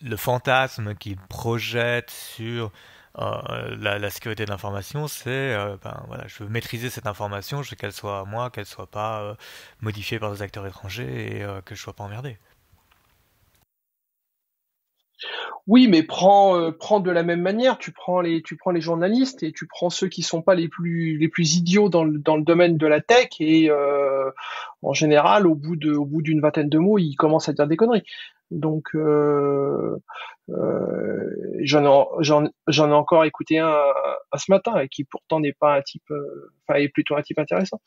le 0.00 0.16
fantasme 0.16 0.94
qu'il 0.94 1.18
projette 1.18 2.10
sur 2.10 2.72
euh, 3.20 3.76
la, 3.80 4.10
sécurité 4.10 4.44
de 4.44 4.50
l'information, 4.50 5.08
c'est 5.08 5.28
euh, 5.30 5.76
ben, 5.82 6.02
voilà, 6.06 6.24
je 6.28 6.42
veux 6.42 6.48
maîtriser 6.48 6.88
cette 6.88 7.06
information, 7.06 7.62
je 7.62 7.70
veux 7.70 7.76
qu'elle 7.76 7.92
soit 7.92 8.20
à 8.20 8.24
moi, 8.24 8.50
qu'elle 8.50 8.66
soit 8.66 8.86
pas 8.86 9.22
euh, 9.22 9.34
modifiée 9.80 10.18
par 10.18 10.32
des 10.32 10.42
acteurs 10.42 10.66
étrangers 10.66 11.38
et 11.38 11.46
que 11.64 11.74
je 11.74 11.80
sois 11.80 11.94
pas 11.94 12.04
emmerdé. 12.04 12.38
Oui, 15.66 15.88
mais 15.88 16.02
prends, 16.02 16.72
prends 16.72 17.00
de 17.00 17.10
la 17.10 17.22
même 17.22 17.42
manière. 17.42 17.76
Tu 17.76 17.92
prends 17.92 18.20
les, 18.20 18.40
tu 18.42 18.56
prends 18.56 18.70
les 18.70 18.80
journalistes 18.80 19.42
et 19.42 19.52
tu 19.52 19.66
prends 19.66 19.90
ceux 19.90 20.08
qui 20.08 20.22
sont 20.22 20.40
pas 20.40 20.54
les 20.54 20.68
plus, 20.68 21.18
les 21.18 21.28
plus 21.28 21.56
idiots 21.56 21.88
dans 21.88 22.04
le, 22.04 22.18
dans 22.18 22.36
le 22.36 22.42
domaine 22.42 22.78
de 22.78 22.86
la 22.86 23.00
tech 23.00 23.28
et 23.40 23.70
en 24.82 24.92
général, 24.92 25.46
au 25.46 25.56
bout 25.56 25.84
au 25.86 26.06
bout 26.06 26.22
d'une 26.22 26.40
vingtaine 26.40 26.68
de 26.68 26.78
mots, 26.78 26.98
ils 26.98 27.16
commencent 27.16 27.48
à 27.48 27.52
dire 27.52 27.66
des 27.66 27.76
conneries. 27.76 28.04
Donc, 28.50 28.88
euh, 28.94 29.96
euh, 30.50 31.30
j'en 31.60 32.44
ai, 32.44 32.80
encore 32.80 33.24
écouté 33.24 33.58
un, 33.58 33.76
ce 34.36 34.50
matin 34.50 34.78
et 34.78 34.88
qui 34.88 35.04
pourtant 35.04 35.40
n'est 35.40 35.52
pas 35.52 35.76
un 35.76 35.82
type, 35.82 36.10
euh, 36.10 36.52
enfin 36.66 36.80
est 36.80 36.88
plutôt 36.88 37.16
un 37.16 37.22
type 37.22 37.38
intéressant. 37.38 37.80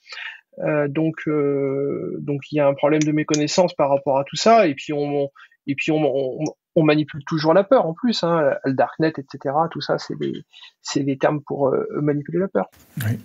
Donc, 0.90 1.28
donc 1.28 2.42
il 2.52 2.58
y 2.58 2.60
a 2.60 2.68
un 2.68 2.74
problème 2.74 3.02
de 3.02 3.12
méconnaissance 3.12 3.74
par 3.74 3.90
rapport 3.90 4.20
à 4.20 4.26
tout 4.26 4.36
ça 4.36 4.68
et 4.68 4.76
puis 4.76 4.92
on, 4.94 5.30
et 5.66 5.76
puis 5.76 5.92
on, 5.92 6.84
manipule 6.84 7.24
toujours 7.26 7.54
la 7.54 7.64
peur 7.64 7.86
en 7.86 7.94
plus. 7.94 8.24
Hein, 8.24 8.56
le 8.66 8.74
darknet, 8.74 9.14
etc. 9.18 9.56
Tout 9.72 9.82
ça, 9.82 9.98
c'est 9.98 10.18
des, 10.20 10.34
c'est 10.82 11.04
des 11.04 11.18
termes 11.18 11.42
pour 11.42 11.74
manipuler 11.94 12.40
la 12.40 12.50
peur. 12.50 12.70
Oui. 12.98 13.18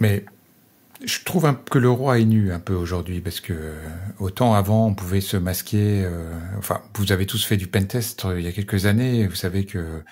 Mais 0.00 0.24
je 1.04 1.24
trouve 1.24 1.52
que 1.70 1.78
le 1.78 1.90
roi 1.90 2.18
est 2.18 2.24
nu 2.24 2.52
un 2.52 2.60
peu 2.60 2.74
aujourd'hui 2.74 3.20
parce 3.20 3.40
que 3.40 3.74
autant 4.18 4.54
avant 4.54 4.86
on 4.86 4.94
pouvait 4.94 5.20
se 5.20 5.36
masquer. 5.36 6.04
Euh, 6.04 6.32
enfin, 6.58 6.82
vous 6.94 7.12
avez 7.12 7.26
tous 7.26 7.44
fait 7.44 7.56
du 7.56 7.66
pentest 7.66 8.26
il 8.36 8.42
y 8.42 8.48
a 8.48 8.52
quelques 8.52 8.86
années. 8.86 9.26
Vous 9.26 9.34
savez 9.34 9.66
que 9.66 10.02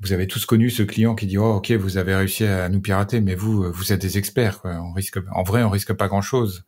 vous 0.00 0.12
avez 0.12 0.26
tous 0.28 0.46
connu 0.46 0.70
ce 0.70 0.82
client 0.82 1.14
qui 1.14 1.26
dit 1.26 1.38
oh 1.38 1.54
ok 1.56 1.72
vous 1.72 1.96
avez 1.98 2.14
réussi 2.14 2.44
à 2.44 2.68
nous 2.68 2.80
pirater 2.80 3.20
mais 3.20 3.34
vous 3.34 3.72
vous 3.72 3.92
êtes 3.92 4.00
des 4.00 4.18
experts 4.18 4.60
quoi. 4.60 4.74
On 4.80 4.92
risque 4.92 5.18
en 5.32 5.42
vrai 5.42 5.62
on 5.64 5.70
risque 5.70 5.92
pas 5.92 6.08
grand 6.08 6.22
chose. 6.22 6.64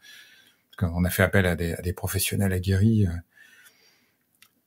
On 0.82 1.04
a 1.04 1.10
fait 1.10 1.22
appel 1.22 1.46
à 1.46 1.56
des, 1.56 1.74
à 1.74 1.82
des 1.82 1.92
professionnels 1.92 2.52
aguerris. 2.54 3.06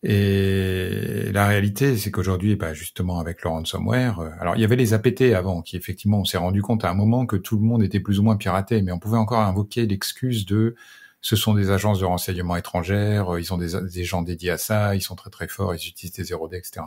Et 0.05 1.31
la 1.31 1.47
réalité, 1.47 1.95
c'est 1.97 2.11
qu'aujourd'hui, 2.11 2.57
bah, 2.57 2.73
justement, 2.73 3.19
avec 3.19 3.41
le 3.41 3.49
ransomware, 3.49 4.19
euh, 4.19 4.29
alors 4.39 4.55
il 4.57 4.61
y 4.61 4.65
avait 4.65 4.75
les 4.75 4.93
APT 4.93 5.33
avant, 5.33 5.61
qui 5.61 5.77
effectivement, 5.77 6.19
on 6.19 6.25
s'est 6.25 6.37
rendu 6.37 6.61
compte 6.61 6.83
à 6.83 6.89
un 6.89 6.93
moment 6.93 7.25
que 7.25 7.37
tout 7.37 7.55
le 7.57 7.63
monde 7.63 7.81
était 7.83 8.01
plus 8.01 8.19
ou 8.19 8.23
moins 8.23 8.35
piraté, 8.35 8.81
mais 8.81 8.91
on 8.91 8.99
pouvait 8.99 9.17
encore 9.17 9.39
invoquer 9.39 9.85
l'excuse 9.85 10.45
de 10.45 10.75
ce 11.21 11.37
sont 11.37 11.53
des 11.53 11.71
agences 11.71 11.99
de 11.99 12.05
renseignement 12.05 12.57
étrangères, 12.57 13.35
euh, 13.35 13.39
ils 13.39 13.53
ont 13.53 13.57
des, 13.57 14.03
gens 14.03 14.23
dédiés 14.23 14.51
à 14.51 14.57
ça, 14.57 14.93
ils 14.93 15.01
sont 15.01 15.15
très 15.15 15.29
très 15.29 15.47
forts, 15.47 15.73
ils 15.73 15.87
utilisent 15.87 16.11
des 16.11 16.25
0D, 16.25 16.57
etc. 16.57 16.85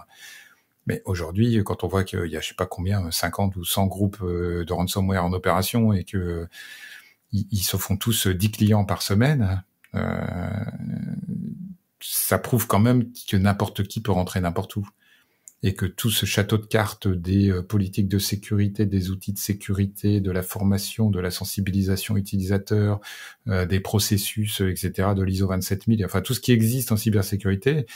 Mais 0.87 1.00
aujourd'hui, 1.07 1.62
quand 1.64 1.85
on 1.85 1.88
voit 1.88 2.05
qu'il 2.05 2.26
y 2.26 2.37
a 2.37 2.40
je 2.40 2.48
sais 2.48 2.55
pas 2.55 2.66
combien, 2.66 3.11
50 3.11 3.57
ou 3.57 3.64
100 3.64 3.87
groupes 3.87 4.18
euh, 4.22 4.66
de 4.66 4.72
ransomware 4.74 5.24
en 5.24 5.33
opération 5.33 5.94
et 5.94 6.05
que 6.05 6.46
ils, 7.33 7.62
se 7.62 7.79
font 7.79 7.96
tous 7.96 8.29
10 8.29 8.50
clients 8.50 8.85
par 8.85 9.02
semaine, 9.02 9.62
ça 12.00 12.38
prouve 12.38 12.66
quand 12.66 12.78
même 12.78 13.11
que 13.28 13.37
n'importe 13.37 13.87
qui 13.87 14.00
peut 14.00 14.12
rentrer 14.12 14.40
n'importe 14.40 14.76
où. 14.76 14.88
Et 15.62 15.74
que 15.74 15.87
tout 15.87 16.11
ce 16.11 16.26
château 16.26 16.59
de 16.59 16.66
cartes 16.66 17.09
des 17.09 17.50
euh, 17.50 17.62
politiques 17.62 18.09
de 18.09 18.18
sécurité, 18.18 18.85
des 18.87 19.11
outils 19.11 19.32
de 19.32 19.38
sécurité, 19.38 20.20
de 20.20 20.30
la 20.30 20.42
formation, 20.42 21.11
de 21.11 21.18
la 21.18 21.30
sensibilisation 21.30 22.16
utilisateur, 22.16 23.00
euh, 23.48 23.64
des 23.66 23.80
processus, 23.80 24.61
euh, 24.61 24.70
etc., 24.70 25.11
de 25.16 25.22
l'ISO 25.22 25.46
27000, 25.46 26.04
enfin 26.04 26.20
tout 26.20 26.35
ce 26.35 26.40
qui 26.40 26.52
existe 26.52 26.92
en 26.92 26.96
cybersécurité, 26.96 27.87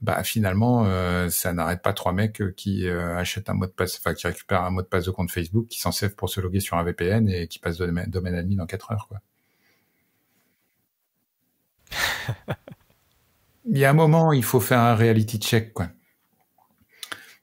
bah 0.00 0.22
finalement 0.24 0.84
ça 1.30 1.52
n'arrête 1.54 1.82
pas 1.82 1.94
trois 1.94 2.12
mecs 2.12 2.42
qui 2.56 2.88
achètent 2.88 3.48
un 3.48 3.54
mot 3.54 3.66
de 3.66 3.70
passe, 3.70 3.98
enfin 3.98 4.14
qui 4.14 4.26
récupèrent 4.26 4.62
un 4.62 4.70
mot 4.70 4.82
de 4.82 4.86
passe 4.86 5.06
de 5.06 5.10
compte 5.10 5.30
Facebook, 5.30 5.68
qui 5.68 5.80
s'en 5.80 5.92
servent 5.92 6.14
pour 6.14 6.28
se 6.30 6.40
loguer 6.40 6.60
sur 6.60 6.76
un 6.76 6.84
VPN 6.84 7.28
et 7.28 7.48
qui 7.48 7.58
passent 7.58 7.78
de 7.78 7.86
domaine, 7.86 8.10
domaine 8.10 8.34
admin 8.34 8.62
en 8.62 8.66
quatre 8.66 8.92
heures, 8.92 9.08
quoi. 9.08 9.20
il 13.66 13.78
y 13.78 13.84
a 13.84 13.90
un 13.90 13.94
moment, 13.94 14.32
il 14.32 14.44
faut 14.44 14.60
faire 14.60 14.80
un 14.80 14.94
reality 14.94 15.38
check, 15.38 15.72
quoi. 15.72 15.88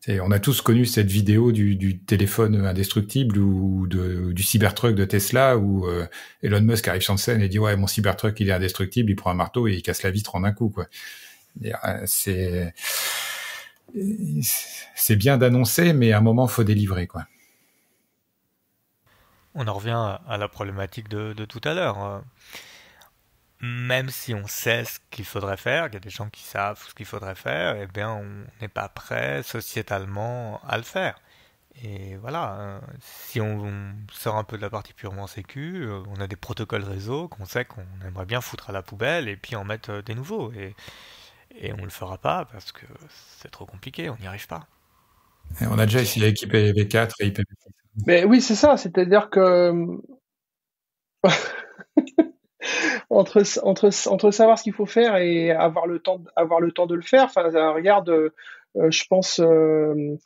On 0.07 0.31
a 0.31 0.39
tous 0.39 0.61
connu 0.61 0.85
cette 0.87 1.11
vidéo 1.11 1.51
du, 1.51 1.99
téléphone 1.99 2.65
indestructible 2.65 3.37
ou 3.37 3.85
du 3.87 4.43
Cybertruck 4.43 4.95
de 4.95 5.05
Tesla 5.05 5.57
où 5.57 5.85
euh, 5.85 6.07
Elon 6.41 6.61
Musk 6.61 6.87
arrive 6.87 7.03
sur 7.03 7.19
scène 7.19 7.41
et 7.41 7.49
dit 7.49 7.59
ouais 7.59 7.75
mon 7.77 7.85
Cybertruck 7.85 8.39
il 8.39 8.49
est 8.49 8.53
indestructible, 8.53 9.11
il 9.11 9.15
prend 9.15 9.29
un 9.29 9.35
marteau 9.35 9.67
et 9.67 9.73
il 9.73 9.83
casse 9.83 10.01
la 10.01 10.09
vitre 10.09 10.33
en 10.33 10.43
un 10.43 10.53
coup 10.53 10.69
quoi. 10.69 10.87
Euh, 11.63 12.71
c'est 14.95 15.15
bien 15.17 15.37
d'annoncer 15.37 15.93
mais 15.93 16.13
à 16.13 16.17
un 16.17 16.21
moment 16.21 16.47
faut 16.47 16.63
délivrer 16.63 17.05
quoi. 17.05 17.27
On 19.53 19.67
en 19.67 19.73
revient 19.73 20.17
à 20.27 20.37
la 20.39 20.47
problématique 20.47 21.09
de, 21.09 21.33
de 21.33 21.45
tout 21.45 21.61
à 21.63 21.75
l'heure 21.75 22.23
même 23.61 24.09
si 24.09 24.33
on 24.33 24.47
sait 24.47 24.85
ce 24.85 24.99
qu'il 25.11 25.25
faudrait 25.25 25.57
faire, 25.57 25.87
il 25.87 25.93
y 25.93 25.97
a 25.97 25.99
des 25.99 26.09
gens 26.09 26.29
qui 26.29 26.41
savent 26.43 26.83
ce 26.87 26.93
qu'il 26.93 27.05
faudrait 27.05 27.35
faire, 27.35 27.75
eh 27.75 27.87
bien 27.87 28.11
on 28.11 28.25
n'est 28.61 28.67
pas 28.67 28.89
prêt 28.89 29.43
sociétalement 29.43 30.59
à 30.67 30.77
le 30.77 30.83
faire. 30.83 31.21
Et 31.83 32.15
voilà, 32.17 32.55
hein, 32.59 32.81
si 32.99 33.39
on, 33.39 33.71
sort 34.11 34.35
un 34.35 34.43
peu 34.43 34.57
de 34.57 34.61
la 34.61 34.69
partie 34.69 34.93
purement 34.93 35.27
sécu, 35.27 35.83
euh, 35.83 36.03
on 36.09 36.19
a 36.19 36.27
des 36.27 36.35
protocoles 36.35 36.83
réseau 36.83 37.27
qu'on 37.27 37.45
sait 37.45 37.65
qu'on 37.65 37.85
aimerait 38.05 38.25
bien 38.25 38.41
foutre 38.41 38.69
à 38.69 38.73
la 38.73 38.81
poubelle 38.81 39.29
et 39.29 39.37
puis 39.37 39.55
en 39.55 39.63
mettre 39.63 39.91
euh, 39.91 40.01
des 40.01 40.13
nouveaux. 40.15 40.51
Et, 40.53 40.75
et 41.55 41.73
on 41.73 41.83
le 41.83 41.89
fera 41.89 42.17
pas 42.17 42.45
parce 42.51 42.71
que 42.71 42.85
c'est 43.37 43.51
trop 43.51 43.65
compliqué, 43.65 44.09
on 44.09 44.17
n'y 44.17 44.27
arrive 44.27 44.47
pas. 44.47 44.67
on 45.61 45.79
a 45.79 45.85
déjà 45.85 46.01
essayé 46.01 46.27
d'équiper 46.27 46.71
IPv4 46.71 47.13
et 47.19 47.29
IPv6. 47.29 47.43
Mais 48.05 48.23
oui, 48.25 48.41
c'est 48.41 48.55
ça, 48.55 48.77
c'est-à-dire 48.77 49.29
que 49.29 49.71
entre, 53.11 53.43
entre, 53.63 53.89
entre 54.07 54.31
savoir 54.31 54.57
ce 54.57 54.63
qu'il 54.63 54.73
faut 54.73 54.85
faire 54.85 55.17
et 55.17 55.51
avoir 55.51 55.85
le 55.85 55.99
temps, 55.99 56.21
avoir 56.35 56.59
le 56.61 56.71
temps 56.71 56.87
de 56.87 56.95
le 56.95 57.01
faire. 57.01 57.25
Enfin, 57.25 57.43
regarde, 57.71 58.09
euh, 58.09 58.29
je 58.89 59.03
pense 59.09 59.39
euh, 59.39 60.17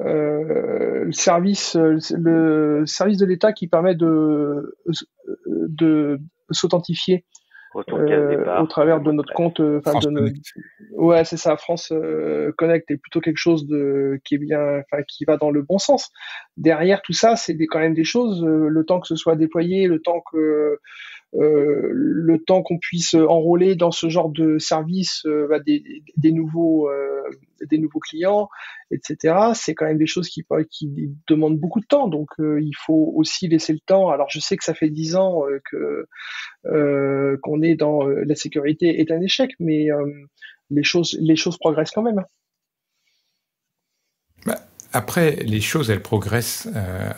euh, 0.00 1.04
le 1.04 1.12
service, 1.12 1.76
le 1.76 2.84
service 2.86 3.18
de 3.18 3.26
l'État 3.26 3.52
qui 3.52 3.68
permet 3.68 3.94
de, 3.94 4.76
de 5.46 6.18
s'authentifier. 6.50 7.24
Euh, 7.88 8.60
au 8.60 8.66
travers 8.66 9.00
de 9.00 9.12
notre 9.12 9.32
compte, 9.32 9.58
enfin 9.60 9.98
de 9.98 10.10
nos... 10.10 10.28
ouais, 10.92 11.24
c'est 11.24 11.38
ça. 11.38 11.56
France 11.56 11.90
Connect 12.58 12.90
est 12.90 12.98
plutôt 12.98 13.20
quelque 13.20 13.38
chose 13.38 13.66
de 13.66 14.20
qui 14.24 14.34
est 14.34 14.38
bien, 14.38 14.80
enfin 14.80 15.02
qui 15.08 15.24
va 15.24 15.38
dans 15.38 15.50
le 15.50 15.62
bon 15.62 15.78
sens. 15.78 16.10
Derrière 16.58 17.00
tout 17.00 17.14
ça, 17.14 17.34
c'est 17.34 17.56
quand 17.64 17.78
même 17.78 17.94
des 17.94 18.04
choses. 18.04 18.44
le 18.44 18.84
temps 18.84 19.00
que 19.00 19.06
ce 19.06 19.16
soit 19.16 19.36
déployé, 19.36 19.86
le 19.86 20.02
temps 20.02 20.22
que 20.30 20.36
euh, 20.36 20.80
le 21.34 22.38
temps 22.38 22.62
qu'on 22.62 22.78
puisse 22.78 23.14
enrôler 23.14 23.74
dans 23.74 23.90
ce 23.90 24.08
genre 24.08 24.28
de 24.28 24.58
service 24.58 25.24
euh, 25.26 25.46
bah, 25.48 25.60
des, 25.60 26.02
des, 26.16 26.32
nouveaux 26.32 26.88
euh, 26.90 27.22
des 27.70 27.78
nouveaux 27.78 28.00
clients, 28.00 28.48
etc. 28.90 29.52
C'est 29.54 29.74
quand 29.74 29.86
même 29.86 29.98
des 29.98 30.06
choses 30.06 30.28
qui, 30.28 30.44
qui 30.70 31.14
demandent 31.28 31.58
beaucoup 31.58 31.80
de 31.80 31.86
temps, 31.86 32.08
donc 32.08 32.28
il 32.38 32.74
faut 32.76 33.12
aussi 33.16 33.48
laisser 33.48 33.72
le 33.72 33.78
temps. 33.80 34.10
Alors 34.10 34.28
je 34.30 34.40
sais 34.40 34.56
que 34.56 34.64
ça 34.64 34.74
fait 34.74 34.90
dix 34.90 35.16
ans 35.16 35.44
qu'on 36.64 37.62
est 37.62 37.76
dans 37.76 38.02
la 38.04 38.34
sécurité 38.34 39.00
est 39.00 39.10
un 39.10 39.20
échec, 39.20 39.52
mais 39.58 39.88
les 40.70 40.82
choses 40.82 41.16
les 41.20 41.36
choses 41.36 41.56
progressent 41.56 41.92
quand 41.92 42.02
même. 42.02 42.24
Bah, 44.44 44.58
après, 44.92 45.36
les 45.36 45.60
choses 45.60 45.90
elles 45.90 46.02
progressent 46.02 46.68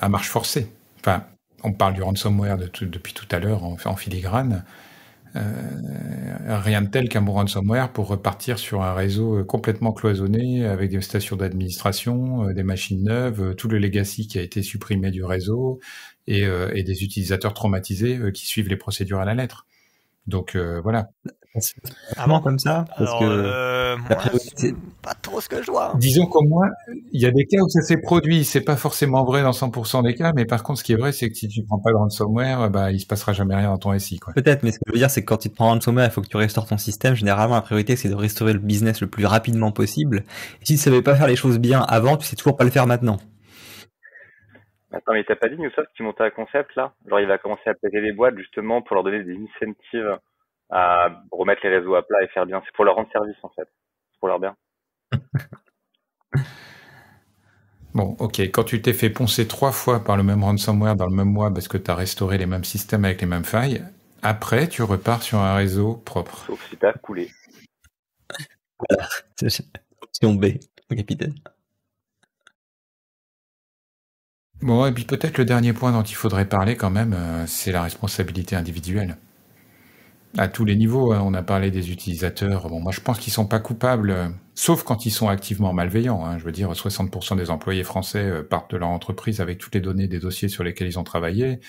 à 0.01 0.09
marche 0.09 0.29
forcée. 0.29 0.69
Enfin, 1.01 1.25
on 1.65 1.73
parle 1.73 1.95
du 1.95 2.03
ransomware 2.03 2.59
depuis 2.59 3.13
tout 3.15 3.27
à 3.31 3.39
l'heure 3.39 3.65
en, 3.65 3.97
filigrane. 3.97 4.65
Euh, 5.37 5.41
rien 6.63 6.83
de 6.83 6.89
tel 6.89 7.09
qu'un 7.09 7.23
bon 7.23 7.33
ransomware 7.33 7.93
pour 7.93 8.07
repartir 8.07 8.57
sur 8.57 8.83
un 8.83 8.95
réseau 8.95 9.41
euh, 9.41 9.45
complètement 9.45 9.93
cloisonné 9.93 10.65
avec 10.65 10.91
des 10.91 11.01
stations 11.01 11.35
d'administration, 11.35 12.49
euh, 12.49 12.53
des 12.53 12.63
machines 12.63 13.03
neuves, 13.03 13.57
tout 13.57 13.67
le 13.67 13.79
legacy 13.79 14.29
qui 14.29 14.39
a 14.39 14.43
été 14.43 14.63
supprimé 14.63 15.11
du 15.11 15.25
réseau 15.25 15.81
et 16.27 16.83
des 16.83 17.05
utilisateurs 17.05 17.53
traumatisés 17.53 18.19
qui 18.33 18.47
suivent 18.47 18.71
les 18.71 18.79
procédures 18.79 19.21
à 19.21 19.27
la 19.27 19.35
lettre. 19.35 19.67
Donc 20.27 20.57
voilà. 20.83 21.09
Vraiment 22.17 22.41
comme 22.41 22.59
ça 22.59 22.85
Parce 22.99 23.13
que 23.21 23.25
euh, 23.25 23.97
c'est 24.57 24.75
pas 25.03 25.15
trop 25.15 25.41
ce 25.41 25.49
que 25.49 25.63
je 25.63 25.71
vois. 25.71 25.93
Hein. 25.93 25.99
Disons 25.99 26.27
qu'au 26.27 26.43
moins, 26.43 26.69
il 27.13 27.21
y 27.21 27.27
a 27.27 27.31
des 27.31 27.45
cas 27.45 27.59
où 27.63 27.69
ça 27.69 27.81
s'est 27.83 27.99
produit. 27.99 28.45
C'est 28.45 28.61
pas 28.61 28.75
forcément 28.75 29.25
vrai 29.25 29.43
dans 29.43 29.53
100% 29.53 30.03
des 30.03 30.15
cas, 30.15 30.33
mais 30.35 30.47
par 30.47 30.65
contre, 30.65 30.81
ce 30.81 30.85
qui 30.85 30.93
est 30.93 30.97
vrai, 30.97 31.13
c'est 31.13 31.29
que 31.29 31.37
si 31.37 31.47
tu 31.47 31.63
prends 31.63 31.79
pas 31.79 31.91
de 31.91 31.97
ransomware, 31.97 32.71
bah, 32.71 32.91
il 32.91 32.99
se 32.99 33.07
passera 33.07 33.33
jamais 33.33 33.55
rien 33.55 33.69
dans 33.69 33.79
ton 33.79 33.97
SI, 33.97 34.19
quoi. 34.19 34.33
Peut-être, 34.35 34.65
mais 34.65 34.73
ce 34.73 34.79
que 34.79 34.85
je 34.89 34.93
veux 34.93 34.99
dire, 34.99 35.11
c'est 35.11 35.21
que 35.21 35.27
quand 35.27 35.37
tu 35.37 35.49
te 35.49 35.55
prends 35.55 35.69
ransomware, 35.69 36.07
il 36.07 36.11
faut 36.11 36.23
que 36.23 36.29
tu 36.29 36.37
restaures 36.37 36.67
ton 36.67 36.79
système. 36.79 37.15
Généralement, 37.15 37.55
la 37.55 37.63
priorité, 37.63 37.95
c'est 37.95 38.09
de 38.09 38.15
restaurer 38.17 38.53
le 38.53 38.59
business 38.59 39.01
le 39.01 39.07
plus 39.07 39.27
rapidement 39.27 39.71
possible. 39.71 40.25
Et 40.61 40.67
si 40.67 40.75
tu 40.75 40.81
savais 40.81 41.03
pas 41.03 41.15
faire 41.15 41.29
les 41.29 41.37
choses 41.37 41.59
bien 41.59 41.83
avant, 41.83 42.17
tu 42.17 42.27
sais 42.27 42.35
toujours 42.35 42.57
pas 42.57 42.65
le 42.65 42.71
faire 42.71 42.89
maintenant. 42.89 43.19
Attends, 44.95 45.13
mais 45.13 45.25
t'as 45.25 45.37
pas 45.37 45.49
dit, 45.49 45.57
Youssef, 45.61 45.87
qui 45.97 46.03
montait 46.03 46.25
un 46.25 46.31
concept, 46.31 46.75
là? 46.77 46.93
Genre, 47.07 47.21
il 47.21 47.27
va 47.27 47.39
commencer 47.39 47.69
à 47.69 47.75
péter 47.75 48.01
les 48.01 48.13
boîtes, 48.13 48.39
justement, 48.39 48.81
pour 48.81 48.95
leur 48.95 49.05
donner 49.05 49.25
des 49.25 49.37
incentives 49.37 50.19
à 50.71 51.23
remettre 51.31 51.61
les 51.65 51.77
réseaux 51.77 51.95
à 51.95 52.07
plat 52.07 52.23
et 52.23 52.29
faire 52.29 52.47
bien. 52.47 52.63
C'est 52.65 52.75
pour 52.75 52.85
leur 52.85 52.95
rendre 52.95 53.11
service 53.13 53.37
en 53.43 53.51
fait. 53.51 53.69
C'est 54.13 54.21
pour 54.21 54.29
leur 54.29 54.41
bien. 54.41 54.57
Bon, 57.95 58.17
ok. 58.19 58.41
Quand 58.41 58.65
tu 58.65 58.83
t'es 58.83 58.93
fait 58.93 59.09
poncer 59.09 59.47
trois 59.47 59.71
fois 59.71 60.03
par 60.03 60.17
le 60.17 60.25
même 60.25 60.43
ransomware 60.43 60.97
dans 60.97 61.07
le 61.07 61.15
même 61.15 61.31
mois 61.31 61.55
parce 61.55 61.69
que 61.69 61.79
tu 61.79 61.89
as 61.93 61.95
restauré 61.95 62.39
les 62.39 62.47
mêmes 62.47 62.65
systèmes 62.65 63.05
avec 63.05 63.21
les 63.21 63.29
mêmes 63.29 63.45
failles, 63.45 63.85
après, 64.21 64.67
tu 64.67 64.83
repars 64.83 65.23
sur 65.23 65.39
un 65.39 65.55
réseau 65.55 66.03
propre. 66.05 66.39
Sauf 66.45 66.69
si 66.69 66.77
tu 66.77 66.85
as 66.85 66.93
coulé. 66.95 67.31
Voilà. 68.81 69.09
Option 70.03 70.35
B, 70.35 70.47
capitaine. 70.91 71.35
Bon, 74.65 74.87
et 74.87 74.93
puis 74.93 75.05
peut-être 75.05 75.37
le 75.37 75.45
dernier 75.45 75.75
point 75.75 75.93
dont 75.93 76.03
il 76.03 76.15
faudrait 76.15 76.49
parler 76.49 76.75
quand 76.75 76.89
même, 76.89 77.13
euh, 77.13 77.45
c'est 77.47 77.71
la 77.71 77.83
responsabilité 77.83 78.57
individuelle 78.57 79.19
à 80.39 80.49
tous 80.49 80.65
les 80.65 80.75
niveaux. 80.75 81.13
Hein. 81.13 81.21
On 81.23 81.35
a 81.35 81.43
parlé 81.43 81.71
des 81.71 81.93
utilisateurs. 81.93 82.71
Bon, 82.71 82.81
moi, 82.81 82.91
je 82.91 83.01
pense 83.01 83.19
qu'ils 83.19 83.33
sont 83.35 83.45
pas 83.47 83.61
coupables, 83.61 84.11
euh, 84.11 84.29
sauf 84.55 84.83
quand 84.83 85.05
ils 85.05 85.11
sont 85.11 85.29
activement 85.29 85.75
malveillants. 85.75 86.25
Hein. 86.25 86.39
Je 86.39 86.45
veux 86.45 86.51
dire, 86.51 86.73
60% 86.73 87.37
des 87.37 87.51
employés 87.51 87.85
français 87.85 88.25
euh, 88.25 88.43
partent 88.43 88.71
de 88.71 88.79
leur 88.79 88.89
entreprise 88.89 89.43
avec 89.43 89.59
toutes 89.59 89.75
les 89.75 89.83
données 89.83 90.09
des 90.09 90.19
dossiers 90.19 90.49
sur 90.49 90.65
lesquels 90.65 90.89
ils 90.89 90.99
ont 90.99 91.05
travaillé. 91.05 91.61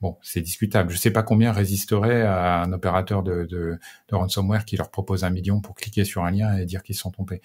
Bon, 0.00 0.16
c'est 0.22 0.40
discutable. 0.40 0.92
Je 0.92 0.96
sais 0.96 1.10
pas 1.10 1.22
combien 1.22 1.52
résisterait 1.52 2.22
à 2.22 2.62
un 2.62 2.72
opérateur 2.72 3.22
de, 3.22 3.78
ransomware 4.10 4.64
qui 4.64 4.78
leur 4.78 4.90
propose 4.90 5.24
un 5.24 5.30
million 5.30 5.60
pour 5.60 5.74
cliquer 5.74 6.06
sur 6.06 6.24
un 6.24 6.30
lien 6.30 6.56
et 6.56 6.64
dire 6.64 6.82
qu'ils 6.82 6.96
sont 6.96 7.10
trompés. 7.10 7.42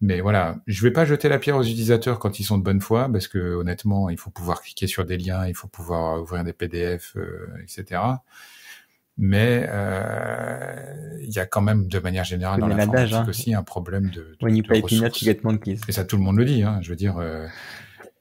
Mais 0.00 0.20
voilà, 0.20 0.56
je 0.66 0.82
vais 0.82 0.92
pas 0.92 1.04
jeter 1.04 1.28
la 1.28 1.38
pierre 1.38 1.56
aux 1.56 1.64
utilisateurs 1.64 2.20
quand 2.20 2.38
ils 2.38 2.44
sont 2.44 2.56
de 2.56 2.62
bonne 2.62 2.80
foi, 2.80 3.08
parce 3.10 3.26
que 3.26 3.38
honnêtement, 3.38 4.10
il 4.10 4.18
faut 4.18 4.30
pouvoir 4.30 4.62
cliquer 4.62 4.86
sur 4.86 5.04
des 5.04 5.16
liens, 5.16 5.46
il 5.46 5.54
faut 5.54 5.66
pouvoir 5.66 6.22
ouvrir 6.22 6.44
des 6.44 6.52
PDF, 6.52 7.16
euh, 7.16 7.48
etc. 7.62 8.00
Mais 9.20 9.66
euh, 9.68 11.18
il 11.22 11.30
y 11.30 11.40
a 11.40 11.46
quand 11.46 11.60
même, 11.60 11.88
de 11.88 11.98
manière 11.98 12.22
générale, 12.22 12.60
dans 12.60 12.68
l'informatique 12.68 13.14
hein. 13.14 13.26
aussi 13.28 13.52
un 13.52 13.64
problème 13.64 14.10
de, 14.10 14.20
de, 14.20 14.36
When 14.40 14.54
de 14.54 14.62
Et 15.88 15.92
ça, 15.92 16.04
tout 16.04 16.16
le 16.16 16.22
monde 16.22 16.36
le 16.36 16.44
dit. 16.44 16.62
Hein. 16.62 16.78
Je 16.82 16.90
veux 16.90 16.96
dire, 16.96 17.18
euh, 17.18 17.44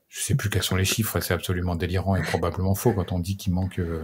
je 0.10 0.20
sais 0.20 0.34
plus 0.34 0.50
quels 0.50 0.64
sont 0.64 0.76
les 0.76 0.86
chiffres, 0.86 1.20
c'est 1.20 1.36
absolument 1.36 1.76
délirant 1.76 2.16
et 2.16 2.24
probablement 2.24 2.74
faux 2.74 2.94
quand 2.94 3.12
on 3.12 3.20
dit 3.20 3.38
qu'il 3.38 3.54
manque 3.54 3.78
euh, 3.78 4.04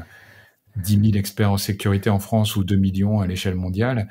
10 0.75 0.99
000 1.05 1.17
experts 1.17 1.51
en 1.51 1.57
sécurité 1.57 2.11
en 2.11 2.19
France 2.19 2.55
ou 2.55 2.63
2 2.63 2.75
millions 2.75 3.21
à 3.21 3.25
l'échelle 3.25 3.55
mondiale. 3.55 4.07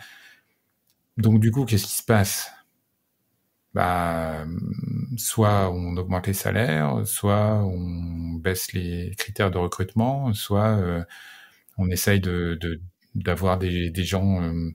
Donc 1.19 1.39
du 1.39 1.53
coup, 1.53 1.65
qu'est-ce 1.65 1.87
qui 1.87 1.95
se 1.95 2.05
passe? 2.05 2.51
Bah, 3.75 4.45
soit 5.17 5.71
on 5.71 5.97
augmente 5.97 6.27
les 6.27 6.35
salaires, 6.35 7.07
soit 7.07 7.65
on 7.65 8.35
baisse 8.35 8.73
les 8.73 9.15
critères 9.17 9.51
de 9.51 9.59
recrutement, 9.59 10.33
soit 10.35 10.77
euh, 10.79 11.05
on 11.79 11.91
essaye 11.91 12.21
de 12.21 12.59
d'avoir 13.15 13.59
des, 13.59 13.91
des, 13.91 14.05
gens 14.05 14.43
euh, 14.43 14.71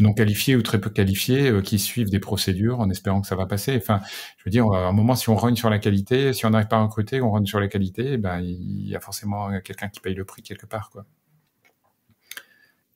non 0.00 0.12
qualifiés 0.14 0.56
ou 0.56 0.62
très 0.62 0.80
peu 0.80 0.90
qualifiés 0.90 1.50
euh, 1.50 1.62
qui 1.62 1.78
suivent 1.78 2.10
des 2.10 2.20
procédures 2.20 2.80
en 2.80 2.90
espérant 2.90 3.20
que 3.20 3.28
ça 3.28 3.36
va 3.36 3.46
passer. 3.46 3.76
Enfin, 3.76 4.00
je 4.38 4.44
veux 4.44 4.50
dire, 4.50 4.66
à 4.72 4.88
un 4.88 4.92
moment, 4.92 5.14
si 5.16 5.28
on 5.30 5.36
rogne 5.36 5.56
sur 5.56 5.70
la 5.70 5.78
qualité, 5.78 6.32
si 6.32 6.46
on 6.46 6.50
n'arrive 6.50 6.68
pas 6.68 6.78
à 6.78 6.82
recruter, 6.82 7.20
on 7.20 7.30
rogne 7.30 7.46
sur 7.46 7.60
la 7.60 7.68
qualité, 7.68 8.18
ben 8.18 8.40
il 8.40 8.88
y 8.88 8.96
a 8.96 9.00
forcément 9.00 9.60
quelqu'un 9.60 9.88
qui 9.88 10.00
paye 10.00 10.14
le 10.14 10.24
prix 10.24 10.42
quelque 10.42 10.66
part, 10.66 10.90
quoi. 10.90 11.06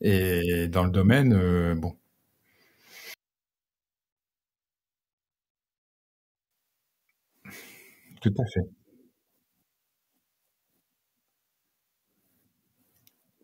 Et 0.02 0.68
dans 0.68 0.84
le 0.84 0.90
domaine, 0.90 1.74
bon, 1.74 1.94
Tout 8.20 8.34
à 8.38 8.44
fait. 8.46 8.80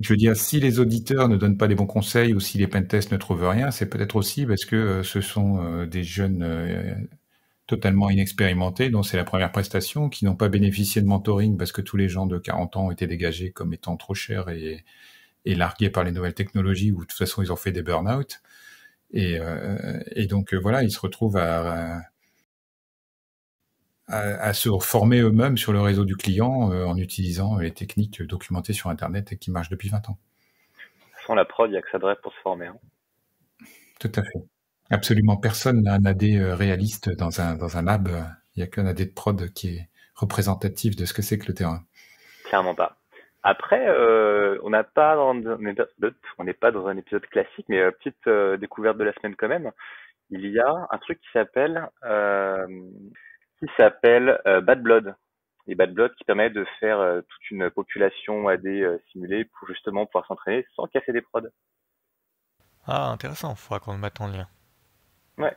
Je 0.00 0.10
veux 0.12 0.16
dire, 0.18 0.36
si 0.36 0.60
les 0.60 0.78
auditeurs 0.78 1.28
ne 1.28 1.36
donnent 1.36 1.56
pas 1.56 1.66
les 1.66 1.74
bons 1.74 1.86
conseils 1.86 2.34
ou 2.34 2.40
si 2.40 2.58
les 2.58 2.66
pentests 2.66 3.12
ne 3.12 3.16
trouvent 3.16 3.48
rien, 3.48 3.70
c'est 3.70 3.88
peut-être 3.88 4.16
aussi 4.16 4.44
parce 4.44 4.66
que 4.66 4.76
euh, 4.76 5.02
ce 5.02 5.22
sont 5.22 5.64
euh, 5.64 5.86
des 5.86 6.04
jeunes 6.04 6.42
euh, 6.42 6.94
totalement 7.66 8.10
inexpérimentés, 8.10 8.90
dont 8.90 9.02
c'est 9.02 9.16
la 9.16 9.24
première 9.24 9.52
prestation, 9.52 10.10
qui 10.10 10.26
n'ont 10.26 10.36
pas 10.36 10.48
bénéficié 10.50 11.00
de 11.00 11.06
mentoring 11.06 11.56
parce 11.56 11.72
que 11.72 11.80
tous 11.80 11.96
les 11.96 12.08
gens 12.10 12.26
de 12.26 12.38
40 12.38 12.76
ans 12.76 12.86
ont 12.88 12.90
été 12.90 13.06
dégagés 13.06 13.52
comme 13.52 13.72
étant 13.72 13.96
trop 13.96 14.14
chers 14.14 14.50
et, 14.50 14.84
largués 15.46 15.90
par 15.90 16.04
les 16.04 16.12
nouvelles 16.12 16.34
technologies 16.34 16.92
ou 16.92 17.02
de 17.02 17.06
toute 17.06 17.18
façon 17.18 17.42
ils 17.42 17.52
ont 17.52 17.56
fait 17.56 17.72
des 17.72 17.82
burn-out. 17.82 18.40
Et, 19.12 19.38
donc 20.28 20.54
voilà, 20.54 20.82
ils 20.82 20.90
se 20.90 21.00
retrouvent 21.00 21.36
à, 21.38 22.02
se 24.08 24.68
former 24.80 25.20
eux-mêmes 25.20 25.56
sur 25.56 25.72
le 25.72 25.80
réseau 25.80 26.04
du 26.04 26.16
client 26.16 26.72
euh, 26.72 26.84
en 26.84 26.96
utilisant 26.96 27.58
les 27.58 27.72
techniques 27.72 28.22
documentées 28.22 28.72
sur 28.72 28.90
Internet 28.90 29.32
et 29.32 29.36
qui 29.36 29.50
marchent 29.50 29.68
depuis 29.68 29.88
20 29.88 30.10
ans. 30.10 30.18
Sans 31.26 31.34
la 31.34 31.44
prod, 31.44 31.68
il 31.68 31.72
n'y 31.72 31.78
a 31.78 31.82
que 31.82 31.90
ça 31.90 31.98
pour 32.22 32.32
se 32.32 32.40
former. 32.40 32.66
Hein. 32.66 32.76
Tout 33.98 34.12
à 34.14 34.22
fait. 34.22 34.44
Absolument 34.90 35.36
personne 35.36 35.82
n'a 35.82 35.94
un 35.94 36.04
AD 36.04 36.22
euh, 36.24 36.54
réaliste 36.54 37.10
dans 37.16 37.40
un, 37.40 37.56
dans 37.56 37.76
un 37.76 37.82
lab. 37.82 38.08
Il 38.54 38.60
n'y 38.60 38.62
a 38.62 38.68
qu'un 38.68 38.86
AD 38.86 38.98
de 38.98 39.12
prod 39.12 39.52
qui 39.52 39.76
est 39.76 39.88
représentatif 40.14 40.94
de 40.94 41.04
ce 41.04 41.12
que 41.12 41.22
c'est 41.22 41.38
que 41.38 41.46
le 41.48 41.54
terrain. 41.54 41.80
Clairement 42.44 42.74
pas. 42.74 42.96
Après, 43.42 43.88
euh, 43.88 44.58
on 44.62 44.70
n'a 44.70 44.84
pas 44.84 45.16
on 45.18 45.34
n'est 46.44 46.52
pas 46.52 46.70
dans 46.70 46.86
un 46.86 46.96
épisode 46.96 47.26
classique, 47.26 47.66
mais 47.68 47.90
petite 47.92 48.28
découverte 48.60 48.98
de 48.98 49.04
la 49.04 49.12
semaine 49.14 49.36
quand 49.36 49.48
même. 49.48 49.70
Il 50.30 50.46
y 50.50 50.58
a 50.58 50.88
un 50.90 50.98
truc 50.98 51.20
qui 51.20 51.28
s'appelle 51.32 51.88
qui 53.58 53.66
s'appelle 53.76 54.40
euh, 54.46 54.60
Bad 54.60 54.82
Blood. 54.82 55.14
Et 55.68 55.74
Bad 55.74 55.92
Blood 55.92 56.14
qui 56.16 56.24
permet 56.24 56.50
de 56.50 56.64
faire 56.78 57.00
euh, 57.00 57.20
toute 57.22 57.50
une 57.50 57.70
population 57.70 58.48
AD 58.48 58.66
euh, 58.66 58.98
simulée 59.10 59.44
pour 59.44 59.68
justement 59.68 60.06
pouvoir 60.06 60.26
s'entraîner 60.26 60.66
sans 60.76 60.86
casser 60.86 61.12
des 61.12 61.22
prods. 61.22 61.48
Ah, 62.86 63.10
intéressant, 63.10 63.52
il 63.52 63.56
faudra 63.56 63.80
qu'on 63.80 63.92
le 63.92 63.98
mette 63.98 64.20
en 64.20 64.28
lien. 64.28 64.46
Ouais. 65.38 65.56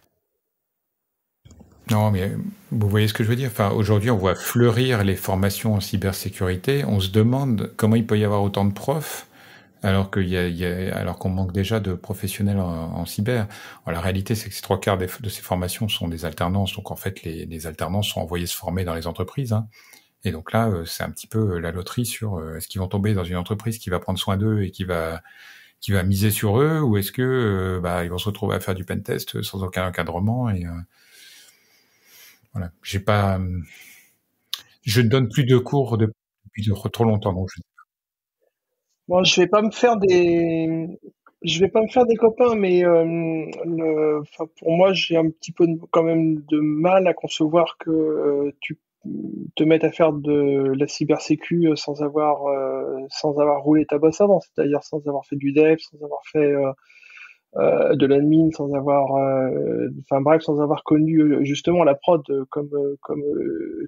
Non, 1.92 2.12
mais 2.12 2.32
vous 2.72 2.90
voyez 2.90 3.08
ce 3.08 3.14
que 3.14 3.24
je 3.24 3.30
veux 3.30 3.36
dire. 3.36 3.50
Enfin, 3.52 3.72
aujourd'hui, 3.72 4.10
on 4.10 4.18
voit 4.18 4.36
fleurir 4.36 5.04
les 5.04 5.16
formations 5.16 5.76
en 5.76 5.80
cybersécurité. 5.80 6.86
On 6.86 7.00
se 7.00 7.12
demande 7.12 7.74
comment 7.78 7.96
il 7.96 8.06
peut 8.06 8.18
y 8.18 8.26
avoir 8.26 8.42
autant 8.42 8.66
de 8.66 8.74
profs 8.74 9.29
alors 9.84 10.12
qu'il 10.12 10.28
y 10.28 10.32
y 10.32 10.66
a, 10.66 10.96
alors 10.96 11.18
qu'on 11.20 11.30
manque 11.30 11.54
déjà 11.54 11.80
de 11.80 11.94
professionnels 11.94 12.60
en, 12.60 13.06
cyber. 13.06 13.48
la 13.88 14.02
réalité, 14.02 14.36
c'est 14.36 14.50
que 14.50 14.56
ces 14.56 14.62
trois 14.62 14.80
quarts 14.80 14.98
de 14.98 15.30
ces 15.30 15.42
formations 15.42 15.88
sont 15.88 16.08
des 16.08 16.26
alternances. 16.26 16.74
Donc 16.76 16.92
en 16.92 16.96
fait, 16.96 17.24
les, 17.24 17.68
alternances 17.68 18.10
sont 18.10 18.22
envoyés 18.22 18.46
se 18.48 18.56
former 18.56 18.84
dans 18.84 18.94
les 18.94 19.08
entreprises. 19.08 19.54
Hein. 19.54 19.68
Et 20.24 20.32
donc 20.32 20.52
là, 20.52 20.70
euh, 20.70 20.86
c'est 20.86 21.04
un 21.04 21.12
petit 21.12 21.28
peu 21.28 21.56
euh, 21.56 21.60
la 21.60 21.72
loterie 21.72 22.06
sur 22.06 22.38
euh, 22.38 22.58
est-ce 22.58 22.68
qu'ils 22.68 22.82
vont 22.82 22.88
tomber 22.88 23.14
dans 23.14 23.24
une 23.24 23.38
entreprise 23.38 23.78
qui 23.80 23.90
va 23.90 24.00
prendre 24.00 24.20
soin 24.20 24.38
d'eux 24.38 24.64
et 24.64 24.72
qui 24.72 24.84
va 24.84 25.22
qui 25.82 25.94
va 25.94 26.04
miser 26.04 26.30
sur 26.32 26.60
eux, 26.60 26.82
ou 26.82 26.98
est-ce 26.98 27.14
que 27.14 27.80
bah, 27.82 28.04
ils 28.04 28.10
vont 28.10 28.18
se 28.18 28.26
retrouver 28.26 28.56
à 28.56 28.60
faire 28.60 28.76
du 28.76 28.84
pen 28.84 29.02
test 29.02 29.42
sans 29.44 29.64
aucun 29.64 29.88
encadrement 29.88 30.50
et 30.50 30.66
voilà. 32.54 32.72
J'ai 32.84 33.00
pas, 33.00 33.40
je 34.84 35.02
ne 35.02 35.08
donne 35.10 35.30
plus 35.30 35.46
de 35.46 35.58
cours 35.58 35.98
depuis 35.98 36.70
trop 36.92 37.06
longtemps, 37.06 37.32
donc 37.34 37.50
Bon, 39.10 39.24
je 39.24 39.42
vais 39.42 39.48
pas 39.48 39.64
me 39.64 39.72
faire 39.72 39.98
des, 39.98 40.88
je 41.42 41.60
vais 41.60 41.68
pas 41.68 41.82
me 41.82 41.88
faire 41.88 42.06
des 42.06 42.16
copains, 42.16 42.54
mais 42.54 42.86
euh, 42.86 44.22
pour 44.60 44.72
moi, 44.72 44.94
j'ai 44.94 45.18
un 45.18 45.28
petit 45.32 45.52
peu 45.52 45.66
quand 45.90 46.04
même 46.04 46.36
de 46.48 46.60
mal 46.60 47.08
à 47.08 47.16
concevoir 47.16 47.78
que 47.80 47.90
euh, 47.90 48.52
tu 48.60 48.78
te 49.56 49.64
mettes 49.64 49.84
à 49.84 49.92
faire 49.92 50.14
de 50.14 50.74
la 50.78 50.88
cybersécu 50.88 51.72
sans 51.76 52.04
avoir 52.04 52.46
euh, 52.50 53.00
sans 53.10 53.40
avoir 53.40 53.64
roulé 53.64 53.88
ta 53.88 53.98
bosse 53.98 54.22
avant, 54.22 54.42
c'est-à-dire 54.42 54.84
sans 54.84 55.00
avoir 55.08 55.26
fait 55.26 55.38
du 55.38 55.54
dev, 55.54 55.78
sans 55.80 55.98
avoir 56.04 56.22
fait 56.32 56.54
euh, 57.58 57.96
de 57.96 58.06
l'admin, 58.06 58.52
sans 58.52 58.76
avoir, 58.76 59.06
enfin 60.04 60.22
bref, 60.22 60.44
sans 60.44 60.62
avoir 60.62 60.84
connu 60.84 61.44
justement 61.48 61.84
la 61.84 61.96
prod 61.96 62.22
comme 62.52 62.70
comme 63.02 63.24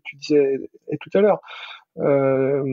tu 0.03 0.15
disais 0.15 0.57
tout 0.99 1.11
à 1.13 1.21
l'heure. 1.21 1.41
Euh, 1.97 2.63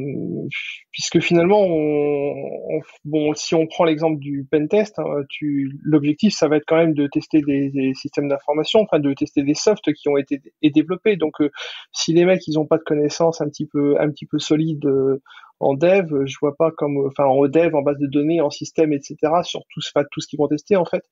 puisque 0.92 1.20
finalement, 1.20 1.60
on, 1.60 2.80
bon, 3.04 3.34
si 3.34 3.54
on 3.54 3.66
prend 3.66 3.84
l'exemple 3.84 4.18
du 4.20 4.46
pentest, 4.48 4.98
hein, 4.98 5.22
tu, 5.28 5.76
l'objectif, 5.82 6.32
ça 6.34 6.48
va 6.48 6.56
être 6.56 6.64
quand 6.66 6.76
même 6.76 6.94
de 6.94 7.06
tester 7.08 7.40
des, 7.42 7.70
des 7.70 7.94
systèmes 7.94 8.28
d'information, 8.28 8.80
enfin 8.80 9.00
de 9.00 9.12
tester 9.14 9.42
des 9.42 9.54
softs 9.54 9.92
qui 9.92 10.08
ont 10.08 10.16
été 10.16 10.40
développés. 10.62 11.16
Donc, 11.16 11.40
euh, 11.40 11.50
si 11.92 12.12
les 12.12 12.24
mecs, 12.24 12.46
ils 12.46 12.58
ont 12.58 12.66
pas 12.66 12.78
de 12.78 12.84
connaissances 12.84 13.40
un 13.40 13.48
petit 13.48 13.66
peu, 13.66 14.00
un 14.00 14.08
petit 14.10 14.26
peu 14.26 14.38
solides 14.38 14.86
euh, 14.86 15.20
en 15.60 15.74
dev, 15.74 16.24
je 16.24 16.36
vois 16.40 16.54
pas 16.56 16.70
comme, 16.70 17.04
enfin 17.08 17.24
en 17.24 17.48
dev, 17.48 17.74
en 17.74 17.82
base 17.82 17.98
de 17.98 18.06
données, 18.06 18.40
en 18.40 18.50
système, 18.50 18.92
etc. 18.92 19.16
Sur 19.42 19.62
tout, 19.70 19.80
tout 20.12 20.20
ce 20.20 20.28
qu'ils 20.28 20.38
vont 20.38 20.46
tester, 20.46 20.76
en 20.76 20.84
fait, 20.84 21.02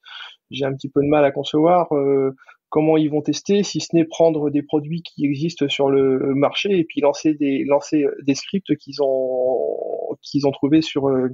j'ai 0.53 0.65
un 0.65 0.73
petit 0.73 0.89
peu 0.89 1.03
de 1.03 1.09
mal 1.09 1.25
à 1.25 1.33
concevoir 1.33 1.89
comment 2.77 2.99
ils 2.99 3.11
vont 3.11 3.23
tester, 3.23 3.63
si 3.63 3.81
ce 3.81 3.97
n'est 3.97 4.05
prendre 4.05 4.51
des 4.51 4.63
produits 4.63 5.01
qui 5.01 5.25
existent 5.25 5.67
sur 5.67 5.89
le 5.89 6.35
marché 6.35 6.79
et 6.79 6.85
puis 6.85 7.01
lancer 7.01 7.33
des 7.33 7.65
lancer 7.65 8.05
des 8.21 8.35
scripts 8.35 8.77
qu'ils 8.77 9.03
ont 9.03 10.15
qu'ils 10.21 10.47
ont 10.47 10.51
trouvé 10.51 10.83
sur 10.83 11.09
euh, 11.09 11.31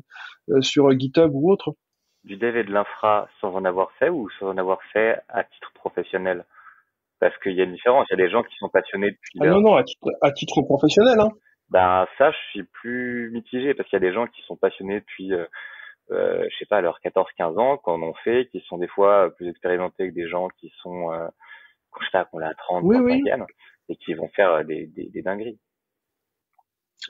sur 0.61 0.97
GitHub 0.97 1.33
ou 1.35 1.51
autre. 1.51 1.75
Du 2.23 2.37
dev 2.37 2.57
et 2.57 2.63
de 2.63 2.71
l'infra 2.71 3.29
sans 3.41 3.57
en 3.57 3.65
avoir 3.65 3.91
fait 3.99 4.09
ou 4.09 4.31
sans 4.39 4.51
en 4.51 4.57
avoir 4.57 4.79
fait 4.93 5.19
à 5.29 5.43
titre 5.43 5.73
professionnel? 5.75 6.45
Parce 7.19 7.37
qu'il 7.39 7.55
y 7.55 7.61
a 7.61 7.65
une 7.65 7.73
différence. 7.73 8.07
Il 8.11 8.21
y 8.21 8.23
a 8.23 8.25
des 8.25 8.31
gens 8.31 8.45
qui 8.45 8.55
sont 8.59 8.69
passionnés 8.69 9.11
depuis. 9.11 9.41
Ah 9.41 9.47
non 9.47 9.63
non 9.63 9.75
à 9.75 9.83
titre, 9.83 10.11
à 10.21 10.31
titre 10.31 10.63
professionnel 10.63 11.19
hein. 11.19 11.31
Ben 11.71 12.07
ça 12.19 12.31
je 12.31 12.37
suis 12.51 12.63
plus 12.63 13.33
mitigé 13.33 13.75
parce 13.75 13.89
qu'il 13.89 13.97
y 14.01 14.05
a 14.05 14.09
des 14.09 14.15
gens 14.15 14.29
qui 14.29 14.43
sont 14.43 14.57
passionnés 14.57 15.01
depuis 15.01 15.33
euh, 15.33 15.45
euh, 16.13 16.47
je 16.51 16.57
sais 16.59 16.67
pas, 16.67 16.79
à 16.79 16.81
leurs 16.81 17.01
14-15 17.05 17.59
ans, 17.59 17.77
qu'on 17.79 18.03
en 18.03 18.15
fait, 18.15 18.49
qui 18.51 18.61
sont 18.69 18.79
des 18.79 18.89
fois 18.89 19.31
plus 19.37 19.49
expérimentés 19.49 20.09
que 20.11 20.15
des 20.15 20.29
gens 20.29 20.49
qui 20.59 20.73
sont, 20.83 21.13
euh, 21.13 21.27
je 22.01 22.05
sais 22.05 22.11
pas, 22.13 22.25
qu'on 22.27 22.41
a 22.41 22.55
30, 22.55 22.83
oui, 22.85 23.23
35 23.27 23.47
et 23.89 23.97
qui 23.97 24.15
vont 24.15 24.29
faire 24.29 24.51
euh, 24.51 24.65
des, 24.65 24.87
des, 24.87 25.09
des, 25.09 25.23
dingueries. 25.23 25.59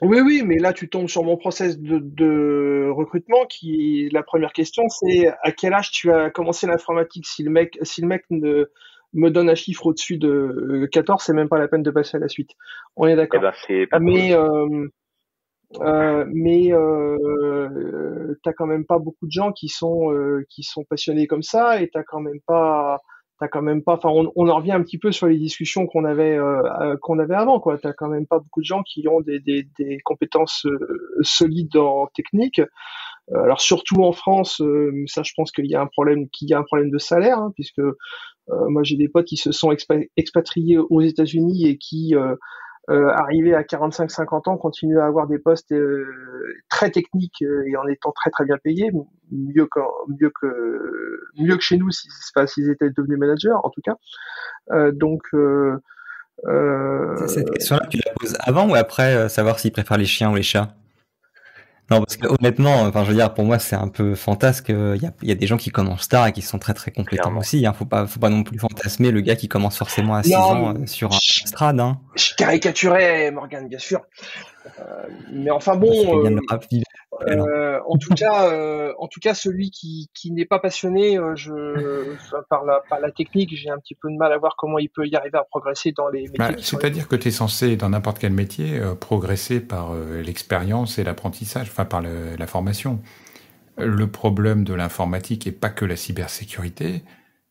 Oui, 0.01 0.21
oui, 0.21 0.41
mais 0.43 0.57
là 0.57 0.73
tu 0.73 0.89
tombes 0.89 1.07
sur 1.07 1.23
mon 1.23 1.37
process 1.37 1.79
de, 1.79 1.99
de 1.99 2.89
recrutement 2.91 3.45
qui, 3.45 4.09
la 4.11 4.23
première 4.23 4.51
question, 4.51 4.89
c'est 4.89 5.27
à 5.43 5.51
quel 5.51 5.73
âge 5.73 5.91
tu 5.91 6.11
as 6.11 6.31
commencé 6.31 6.65
l'informatique 6.65 7.27
Si 7.27 7.43
le 7.43 7.51
mec, 7.51 7.77
si 7.83 8.01
le 8.01 8.07
mec 8.07 8.25
ne 8.31 8.65
me 9.13 9.29
donne 9.29 9.49
un 9.49 9.55
chiffre 9.55 9.85
au-dessus 9.85 10.17
de 10.17 10.87
14, 10.91 11.23
c'est 11.23 11.33
même 11.33 11.47
pas 11.47 11.59
la 11.59 11.67
peine 11.67 11.83
de 11.83 11.91
passer 11.91 12.17
à 12.17 12.19
la 12.19 12.27
suite. 12.27 12.51
On 12.95 13.07
est 13.07 13.15
d'accord. 13.15 13.43
Eh 13.69 13.85
ben, 13.85 13.99
mais 13.99 14.33
euh, 14.33 14.87
euh, 15.81 16.25
mais 16.31 16.71
euh, 16.71 18.35
t'as 18.43 18.53
quand 18.53 18.67
même 18.67 18.85
pas 18.85 18.99
beaucoup 18.99 19.25
de 19.25 19.31
gens 19.31 19.51
qui 19.51 19.69
sont 19.69 20.11
euh, 20.13 20.45
qui 20.49 20.63
sont 20.63 20.83
passionnés 20.83 21.27
comme 21.27 21.43
ça 21.43 21.81
et 21.81 21.89
t'as 21.89 22.03
quand 22.03 22.19
même 22.19 22.39
pas 22.45 22.99
t'as 23.39 23.47
quand 23.47 23.61
même 23.61 23.83
pas. 23.83 23.95
Enfin, 23.95 24.09
on, 24.09 24.31
on, 24.35 24.47
en 24.49 24.57
revient 24.57 24.73
un 24.73 24.83
petit 24.83 24.99
peu 24.99 25.11
sur 25.11 25.27
les 25.27 25.37
discussions 25.37 25.87
qu'on 25.87 26.05
avait 26.05 26.37
euh, 26.37 26.95
qu'on 27.01 27.17
avait 27.19 27.35
avant, 27.35 27.59
quoi. 27.59 27.77
T'as 27.77 27.93
quand 27.93 28.07
même 28.07 28.27
pas 28.27 28.39
beaucoup 28.39 28.61
de 28.61 28.65
gens 28.65 28.83
qui 28.83 29.07
ont 29.07 29.21
des, 29.21 29.39
des, 29.39 29.67
des 29.79 29.97
compétences 30.03 30.67
solides 31.21 31.77
en 31.77 32.07
technique. 32.07 32.61
alors 33.33 33.61
surtout 33.61 34.03
en 34.03 34.11
France, 34.11 34.61
ça, 35.07 35.23
je 35.23 35.31
pense 35.35 35.51
qu'il 35.51 35.65
y 35.65 35.75
a 35.75 35.81
un 35.81 35.87
problème, 35.87 36.29
qu'il 36.29 36.49
y 36.49 36.53
a 36.53 36.59
un 36.59 36.63
problème 36.63 36.91
de 36.91 36.99
salaire, 36.99 37.39
hein, 37.39 37.51
puisque 37.55 37.81
moi 38.47 38.83
j'ai 38.83 38.97
des 38.97 39.07
potes 39.07 39.25
qui 39.25 39.37
se 39.37 39.51
sont 39.51 39.71
expatriés 40.17 40.77
aux 40.77 41.01
États-Unis 41.01 41.67
et 41.67 41.77
qui 41.77 42.15
euh, 42.89 43.09
arriver 43.09 43.55
à 43.55 43.61
45-50 43.61 44.49
ans, 44.49 44.57
continuer 44.57 44.99
à 44.99 45.05
avoir 45.05 45.27
des 45.27 45.39
postes 45.39 45.71
euh, 45.71 46.05
très 46.69 46.91
techniques 46.91 47.41
euh, 47.41 47.63
et 47.65 47.77
en 47.77 47.87
étant 47.87 48.11
très 48.11 48.29
très 48.29 48.43
bien 48.43 48.57
payés, 48.57 48.91
mieux 49.31 49.67
que 49.67 49.79
mieux 50.19 50.31
que 50.41 51.21
mieux 51.37 51.55
que 51.55 51.63
chez 51.63 51.77
nous 51.77 51.91
si 51.91 52.09
s'ils 52.47 52.69
étaient 52.69 52.89
devenus 52.89 53.17
managers 53.17 53.53
en 53.63 53.69
tout 53.69 53.81
cas. 53.81 53.95
Euh, 54.71 54.91
donc 54.91 55.21
cette 57.27 57.51
question-là, 57.51 57.87
tu 57.89 57.99
la 58.05 58.11
poses 58.19 58.37
avant 58.41 58.69
ou 58.69 58.75
après 58.75 59.29
savoir 59.29 59.59
s'ils 59.59 59.71
préfèrent 59.71 59.97
les 59.97 60.05
chiens 60.05 60.31
ou 60.31 60.35
les 60.35 60.43
chats? 60.43 60.75
Non, 61.93 61.99
parce 62.03 62.17
que 62.17 62.27
honnêtement, 62.27 62.81
enfin, 62.81 63.03
je 63.03 63.09
veux 63.09 63.15
dire, 63.15 63.33
pour 63.33 63.45
moi, 63.45 63.59
c'est 63.59 63.75
un 63.75 63.87
peu 63.87 64.15
fantasque. 64.15 64.69
Il 64.69 65.01
y 65.01 65.05
a, 65.05 65.11
il 65.21 65.29
y 65.29 65.31
a 65.31 65.35
des 65.35 65.47
gens 65.47 65.57
qui 65.57 65.69
commencent 65.69 66.07
tard 66.07 66.27
et 66.27 66.31
qui 66.31 66.41
sont 66.41 66.59
très 66.59 66.73
très 66.73 66.91
compétents 66.91 67.35
aussi. 67.37 67.65
Hein. 67.65 67.73
Faut 67.73 67.85
pas, 67.85 68.07
faut 68.07 68.19
pas 68.19 68.29
non 68.29 68.43
plus 68.43 68.59
fantasmer 68.59 69.11
le 69.11 69.21
gars 69.21 69.35
qui 69.35 69.47
commence 69.47 69.77
forcément 69.77 70.15
à 70.15 70.23
6 70.23 70.35
ans 70.35 70.73
euh, 70.73 70.85
sur 70.85 71.11
un 71.11 71.17
strade. 71.45 71.79
Hein. 71.79 71.99
Je 72.15 72.33
caricaturais 72.35 73.31
Morgan, 73.31 73.67
bien 73.67 73.79
sûr. 73.79 74.01
Euh, 74.79 74.81
mais 75.31 75.51
enfin 75.51 75.75
bon, 75.75 76.23
euh, 77.73 77.79
en 77.87 77.97
tout 77.97 78.13
cas, 78.13 78.49
euh, 78.49 78.93
en 78.99 79.07
tout 79.07 79.19
cas, 79.19 79.33
celui 79.33 79.71
qui, 79.71 80.09
qui 80.13 80.31
n'est 80.31 80.45
pas 80.45 80.59
passionné, 80.59 81.17
euh, 81.17 81.35
je, 81.35 82.15
par 82.49 82.65
la 82.65 82.81
par 82.89 82.99
la 82.99 83.11
technique, 83.11 83.55
j'ai 83.55 83.69
un 83.69 83.77
petit 83.77 83.95
peu 83.95 84.11
de 84.11 84.17
mal 84.17 84.31
à 84.31 84.37
voir 84.37 84.55
comment 84.57 84.77
il 84.77 84.89
peut 84.89 85.07
y 85.07 85.15
arriver 85.15 85.37
à 85.37 85.43
progresser 85.43 85.91
dans 85.91 86.07
les 86.09 86.21
métiers. 86.21 86.37
Bah, 86.37 86.51
c'est-à-dire 86.57 87.07
que 87.07 87.15
tu 87.15 87.29
es 87.29 87.31
censé, 87.31 87.75
dans 87.75 87.89
n'importe 87.89 88.19
quel 88.19 88.33
métier, 88.33 88.79
progresser 88.99 89.59
par 89.59 89.93
l'expérience 89.95 90.99
et 90.99 91.03
l'apprentissage, 91.03 91.69
enfin 91.69 91.85
par 91.85 92.01
la 92.01 92.47
formation. 92.47 93.01
Le 93.77 94.07
problème 94.07 94.63
de 94.63 94.73
l'informatique 94.73 95.47
et 95.47 95.51
pas 95.51 95.69
que 95.69 95.85
la 95.85 95.95
cybersécurité, 95.95 97.03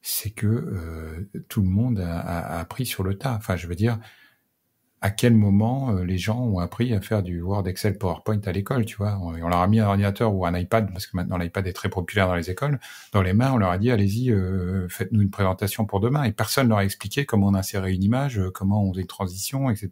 c'est 0.03 0.31
que 0.31 1.29
tout 1.49 1.62
le 1.62 1.68
monde 1.68 2.01
a, 2.01 2.18
a, 2.18 2.61
appris 2.61 2.87
sur 2.87 3.03
le 3.03 3.18
tas. 3.18 3.35
Enfin, 3.37 3.57
je 3.57 3.66
veux 3.66 3.75
dire, 3.75 3.99
à 5.03 5.11
quel 5.11 5.34
moment 5.34 5.90
euh, 5.90 6.05
les 6.05 6.16
gens 6.16 6.40
ont 6.40 6.61
appris 6.61 6.94
à 6.94 7.00
faire 7.00 7.24
du 7.24 7.42
Word, 7.42 7.66
Excel, 7.66 7.98
PowerPoint 7.98 8.40
à 8.46 8.53
l'école, 8.53 8.84
tu 8.84 8.96
vois. 8.96 9.18
On, 9.20 9.32
leur 9.32 9.61
a 9.61 9.66
mis 9.66 9.80
un 9.80 9.86
ordinateur 9.86 10.32
ou 10.32 10.46
un 10.46 10.57
iPad, 10.57 10.92
parce 10.92 11.09
que 11.09 11.16
maintenant 11.16 11.38
l'iPad 11.38 11.66
est 11.66 11.72
très 11.72 11.88
populaire 11.88 12.28
dans 12.28 12.36
les 12.36 12.50
écoles, 12.50 12.78
dans 13.11 13.20
les 13.20 13.32
mains, 13.32 13.53
on 13.53 13.57
leur 13.57 13.70
a 13.70 13.78
dit, 13.78 13.90
allez-y, 13.90 14.30
euh, 14.30 14.88
faites-nous 14.88 15.20
une 15.20 15.30
présentation 15.30 15.86
pour 15.86 15.98
demain. 15.98 16.22
Et 16.22 16.30
personne 16.30 16.68
leur 16.68 16.78
a 16.78 16.84
expliqué 16.84 17.26
comment 17.26 17.48
on 17.48 17.55
insérait 17.55 17.92
une 17.92 18.05
image, 18.05 18.38
euh, 18.38 18.50
comment 18.53 18.84
on 18.84 18.92
faisait 18.92 19.03
une 19.03 19.09
transition, 19.09 19.70
etc. 19.70 19.90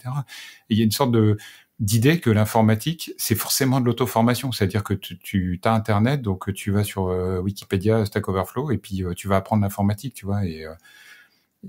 Et 0.70 0.74
il 0.74 0.78
y 0.78 0.80
a 0.80 0.84
une 0.84 0.92
sorte 0.92 1.10
de 1.10 1.36
d'idée 1.80 2.20
que 2.20 2.28
l'informatique, 2.28 3.12
c'est 3.16 3.34
forcément 3.34 3.80
de 3.80 3.86
l'auto-formation. 3.86 4.52
C'est-à-dire 4.52 4.84
que 4.84 4.92
tu, 4.92 5.18
tu 5.18 5.60
as 5.64 5.72
Internet, 5.72 6.20
donc 6.20 6.52
tu 6.52 6.70
vas 6.70 6.84
sur 6.84 7.04
Wikipédia, 7.42 8.04
Stack 8.04 8.28
Overflow, 8.28 8.70
et 8.70 8.76
puis 8.76 9.02
tu 9.16 9.28
vas 9.28 9.36
apprendre 9.36 9.62
l'informatique, 9.62 10.12
tu 10.12 10.26
vois. 10.26 10.44
Et 10.44 10.66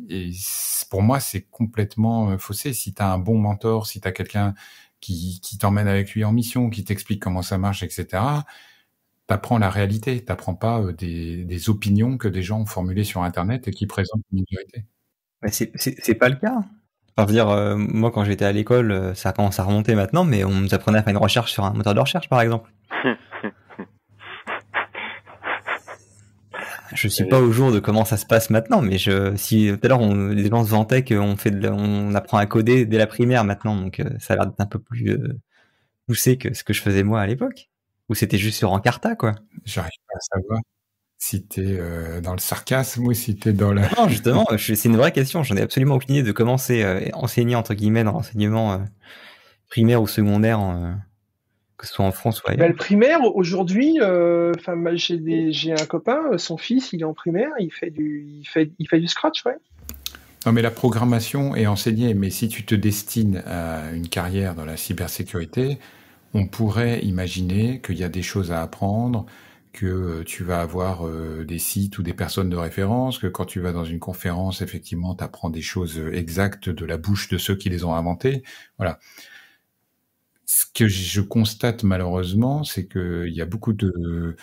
et 0.10 0.32
pour 0.90 1.02
moi, 1.02 1.20
c'est 1.20 1.42
complètement 1.42 2.32
euh, 2.32 2.38
faussé. 2.38 2.74
Si 2.74 2.94
tu 2.94 3.02
as 3.02 3.12
un 3.12 3.18
bon 3.18 3.38
mentor, 3.38 3.88
si 3.88 4.00
tu 4.00 4.08
as 4.08 4.12
quelqu'un 4.12 4.54
qui, 5.00 5.40
qui 5.42 5.58
t'emmène 5.58 5.88
avec 5.88 6.14
lui 6.14 6.24
en 6.24 6.32
mission, 6.32 6.70
qui 6.70 6.84
t'explique 6.84 7.22
comment 7.22 7.42
ça 7.42 7.58
marche, 7.58 7.84
etc., 7.84 8.24
t'apprends 9.28 9.58
la 9.58 9.70
réalité. 9.70 10.24
T'apprends 10.24 10.56
pas 10.56 10.80
euh, 10.82 10.94
des, 10.94 11.44
des, 11.44 11.70
opinions 11.70 12.18
que 12.18 12.28
des 12.28 12.44
gens 12.44 12.62
ont 12.62 12.66
formulées 12.66 13.04
sur 13.04 13.24
Internet 13.24 13.68
et 13.68 13.72
qui 13.72 13.88
présentent 13.88 14.24
une 14.32 14.46
vérité. 14.52 14.86
Mais 15.42 15.50
c'est 15.52 16.16
pas 16.16 16.30
le 16.30 16.36
cas. 16.36 16.64
Enfin, 17.18 17.24
je 17.24 17.26
veux 17.28 17.34
dire, 17.34 17.50
euh, 17.50 17.76
moi, 17.76 18.12
quand 18.12 18.24
j'étais 18.24 18.46
à 18.46 18.52
l'école, 18.52 19.14
ça 19.16 19.34
commence 19.34 19.60
à 19.60 19.64
remonter 19.64 19.96
maintenant, 19.96 20.24
mais 20.24 20.44
on 20.46 20.52
nous 20.52 20.74
apprenait 20.74 21.00
à 21.00 21.04
faire 21.04 21.12
une 21.12 21.18
recherche 21.18 21.52
sur 21.52 21.66
un 21.66 21.74
moteur 21.74 21.94
de 21.94 22.00
recherche, 22.00 22.30
par 22.30 22.42
exemple. 22.42 22.72
Je 26.94 27.08
suis 27.08 27.26
pas 27.26 27.40
au 27.40 27.52
jour 27.52 27.72
de 27.72 27.80
comment 27.80 28.06
ça 28.06 28.18
se 28.18 28.26
passe 28.26 28.50
maintenant, 28.50 28.82
mais 28.82 28.98
je, 28.98 29.36
si 29.36 29.72
tout 29.72 29.80
à 29.84 29.88
l'heure 29.88 30.02
on, 30.02 30.28
les 30.28 30.50
gens 30.50 30.66
se 30.66 30.70
vantaient 30.70 31.04
qu'on 31.04 31.36
fait, 31.38 31.52
de, 31.52 31.70
on 31.70 32.14
apprend 32.16 32.38
à 32.38 32.46
coder 32.46 32.86
dès 32.86 32.98
la 32.98 33.08
primaire 33.08 33.44
maintenant, 33.44 33.76
donc 33.76 34.00
euh, 34.00 34.10
ça 34.20 34.34
a 34.34 34.38
l'air 34.38 34.48
d'être 34.48 34.60
un 34.60 34.66
peu 34.66 34.80
plus 34.80 35.12
euh, 35.12 35.40
poussé 36.08 36.38
que 36.38 36.54
ce 36.54 36.64
que 36.64 36.74
je 36.74 36.82
faisais 36.82 37.04
moi 37.04 37.22
à 37.22 37.28
l'époque, 37.28 37.70
où 38.10 38.16
c'était 38.16 38.38
juste 38.38 38.58
sur 38.58 38.72
Encarta, 38.72 39.16
quoi. 39.16 39.36
J'arrive 39.66 39.92
pas 40.08 40.18
à 40.18 40.38
savoir 40.38 40.62
si 41.18 41.46
t'es 41.46 41.62
euh, 41.66 42.20
dans 42.20 42.34
le 42.34 42.40
sarcasme 42.40 43.06
ou 43.06 43.14
si 43.14 43.36
t'es 43.36 43.54
dans 43.54 43.74
la. 43.74 43.90
Non, 43.98 44.08
justement, 44.08 44.46
c'est 44.58 44.86
une 44.86 44.98
vraie 44.98 45.12
question. 45.12 45.44
J'en 45.44 45.56
ai 45.56 45.62
absolument 45.62 45.96
aucune 45.96 46.16
idée 46.16 46.28
de 46.28 46.32
comment 46.32 46.58
c'est 46.58 46.84
euh, 46.84 47.02
enseigner 47.14 47.56
entre 47.56 47.74
guillemets 47.74 48.04
dans 48.04 48.14
l'enseignement 48.14 48.84
primaire 49.70 50.02
ou 50.02 50.08
secondaire. 50.08 50.60
En, 50.60 50.96
que 51.82 51.88
ce 51.88 51.94
soit 51.96 52.06
en 52.06 52.12
France 52.12 52.44
ou 52.44 52.48
ailleurs. 52.48 52.60
Bah, 52.60 52.68
le 52.68 52.76
primaire, 52.76 53.24
aujourd'hui, 53.36 53.98
euh, 54.02 54.54
enfin, 54.56 54.76
j'ai 54.96 55.74
un 55.74 55.86
copain, 55.88 56.22
euh, 56.32 56.38
son 56.38 56.56
fils, 56.56 56.94
il 56.94 57.02
est 57.02 57.06
en 57.06 57.16
primaire, 57.16 57.50
il 57.60 57.72
fait 57.72 57.90
du, 57.90 58.24
il 58.40 58.48
fait, 58.48 58.72
il 58.78 58.88
fait 58.88 59.00
du 59.00 59.08
scratch, 59.08 59.44
ouais. 59.46 59.56
Non, 60.46 60.52
mais 60.52 60.62
la 60.62 60.70
programmation 60.70 61.56
est 61.56 61.66
enseignée, 61.66 62.14
mais 62.14 62.30
si 62.30 62.50
tu 62.50 62.66
te 62.66 62.76
destines 62.76 63.44
à 63.48 63.92
une 63.94 64.08
carrière 64.08 64.54
dans 64.54 64.66
la 64.66 64.78
cybersécurité, 64.78 65.80
on 66.36 66.46
pourrait 66.46 67.00
imaginer 67.00 67.82
qu'il 67.82 67.98
y 67.98 68.04
a 68.04 68.10
des 68.10 68.22
choses 68.22 68.52
à 68.52 68.62
apprendre, 68.62 69.26
que 69.74 69.86
euh, 69.86 70.24
tu 70.24 70.44
vas 70.44 70.62
avoir 70.62 71.08
des 71.10 71.60
sites 71.60 71.98
ou 71.98 72.04
des 72.04 72.14
personnes 72.14 72.50
de 72.50 72.58
référence, 72.58 73.18
que 73.18 73.28
quand 73.28 73.46
tu 73.46 73.60
vas 73.60 73.72
dans 73.72 73.86
une 73.86 74.00
conférence, 74.00 74.62
effectivement, 74.62 75.16
tu 75.16 75.24
apprends 75.24 75.50
des 75.50 75.62
choses 75.64 76.00
exactes 76.14 76.70
de 76.70 76.86
la 76.86 76.98
bouche 76.98 77.28
de 77.30 77.40
ceux 77.40 77.56
qui 77.56 77.70
les 77.70 77.84
ont 77.84 77.96
inventées. 77.96 78.44
Voilà 78.78 79.00
ce 80.54 80.66
que 80.74 80.88
je 80.90 81.22
constate 81.22 81.84
malheureusement, 81.84 82.66
c'est 82.66 82.86
qu'il 82.86 83.32
y 83.34 83.42
a 83.42 83.46
beaucoup 83.46 83.72
de 83.72 84.36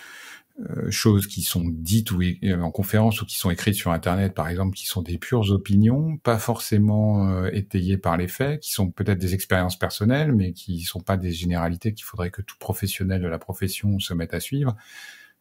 euh, 0.59 0.89
choses 0.89 1.27
qui 1.27 1.43
sont 1.43 1.63
dites 1.63 2.09
ou 2.09 2.21
euh, 2.23 2.61
en 2.61 2.71
conférence 2.71 3.21
ou 3.21 3.27
qui 3.27 3.37
sont 3.37 3.51
écrites 3.51 3.75
sur 3.75 3.91
Internet, 3.91 4.33
par 4.33 4.47
exemple, 4.47 4.75
qui 4.75 4.87
sont 4.87 5.03
des 5.03 5.19
pures 5.19 5.51
opinions, 5.51 6.17
pas 6.17 6.39
forcément 6.39 7.29
euh, 7.29 7.51
étayées 7.53 7.97
par 7.97 8.17
les 8.17 8.27
faits, 8.27 8.61
qui 8.61 8.73
sont 8.73 8.89
peut-être 8.89 9.19
des 9.19 9.35
expériences 9.35 9.77
personnelles, 9.77 10.31
mais 10.33 10.51
qui 10.51 10.81
sont 10.81 10.99
pas 10.99 11.15
des 11.15 11.31
généralités 11.31 11.93
qu'il 11.93 12.05
faudrait 12.05 12.31
que 12.31 12.41
tout 12.41 12.57
professionnel 12.57 13.21
de 13.21 13.27
la 13.27 13.37
profession 13.37 13.99
se 13.99 14.15
mette 14.15 14.33
à 14.33 14.39
suivre. 14.39 14.75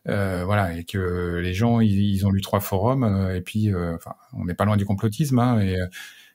voilà, 0.04 0.76
et 0.76 0.84
que 0.84 1.40
les 1.42 1.54
gens, 1.54 1.80
ils, 1.80 2.26
ont 2.26 2.30
lu 2.30 2.42
trois 2.42 2.60
forums, 2.60 3.30
et 3.34 3.40
puis, 3.40 3.74
enfin, 3.74 4.14
on 4.34 4.44
n'est 4.44 4.54
pas 4.54 4.64
loin 4.66 4.76
du 4.76 4.84
complotisme, 4.86 5.38
hein, 5.38 5.60
et 5.60 5.76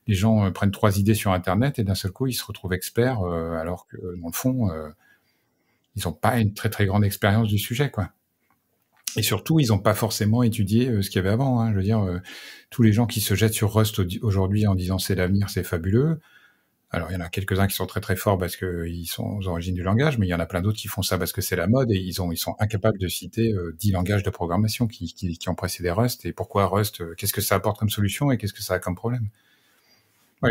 les 0.08 0.16
gens 0.16 0.46
euh, 0.46 0.52
prennent 0.52 0.72
trois 0.72 0.98
idées 0.98 1.14
sur 1.14 1.32
Internet 1.32 1.80
et 1.80 1.84
d'un 1.84 1.96
seul 1.96 2.12
coup, 2.12 2.28
ils 2.28 2.34
se 2.34 2.44
retrouvent 2.44 2.74
experts, 2.74 3.22
euh, 3.22 3.54
alors 3.54 3.88
que 3.88 3.98
dans 4.20 4.28
le 4.28 4.34
fond, 4.34 4.70
euh, 4.70 4.90
ils 5.96 6.04
n'ont 6.06 6.14
pas 6.14 6.40
une 6.40 6.54
très 6.54 6.70
très 6.70 6.86
grande 6.86 7.06
expérience 7.06 7.48
du 7.48 7.58
sujet, 7.58 7.90
quoi. 7.90 8.10
Et 9.16 9.22
surtout, 9.22 9.60
ils 9.60 9.68
n'ont 9.68 9.80
pas 9.80 9.94
forcément 9.94 10.42
étudié 10.42 11.04
ce 11.04 11.10
qu'il 11.10 11.18
y 11.18 11.20
avait 11.20 11.30
avant. 11.30 11.62
Hein. 11.62 11.72
Je 11.72 11.76
veux 11.78 11.84
dire, 11.84 12.04
tous 12.72 12.82
les 12.82 12.92
gens 12.92 13.06
qui 13.06 13.22
se 13.22 13.36
jettent 13.36 13.54
sur 13.54 13.72
Rust 13.72 14.02
aujourd'hui 14.24 14.66
en 14.66 14.74
disant 14.74 14.98
c'est 14.98 15.14
l'avenir, 15.14 15.52
c'est 15.52 15.64
fabuleux. 15.64 16.20
Alors, 16.90 17.12
il 17.12 17.14
y 17.14 17.18
en 17.18 17.22
a 17.22 17.30
quelques-uns 17.30 17.68
qui 17.68 17.76
sont 17.76 17.86
très 17.86 18.02
très 18.02 18.16
forts 18.16 18.40
parce 18.40 18.56
qu'ils 18.56 19.06
sont 19.06 19.38
aux 19.38 19.48
origines 19.48 19.76
du 19.76 19.84
langage, 19.84 20.18
mais 20.18 20.26
il 20.26 20.30
y 20.32 20.34
en 20.34 20.40
a 20.40 20.48
plein 20.48 20.62
d'autres 20.62 20.80
qui 20.80 20.88
font 20.88 21.04
ça 21.04 21.20
parce 21.20 21.32
que 21.32 21.42
c'est 21.42 21.56
la 21.56 21.68
mode 21.68 21.92
et 21.92 22.00
ils 22.00 22.24
ont 22.24 22.32
ils 22.32 22.38
sont 22.38 22.56
incapables 22.58 22.98
de 22.98 23.08
citer 23.08 23.54
dix 23.78 23.92
langages 23.92 24.24
de 24.24 24.32
programmation 24.32 24.88
qui, 24.88 25.14
qui, 25.14 25.38
qui, 25.38 25.50
ont 25.50 25.56
précédé 25.56 25.92
Rust 25.92 26.26
et 26.26 26.34
pourquoi 26.34 26.66
Rust, 26.66 27.16
qu'est-ce 27.16 27.34
que 27.34 27.42
ça 27.42 27.54
apporte 27.54 27.78
comme 27.78 27.92
solution 27.92 28.32
et 28.32 28.40
qu'est-ce 28.40 28.54
que 28.54 28.64
ça 28.64 28.74
a 28.74 28.80
comme 28.80 28.96
problème? 28.96 29.30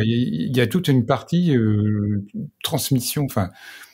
Il 0.00 0.56
y 0.56 0.60
a 0.60 0.66
toute 0.66 0.88
une 0.88 1.04
partie 1.06 1.56
euh, 1.56 2.24
transmission, 2.62 3.24
enfin 3.24 3.50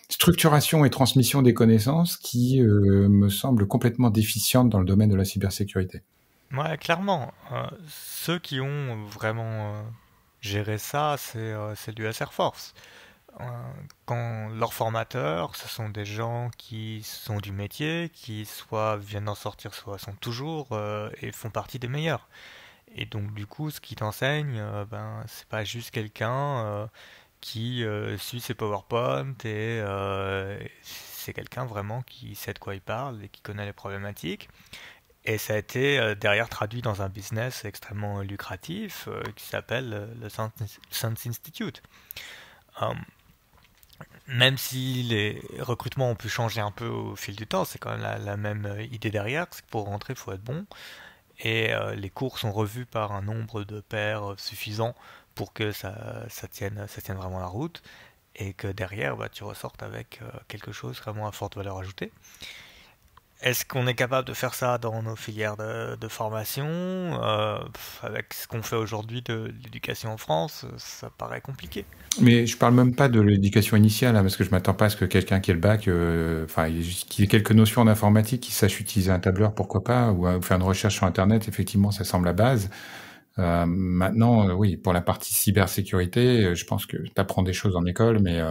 structuration 0.09 0.85
et 0.85 0.91
transmission 0.91 1.43
des 1.43 1.53
connaissances 1.53 2.17
qui 2.17 2.63
euh, 2.63 3.09
me 3.09 3.29
semble 3.29 3.67
complètement 3.67 4.11
déficiente 4.11 4.71
dans 4.71 4.79
le 4.79 4.87
domaine 4.87 5.11
de 5.11 5.17
la 5.17 5.25
cybersécurité. 5.25 6.03
Ouais, 6.53 6.79
clairement. 6.79 7.33
Euh, 7.53 7.67
ceux 7.89 8.39
qui 8.39 8.61
ont 8.61 9.05
vraiment 9.07 9.75
géré 10.41 10.79
ça, 10.79 11.17
c'est 11.19 11.99
l'US 11.99 12.21
Air 12.21 12.33
Force. 12.33 12.75
quand 14.07 14.49
leurs 14.59 14.73
formateurs, 14.73 15.57
ce 15.57 15.69
sont 15.69 15.91
des 15.91 16.07
gens 16.07 16.51
qui 16.57 17.03
sont 17.03 17.37
du 17.39 17.53
métier, 17.53 18.11
qui 18.15 18.47
soit 18.47 18.97
viennent 18.97 19.27
d'en 19.27 19.35
sortir, 19.35 19.75
soit 19.75 19.99
sont 19.99 20.15
toujours 20.21 20.69
et 21.21 21.33
font 21.33 21.51
partie 21.51 21.79
des 21.79 21.89
meilleurs. 21.89 22.29
Et 22.95 23.07
donc 23.07 23.35
du 23.35 23.47
coup, 23.47 23.71
ce 23.71 23.81
qui 23.81 23.95
t'enseigne, 23.95 24.59
euh, 24.59 24.85
ben 24.85 25.23
c'est 25.27 25.47
pas 25.49 25.65
juste 25.65 25.91
quelqu'un 25.91 26.65
euh, 26.65 26.87
qui 27.41 27.85
euh, 27.85 28.19
suit 28.19 28.41
ses 28.41 28.55
PowerPoint 28.55 29.35
et 29.45 29.83
c'est 30.83 31.33
quelqu'un 31.33 31.65
vraiment 31.67 32.03
qui 32.03 32.35
sait 32.35 32.55
de 32.55 32.59
quoi 32.59 32.75
il 32.75 32.81
parle 32.81 33.23
et 33.25 33.29
qui 33.29 33.43
connaît 33.43 33.67
les 33.67 33.73
problématiques. 33.73 34.49
Et 35.25 35.37
ça 35.37 35.55
a 35.55 35.57
été 35.59 36.15
derrière 36.15 36.49
traduit 36.49 36.81
dans 36.81 37.03
un 37.03 37.09
business 37.11 37.65
extrêmement 37.67 38.21
lucratif 38.23 39.09
qui 39.37 39.45
s'appelle 39.45 40.09
le 40.21 40.29
Science 40.31 41.27
Institute. 41.27 41.83
même 44.27 44.57
si 44.57 45.03
les 45.03 45.43
recrutements 45.59 46.11
ont 46.11 46.15
pu 46.15 46.29
changer 46.31 46.61
un 46.63 46.71
peu 46.71 46.87
au 46.87 47.15
fil 47.17 47.37
du 47.37 47.47
temps, 47.47 47.65
c'est 47.67 47.79
quand 47.79 47.91
même 47.91 48.01
la, 48.01 48.19
la 48.19 48.37
même 48.39 48.79
idée 48.91 49.11
derrière, 49.11 49.47
c'est 49.51 49.63
que 49.63 49.71
pour 49.71 49.85
rentrer, 49.85 50.15
il 50.15 50.19
faut 50.19 50.33
être 50.33 50.43
bon. 50.43 50.67
Et 51.41 51.73
les 51.97 52.11
cours 52.11 52.39
sont 52.39 52.53
revus 52.53 52.87
par 52.87 53.13
un 53.13 53.23
nombre 53.23 53.65
de 53.65 53.81
paires 53.81 54.35
suffisant 54.39 54.95
pour 55.35 55.53
que 55.53 55.71
ça, 55.73 56.29
ça, 56.29 56.49
tienne, 56.49 56.85
vraiment 57.09 57.39
la 57.39 57.47
route 57.47 57.83
et 58.35 58.53
que 58.53 58.67
derrière 58.69 59.17
bah, 59.17 59.29
tu 59.29 59.45
ressortes 59.45 59.83
avec 59.83 60.21
quelque 60.49 60.73
chose 60.73 60.99
vraiment 60.99 61.29
à 61.29 61.33
forte 61.33 61.57
valeur 61.57 61.79
ajoutée. 61.79 62.13
Est-ce 63.41 63.65
qu'on 63.65 63.87
est 63.87 63.95
capable 63.95 64.27
de 64.27 64.33
faire 64.33 64.53
ça 64.53 64.79
dans 64.79 65.01
nos 65.01 65.15
filières 65.15 65.57
de, 65.57 66.09
formation 66.09 66.67
euh, 66.67 67.59
Avec 68.03 68.35
ce 68.35 68.49
qu'on 68.49 68.63
fait 68.63 68.75
aujourd'hui 68.75 69.23
de 69.23 69.53
l'éducation 69.63 70.13
en 70.13 70.17
France, 70.17 70.67
ça 70.77 71.09
paraît 71.17 71.41
compliqué. 71.41 71.85
Mais 72.21 72.47
je 72.47 72.57
parle 72.57 72.75
même 72.75 72.97
pas 72.97 73.09
de 73.09 73.21
l'éducation 73.21 73.77
initiale, 73.77 74.17
hein, 74.17 74.23
parce 74.23 74.37
que 74.37 74.43
je 74.43 74.51
m'attends 74.51 74.75
pas 74.75 74.87
à 74.87 74.89
ce 74.91 74.97
que 74.97 75.05
quelqu'un 75.05 75.39
qui 75.39 75.53
ait 75.53 75.55
le 75.55 75.61
bac, 75.61 75.87
euh, 75.87 76.47
enfin, 76.47 76.69
qui 77.09 77.23
ait 77.23 77.29
quelques 77.29 77.53
notions 77.53 77.83
en 77.83 77.87
informatique, 77.87 78.43
qui 78.43 78.53
sache 78.53 78.81
utiliser 78.81 79.13
un 79.13 79.21
tableur, 79.21 79.55
pourquoi 79.55 79.85
pas, 79.85 80.11
ou, 80.11 80.43
faire 80.43 80.57
une 80.57 80.65
recherche 80.65 80.97
sur 80.97 81.07
Internet, 81.07 81.47
effectivement, 81.47 81.93
ça 81.93 82.03
semble 82.03 82.27
la 82.27 82.33
base. 82.33 82.71
Euh, 83.39 83.67
maintenant, 83.67 84.51
oui, 84.51 84.77
pour 84.77 84.93
la 84.93 85.01
partie 85.01 85.33
cybersécurité, 85.33 86.57
je 86.57 86.65
pense 86.65 86.87
que 86.87 86.97
tu 86.97 87.13
apprends 87.17 87.45
des 87.45 87.53
choses 87.53 87.77
en 87.77 87.85
école, 87.85 88.19
mais 88.21 88.43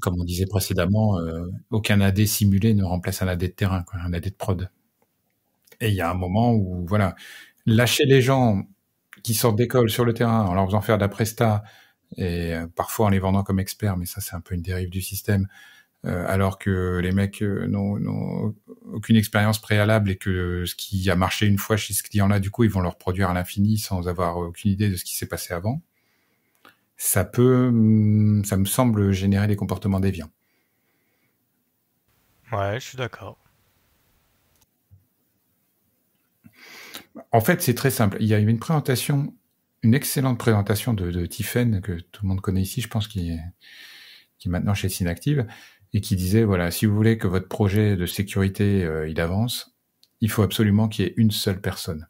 comme 0.00 0.20
on 0.20 0.24
disait 0.24 0.46
précédemment, 0.46 1.18
euh, 1.18 1.46
aucun 1.70 2.00
AD 2.00 2.26
simulé 2.26 2.74
ne 2.74 2.84
remplace 2.84 3.22
un 3.22 3.28
AD 3.28 3.40
de 3.40 3.46
terrain, 3.46 3.84
un 3.92 4.12
AD 4.12 4.24
de 4.24 4.30
prod. 4.30 4.70
Et 5.80 5.88
il 5.88 5.94
y 5.94 6.00
a 6.00 6.10
un 6.10 6.14
moment 6.14 6.52
où, 6.52 6.84
voilà, 6.86 7.14
lâcher 7.66 8.04
les 8.04 8.22
gens 8.22 8.66
qui 9.22 9.34
sortent 9.34 9.56
d'école 9.56 9.90
sur 9.90 10.04
le 10.04 10.14
terrain 10.14 10.44
en 10.44 10.54
leur 10.54 10.66
faisant 10.66 10.80
faire 10.80 10.98
de 10.98 11.04
la 11.04 11.62
et 12.16 12.54
euh, 12.54 12.66
parfois 12.74 13.06
en 13.06 13.08
les 13.08 13.18
vendant 13.18 13.42
comme 13.42 13.58
experts, 13.58 13.96
mais 13.96 14.06
ça 14.06 14.20
c'est 14.20 14.36
un 14.36 14.40
peu 14.40 14.54
une 14.54 14.62
dérive 14.62 14.90
du 14.90 15.00
système, 15.00 15.48
euh, 16.04 16.24
alors 16.28 16.58
que 16.58 17.00
les 17.02 17.12
mecs 17.12 17.42
n'ont 17.42 18.54
aucune 18.92 19.16
expérience 19.16 19.60
préalable 19.60 20.10
et 20.10 20.16
que 20.16 20.64
ce 20.66 20.74
qui 20.74 21.10
a 21.10 21.16
marché 21.16 21.46
une 21.46 21.58
fois 21.58 21.76
chez 21.76 21.94
ce 21.94 22.02
client-là, 22.02 22.40
du 22.40 22.50
coup, 22.50 22.64
ils 22.64 22.70
vont 22.70 22.80
leur 22.80 22.98
produire 22.98 23.30
à 23.30 23.34
l'infini 23.34 23.78
sans 23.78 24.06
avoir 24.06 24.36
aucune 24.36 24.70
idée 24.70 24.90
de 24.90 24.96
ce 24.96 25.04
qui 25.04 25.16
s'est 25.16 25.26
passé 25.26 25.54
avant 25.54 25.82
ça 26.96 27.24
peut, 27.24 27.68
hum, 27.68 28.44
ça 28.44 28.56
me 28.56 28.64
semble 28.64 29.12
générer 29.12 29.46
des 29.46 29.56
comportements 29.56 30.00
déviants. 30.00 30.30
Ouais, 32.52 32.78
je 32.78 32.84
suis 32.84 32.98
d'accord. 32.98 33.38
En 37.32 37.40
fait, 37.40 37.62
c'est 37.62 37.74
très 37.74 37.90
simple. 37.90 38.16
Il 38.20 38.26
y 38.26 38.34
a 38.34 38.38
eu 38.38 38.46
une 38.46 38.58
présentation, 38.58 39.34
une 39.82 39.94
excellente 39.94 40.38
présentation 40.38 40.94
de, 40.94 41.10
de 41.10 41.26
Tiffen, 41.26 41.80
que 41.80 41.92
tout 41.92 42.22
le 42.22 42.28
monde 42.28 42.40
connaît 42.40 42.62
ici, 42.62 42.80
je 42.80 42.88
pense, 42.88 43.08
qui 43.08 43.30
est, 43.30 43.40
qui 44.38 44.48
est 44.48 44.50
maintenant 44.50 44.74
chez 44.74 44.88
Synactive, 44.88 45.46
et 45.92 46.00
qui 46.00 46.16
disait, 46.16 46.44
voilà, 46.44 46.70
si 46.70 46.86
vous 46.86 46.94
voulez 46.94 47.18
que 47.18 47.26
votre 47.26 47.48
projet 47.48 47.96
de 47.96 48.06
sécurité, 48.06 48.84
euh, 48.84 49.08
il 49.08 49.20
avance, 49.20 49.76
il 50.20 50.30
faut 50.30 50.42
absolument 50.42 50.88
qu'il 50.88 51.04
y 51.04 51.08
ait 51.08 51.14
une 51.16 51.30
seule 51.30 51.60
personne. 51.60 52.08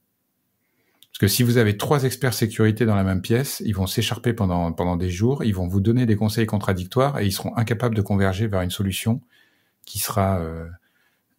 Parce 1.15 1.31
que 1.31 1.37
si 1.37 1.45
vous 1.45 1.59
avez 1.59 1.77
trois 1.77 2.03
experts 2.03 2.35
sécurité 2.35 2.87
dans 2.87 2.97
la 2.97 3.05
même 3.05 3.23
pièce, 3.23 3.63
ils 3.65 3.73
vont 3.73 3.87
s'écharper 3.87 4.33
pendant, 4.33 4.73
pendant 4.73 4.97
des 4.97 5.11
jours, 5.11 5.45
ils 5.45 5.55
vont 5.55 5.69
vous 5.69 5.81
donner 5.81 6.07
des 6.07 6.17
conseils 6.17 6.47
contradictoires 6.47 7.21
et 7.21 7.27
ils 7.27 7.31
seront 7.31 7.57
incapables 7.57 7.95
de 7.95 8.03
converger 8.03 8.49
vers 8.49 8.63
une 8.63 8.71
solution 8.71 9.21
qui 9.85 10.01
sera 10.01 10.41
euh, 10.41 10.67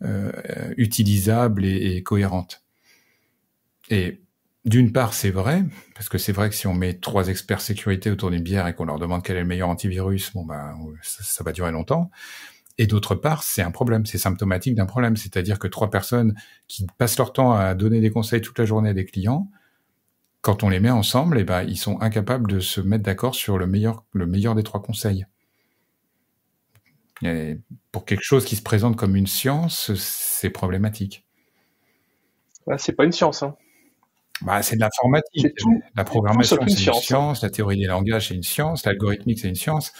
euh, 0.02 0.32
utilisable 0.78 1.66
et, 1.66 2.02
cohérente. 2.04 2.64
Et 3.90 4.22
d'une 4.64 4.94
part, 4.94 5.14
c'est 5.14 5.30
vrai, 5.30 5.66
parce 5.94 6.08
que 6.08 6.18
c'est 6.18 6.32
vrai 6.32 6.48
que 6.48 6.56
si 6.56 6.68
on 6.68 6.74
met 6.74 6.94
trois 6.94 7.28
experts 7.28 7.60
sécurité 7.60 8.10
autour 8.10 8.32
d'une 8.32 8.44
bière 8.44 8.68
et 8.68 8.74
qu'on 8.74 8.86
leur 8.86 8.98
demande 8.98 9.24
quel 9.24 9.36
est 9.36 9.42
le 9.42 9.46
meilleur 9.46 9.68
antivirus, 9.68 10.32
bon 10.34 10.46
ben 10.46 10.74
ça, 11.02 11.22
ça 11.22 11.44
va 11.44 11.52
durer 11.52 11.74
longtemps. 11.74 12.10
Et 12.78 12.88
d'autre 12.88 13.14
part, 13.14 13.44
c'est 13.44 13.62
un 13.62 13.72
problème, 13.72 14.06
c'est 14.06 14.18
symptomatique 14.18 14.76
d'un 14.76 14.86
problème, 14.86 15.18
c'est-à-dire 15.18 15.60
que 15.60 15.68
trois 15.68 15.90
personnes 15.90 16.34
qui 16.70 16.88
passent 16.98 17.18
leur 17.18 17.34
temps 17.34 17.52
à 17.52 17.76
donner 17.76 18.00
des 18.00 18.10
conseils 18.10 18.40
toute 18.40 18.58
la 18.58 18.66
journée 18.66 18.90
à 18.90 18.94
des 18.94 19.06
clients, 19.06 19.50
quand 20.46 20.62
on 20.62 20.70
les 20.70 20.80
met 20.80 20.92
ensemble, 20.92 21.40
eh 21.40 21.44
ben, 21.44 21.64
ils 21.64 21.76
sont 21.76 22.00
incapables 22.02 22.48
de 22.52 22.60
se 22.60 22.80
mettre 22.80 23.04
d'accord 23.04 23.34
sur 23.34 23.58
le 23.58 23.66
meilleur, 23.66 24.04
le 24.14 24.28
meilleur 24.28 24.54
des 24.54 24.62
trois 24.62 24.80
conseils. 24.80 25.26
Et 27.24 27.58
pour 27.92 28.06
quelque 28.06 28.22
chose 28.22 28.46
qui 28.46 28.56
se 28.56 28.62
présente 28.62 28.96
comme 28.96 29.16
une 29.16 29.26
science, 29.26 29.92
c'est 29.96 30.52
problématique. 30.52 31.26
c'est 32.78 32.94
pas 32.94 33.06
une 33.06 33.12
science. 33.12 33.42
Hein. 33.42 33.56
Bah, 34.42 34.62
c'est 34.62 34.76
de 34.76 34.82
l'informatique. 34.82 35.48
La 35.96 36.04
programmation, 36.04 36.58
c'est 36.68 36.90
une, 36.90 36.96
science. 37.00 37.42
La 37.42 37.50
théorie 37.50 37.80
des 37.80 37.88
langages, 37.88 38.28
c'est 38.28 38.36
une 38.36 38.44
science. 38.44 38.86
L'algorithmique, 38.86 39.40
c'est 39.40 39.50
une 39.50 39.56
science. 39.56 39.94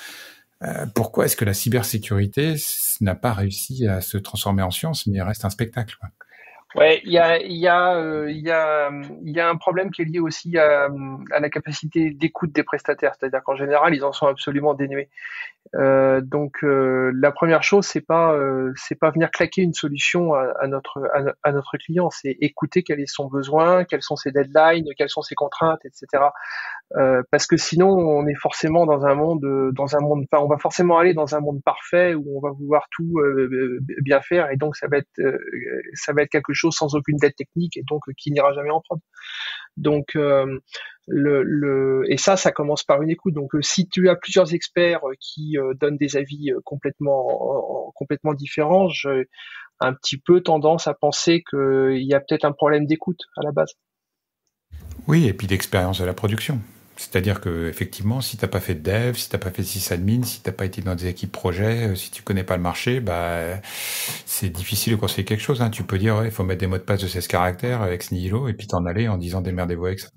Euh, 0.62 0.86
pourquoi 0.94 1.26
est-ce 1.26 1.36
que 1.36 1.46
la 1.46 1.56
cybersécurité 1.56 2.54
n'a 3.02 3.16
pas 3.16 3.34
réussi 3.34 3.88
à 3.88 4.00
se 4.00 4.20
transformer 4.20 4.62
en 4.62 4.70
science, 4.70 5.08
mais 5.08 5.24
reste 5.24 5.44
un 5.44 5.50
spectacle 5.50 5.98
Ouais, 6.76 7.02
il 7.06 7.12
y 7.14 7.18
a, 7.18 7.42
y, 7.42 7.68
a, 7.68 7.96
euh, 7.96 8.30
y, 8.30 8.52
a, 8.52 8.90
y 9.24 9.40
a 9.40 9.48
un 9.48 9.56
problème 9.56 9.92
qui 9.92 10.02
est 10.02 10.06
lié 10.06 10.20
aussi 10.20 10.58
à, 10.58 10.90
à 11.32 11.40
la 11.40 11.50
capacité 11.50 12.12
d'écoute 12.12 12.52
des 12.52 12.64
prestataires, 12.64 13.14
c'est-à-dire 13.18 13.42
qu'en 13.44 13.56
général, 13.56 13.96
ils 13.96 14.04
en 14.04 14.12
sont 14.12 14.28
absolument 14.28 14.74
dénués. 14.74 15.10
Euh, 15.76 16.20
donc, 16.22 16.64
euh, 16.64 17.12
la 17.16 17.32
première 17.32 17.64
chose, 17.64 17.86
c'est 17.86 18.02
pas, 18.02 18.34
euh, 18.34 18.74
c'est 18.76 18.96
pas 19.00 19.10
venir 19.12 19.32
claquer 19.32 19.62
une 19.62 19.74
solution 19.74 20.34
à, 20.34 20.54
à 20.60 20.68
notre, 20.68 21.10
à, 21.44 21.52
notre 21.54 21.78
client, 21.78 22.10
c'est 22.10 22.38
écouter 22.42 22.84
quel 22.84 23.00
est 23.00 23.08
son 23.08 23.28
besoin, 23.28 23.86
quels 23.86 24.02
sont 24.04 24.18
ses 24.18 24.32
deadlines, 24.32 24.86
quelles 24.98 25.10
sont 25.10 25.22
ses 25.22 25.36
contraintes, 25.36 25.84
etc. 25.86 26.24
Euh, 26.98 27.24
parce 27.32 27.48
que 27.48 27.58
sinon, 27.58 27.90
on 27.90 28.28
est 28.28 28.36
forcément 28.36 28.86
dans 28.86 29.06
un 29.06 29.16
monde, 29.16 29.42
dans 29.74 29.96
un 29.96 30.00
monde, 30.00 30.26
on 30.32 30.48
va 30.48 30.58
forcément 30.58 30.98
aller 31.00 31.14
dans 31.14 31.36
un 31.36 31.40
monde 31.40 31.62
parfait 31.64 32.14
où 32.14 32.38
on 32.38 32.42
va 32.42 32.52
vouloir 32.52 32.86
tout 32.92 33.16
bien 34.04 34.22
faire, 34.22 34.52
et 34.52 34.56
donc 34.56 34.76
ça 34.76 34.88
va 34.88 34.98
être, 34.98 35.22
ça 35.94 36.14
va 36.14 36.22
être 36.22 36.30
quelque 36.30 36.54
chose 36.54 36.76
sans 36.76 36.94
aucune 36.96 37.18
dette 37.18 37.36
technique 37.36 37.76
et 37.78 37.84
donc 37.90 38.02
qui 38.18 38.32
n'ira 38.32 38.54
jamais 38.54 38.70
en 38.70 38.82
prod. 38.82 39.00
Donc 39.78 40.16
euh, 40.16 40.60
le, 41.08 41.44
le, 41.44 42.04
et 42.08 42.18
ça, 42.18 42.38
ça 42.38 42.52
commence 42.52 42.84
par 42.84 43.02
une 43.02 43.10
écoute. 43.10 43.34
Donc 43.34 43.56
euh, 43.56 43.62
si 43.62 43.88
tu 43.88 44.10
as 44.10 44.16
plusieurs 44.16 44.54
experts 44.54 45.06
euh, 45.06 45.14
qui 45.20 45.58
donnent 45.80 45.98
des 45.98 46.18
avis 46.18 46.52
complètement 46.64 47.92
complètement 47.96 48.34
différents, 48.34 48.88
j'ai 48.90 49.28
un 49.80 49.94
petit 49.94 50.18
peu 50.18 50.42
tendance 50.42 50.88
à 50.88 50.94
penser 50.94 51.44
qu'il 51.50 52.06
y 52.06 52.14
a 52.14 52.20
peut-être 52.20 52.46
un 52.46 52.54
problème 52.54 52.86
d'écoute 52.86 53.20
à 53.38 53.44
la 53.44 53.52
base. 53.52 53.74
Oui, 55.08 55.28
et 55.28 55.34
puis 55.34 55.48
d'expérience 55.48 56.00
de 56.00 56.06
la 56.06 56.14
production. 56.14 56.60
C'est-à-dire 56.98 57.42
que 57.42 57.68
effectivement, 57.68 58.22
si 58.22 58.38
t'as 58.38 58.48
pas 58.48 58.62
fait 58.62 58.76
de 58.76 58.80
dev, 58.80 59.16
si 59.16 59.30
t'as 59.30 59.38
pas 59.38 59.52
fait 59.52 59.64
de 59.64 59.68
sysadmin, 59.68 60.24
si 60.24 60.42
t'as 60.42 60.54
pas 60.54 60.66
été 60.66 60.82
dans 60.82 60.96
des 60.96 61.08
équipes 61.08 61.32
projet, 61.32 61.90
euh, 61.90 61.96
si 61.96 62.10
tu 62.10 62.24
connais 62.24 62.44
pas 62.44 62.56
le 62.56 62.64
marché, 62.64 63.02
bah 63.02 63.60
c'est 64.26 64.50
difficile 64.50 64.94
de 64.94 64.98
conseiller 64.98 65.26
quelque 65.26 65.42
chose. 65.42 65.62
Hein. 65.62 65.70
Tu 65.70 65.84
peux 65.84 65.98
dire, 65.98 66.24
il 66.24 66.32
faut 66.32 66.44
mettre 66.44 66.62
des 66.62 66.68
mots 66.68 66.78
de 66.78 66.84
passe 66.84 67.02
de 67.02 67.08
16 67.08 67.28
caractères 67.28 67.82
avec 67.82 68.12
nihilo 68.12 68.48
et 68.48 68.54
puis 68.54 68.68
t'en 68.68 68.86
aller 68.86 69.08
en 69.10 69.18
disant 69.18 69.42
démerdez-vous 69.42 69.86
avec 69.88 70.00
ça. 70.00 70.10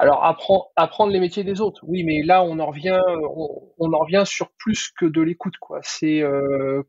Alors 0.00 0.24
apprendre, 0.24 1.12
les 1.12 1.20
métiers 1.20 1.44
des 1.44 1.60
autres, 1.60 1.82
oui, 1.86 2.04
mais 2.04 2.22
là 2.24 2.42
on 2.42 2.58
en 2.58 2.66
revient, 2.66 3.00
on, 3.78 3.92
en 3.92 3.98
revient 3.98 4.24
sur 4.26 4.50
plus 4.58 4.90
que 4.98 5.04
de 5.04 5.20
l'écoute. 5.20 5.54
C'est 5.82 6.22
euh, 6.22 6.82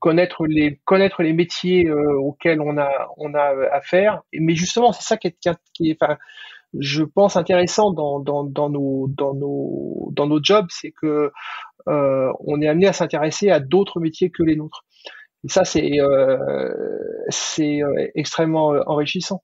connaître 0.00 0.46
les 0.46 0.80
connaître 0.84 1.22
les 1.22 1.32
métiers 1.32 1.86
euh, 1.86 2.18
auxquels 2.20 2.60
on 2.60 2.76
a 2.76 3.08
on 3.16 3.34
a 3.34 3.54
affaire. 3.72 4.22
Mais 4.32 4.54
justement, 4.54 4.92
c'est 4.92 5.04
ça 5.04 5.16
qui 5.16 5.28
est, 5.28 5.98
je 6.78 7.02
pense 7.02 7.36
intéressant 7.36 7.92
dans, 7.92 8.20
dans, 8.20 8.70
nos 8.70 9.08
dans 9.08 9.34
nos 10.26 10.40
jobs, 10.42 10.66
c'est 10.70 10.92
que 10.92 11.30
euh, 11.88 12.32
on 12.40 12.60
est 12.60 12.68
amené 12.68 12.86
à 12.86 12.92
s'intéresser 12.92 13.50
à 13.50 13.60
d'autres 13.60 14.00
métiers 14.00 14.30
que 14.30 14.42
les 14.42 14.56
nôtres. 14.56 14.84
Et 15.44 15.48
ça, 15.48 15.64
c'est 15.64 16.00
euh, 16.00 16.38
euh, 17.58 18.08
extrêmement 18.14 18.74
enrichissant. 18.86 19.42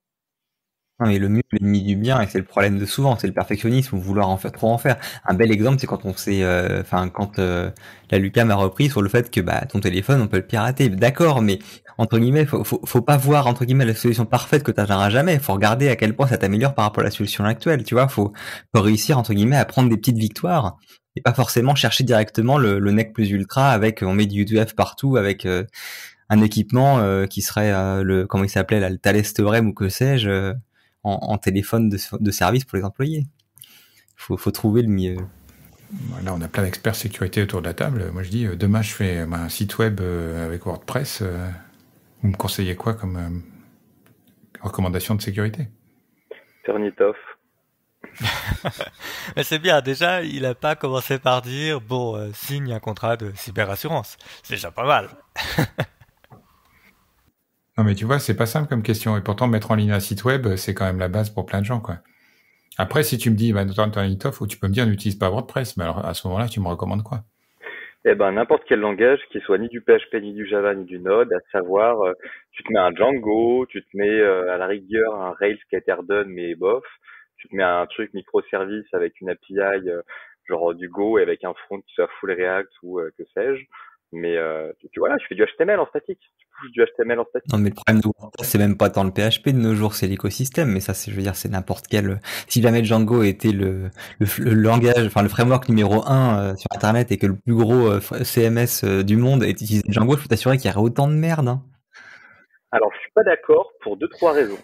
Et 1.09 1.19
le 1.19 1.29
mieux 1.29 1.41
l'ennemi 1.51 1.81
du 1.81 1.95
bien, 1.95 2.21
et 2.21 2.27
c'est 2.27 2.37
le 2.37 2.43
problème 2.43 2.77
de 2.77 2.85
souvent, 2.85 3.17
c'est 3.17 3.27
le 3.27 3.33
perfectionnisme 3.33 3.95
ou 3.95 3.99
vouloir 3.99 4.29
en 4.29 4.37
faire 4.37 4.51
trop 4.51 4.69
en 4.69 4.77
faire. 4.77 4.97
Un 5.25 5.33
bel 5.33 5.51
exemple, 5.51 5.79
c'est 5.79 5.87
quand 5.87 6.05
on 6.05 6.13
s'est, 6.13 6.43
euh, 6.43 6.81
enfin 6.81 7.09
quand 7.09 7.39
euh, 7.39 7.71
la 8.11 8.19
Lucam 8.19 8.51
a 8.51 8.55
repris 8.55 8.89
sur 8.89 9.01
le 9.01 9.09
fait 9.09 9.31
que 9.31 9.41
bah 9.41 9.65
ton 9.67 9.79
téléphone, 9.79 10.21
on 10.21 10.27
peut 10.27 10.37
le 10.37 10.45
pirater. 10.45 10.89
D'accord, 10.89 11.41
mais 11.41 11.59
entre 11.97 12.19
guillemets, 12.19 12.45
faut, 12.45 12.63
faut, 12.63 12.81
faut 12.85 13.01
pas 13.01 13.17
voir 13.17 13.47
entre 13.47 13.65
guillemets 13.65 13.85
la 13.85 13.95
solution 13.95 14.25
parfaite 14.25 14.63
que 14.63 14.71
tu 14.71 14.79
n'atteindras 14.79 15.09
jamais. 15.09 15.39
Faut 15.39 15.53
regarder 15.53 15.89
à 15.89 15.95
quel 15.95 16.15
point 16.15 16.27
ça 16.27 16.37
t'améliore 16.37 16.75
par 16.75 16.85
rapport 16.85 17.01
à 17.01 17.05
la 17.05 17.11
solution 17.11 17.45
actuelle. 17.45 17.83
Tu 17.83 17.95
vois, 17.95 18.07
faut, 18.07 18.33
faut 18.75 18.81
réussir 18.81 19.17
entre 19.17 19.33
guillemets 19.33 19.57
à 19.57 19.65
prendre 19.65 19.89
des 19.89 19.97
petites 19.97 20.17
victoires 20.17 20.77
et 21.15 21.21
pas 21.21 21.33
forcément 21.33 21.75
chercher 21.75 22.03
directement 22.03 22.57
le, 22.57 22.79
le 22.79 22.91
nec 22.91 23.13
plus 23.13 23.31
ultra 23.31 23.71
avec 23.71 24.01
on 24.01 24.13
met 24.13 24.27
du 24.27 24.43
UDF 24.43 24.75
partout 24.75 25.17
avec 25.17 25.45
euh, 25.45 25.65
un 26.29 26.41
équipement 26.41 27.01
qui 27.27 27.41
serait 27.41 27.73
le 28.03 28.25
comment 28.25 28.45
il 28.45 28.49
s'appelait 28.49 28.89
le 28.89 28.97
Thales 28.97 29.23
ou 29.65 29.73
que 29.73 29.89
sais-je 29.89 30.53
en, 31.03 31.37
téléphone 31.37 31.89
de, 31.89 32.31
service 32.31 32.65
pour 32.65 32.77
les 32.77 32.83
employés. 32.83 33.25
Faut, 34.15 34.37
faut 34.37 34.51
trouver 34.51 34.83
le 34.83 34.89
mieux. 34.89 35.17
Là, 36.23 36.33
on 36.33 36.41
a 36.41 36.47
plein 36.47 36.63
d'experts 36.63 36.95
sécurité 36.95 37.41
autour 37.41 37.61
de 37.61 37.67
la 37.67 37.73
table. 37.73 38.11
Moi, 38.11 38.23
je 38.23 38.29
dis, 38.29 38.45
euh, 38.45 38.55
demain, 38.55 38.81
je 38.81 38.93
fais 38.93 39.19
un 39.19 39.49
site 39.49 39.77
web 39.77 39.99
euh, 39.99 40.45
avec 40.45 40.65
WordPress. 40.65 41.21
Euh, 41.21 41.49
vous 42.21 42.29
me 42.29 42.37
conseillez 42.37 42.75
quoi 42.75 42.93
comme 42.93 43.43
recommandation 44.61 45.15
de 45.15 45.21
sécurité? 45.21 45.67
Turnitoff. 46.63 47.17
Mais 49.35 49.43
c'est 49.43 49.59
bien, 49.59 49.81
déjà, 49.81 50.21
il 50.21 50.43
n'a 50.43 50.55
pas 50.55 50.75
commencé 50.75 51.17
par 51.17 51.41
dire, 51.41 51.81
bon, 51.81 52.31
signe 52.33 52.71
un 52.71 52.79
contrat 52.79 53.17
de 53.17 53.31
cyberassurance. 53.35 54.17
C'est 54.43 54.55
déjà 54.55 54.71
pas 54.71 54.85
mal. 54.85 55.09
Mais 57.83 57.95
tu 57.95 58.05
vois, 58.05 58.19
c'est 58.19 58.35
pas 58.35 58.45
simple 58.45 58.67
comme 58.67 58.83
question. 58.83 59.17
Et 59.17 59.21
pourtant, 59.21 59.47
mettre 59.47 59.71
en 59.71 59.75
ligne 59.75 59.91
un 59.91 59.99
site 59.99 60.23
web, 60.23 60.55
c'est 60.55 60.73
quand 60.73 60.85
même 60.85 60.99
la 60.99 61.07
base 61.07 61.29
pour 61.29 61.45
plein 61.45 61.59
de 61.59 61.65
gens, 61.65 61.79
quoi. 61.79 61.97
Après, 62.77 63.03
si 63.03 63.17
tu 63.17 63.29
me 63.29 63.35
dis, 63.35 63.53
bah, 63.53 63.63
ou 63.63 64.47
tu 64.47 64.57
peux 64.57 64.67
me 64.67 64.73
dire, 64.73 64.87
n'utilise 64.87 65.15
pas 65.15 65.29
WordPress. 65.29 65.77
Mais 65.77 65.83
alors, 65.83 66.05
à 66.05 66.13
ce 66.13 66.27
moment-là, 66.27 66.47
tu 66.47 66.59
me 66.59 66.67
recommandes 66.67 67.03
quoi? 67.03 67.23
Eh 68.03 68.15
ben, 68.15 68.31
n'importe 68.31 68.63
quel 68.67 68.79
langage 68.79 69.19
qui 69.31 69.39
soit 69.41 69.59
ni 69.59 69.67
du 69.67 69.81
PHP, 69.81 70.15
ni 70.21 70.33
du 70.33 70.47
Java, 70.47 70.73
ni 70.73 70.85
du 70.85 70.97
Node, 70.99 71.31
à 71.33 71.39
savoir, 71.51 72.01
euh, 72.01 72.13
tu 72.51 72.63
te 72.63 72.73
mets 72.73 72.79
un 72.79 72.91
Django, 72.95 73.67
tu 73.67 73.83
te 73.83 73.95
mets 73.95 74.09
euh, 74.09 74.51
à 74.51 74.57
la 74.57 74.65
rigueur 74.65 75.13
un 75.21 75.33
Rails 75.33 75.59
qui 75.69 75.91
redone, 75.91 76.29
mais 76.29 76.55
bof, 76.55 76.83
tu 77.37 77.47
te 77.47 77.55
mets 77.55 77.61
un 77.63 77.85
truc 77.85 78.11
microservice 78.15 78.91
avec 78.93 79.21
une 79.21 79.29
API, 79.29 79.59
euh, 79.59 80.01
genre 80.45 80.73
du 80.73 80.89
Go 80.89 81.19
et 81.19 81.21
avec 81.21 81.43
un 81.43 81.53
front 81.53 81.79
qui 81.79 81.93
soit 81.93 82.09
full 82.19 82.31
React 82.31 82.71
ou 82.81 82.99
que 83.15 83.23
sais-je. 83.35 83.65
Mais 84.13 84.35
euh, 84.35 84.71
tu, 84.91 84.99
vois 84.99 85.09
là, 85.09 85.17
je 85.21 85.25
fais 85.27 85.35
du 85.35 85.45
HTML 85.45 85.79
en 85.79 85.87
statique. 85.87 86.19
Tu 86.37 86.45
pousses 86.59 86.71
du 86.71 86.83
HTML 86.83 87.19
en 87.19 87.25
statique. 87.25 87.51
Non, 87.51 87.59
mais 87.59 87.69
le 87.69 87.75
problème 87.75 88.01
de 88.01 88.07
WordPress, 88.07 88.49
c'est 88.49 88.57
même 88.57 88.77
pas 88.77 88.89
tant 88.89 89.05
le 89.05 89.11
PHP 89.11 89.49
de 89.49 89.57
nos 89.57 89.73
jours, 89.73 89.93
c'est 89.93 90.07
l'écosystème. 90.07 90.69
Mais 90.69 90.81
ça, 90.81 90.93
c'est, 90.93 91.11
je 91.11 91.15
veux 91.15 91.21
dire, 91.21 91.35
c'est 91.35 91.47
n'importe 91.47 91.87
quel. 91.87 92.19
Si 92.47 92.61
jamais 92.61 92.83
Django 92.83 93.23
était 93.23 93.53
le, 93.53 93.89
le, 94.19 94.53
langage, 94.53 95.05
enfin 95.05 95.23
le 95.23 95.29
framework 95.29 95.69
numéro 95.69 96.05
un 96.05 96.51
euh, 96.51 96.55
sur 96.55 96.67
Internet 96.75 97.11
et 97.11 97.17
que 97.17 97.27
le 97.27 97.37
plus 97.37 97.55
gros 97.55 97.87
euh, 97.87 97.99
CMS 98.01 98.83
euh, 98.83 99.03
du 99.03 99.15
monde 99.15 99.43
utilisait 99.43 99.83
Django, 99.87 100.17
je 100.17 100.23
peux 100.23 100.27
t'assurer 100.27 100.57
qu'il 100.57 100.69
y 100.69 100.73
aurait 100.73 100.83
autant 100.85 101.07
de 101.07 101.13
merde. 101.13 101.47
Hein. 101.47 101.61
Alors, 102.71 102.91
je 102.93 102.99
suis 102.99 103.11
pas 103.11 103.23
d'accord 103.23 103.71
pour 103.81 103.95
deux 103.95 104.09
trois 104.09 104.33
raisons. 104.33 104.59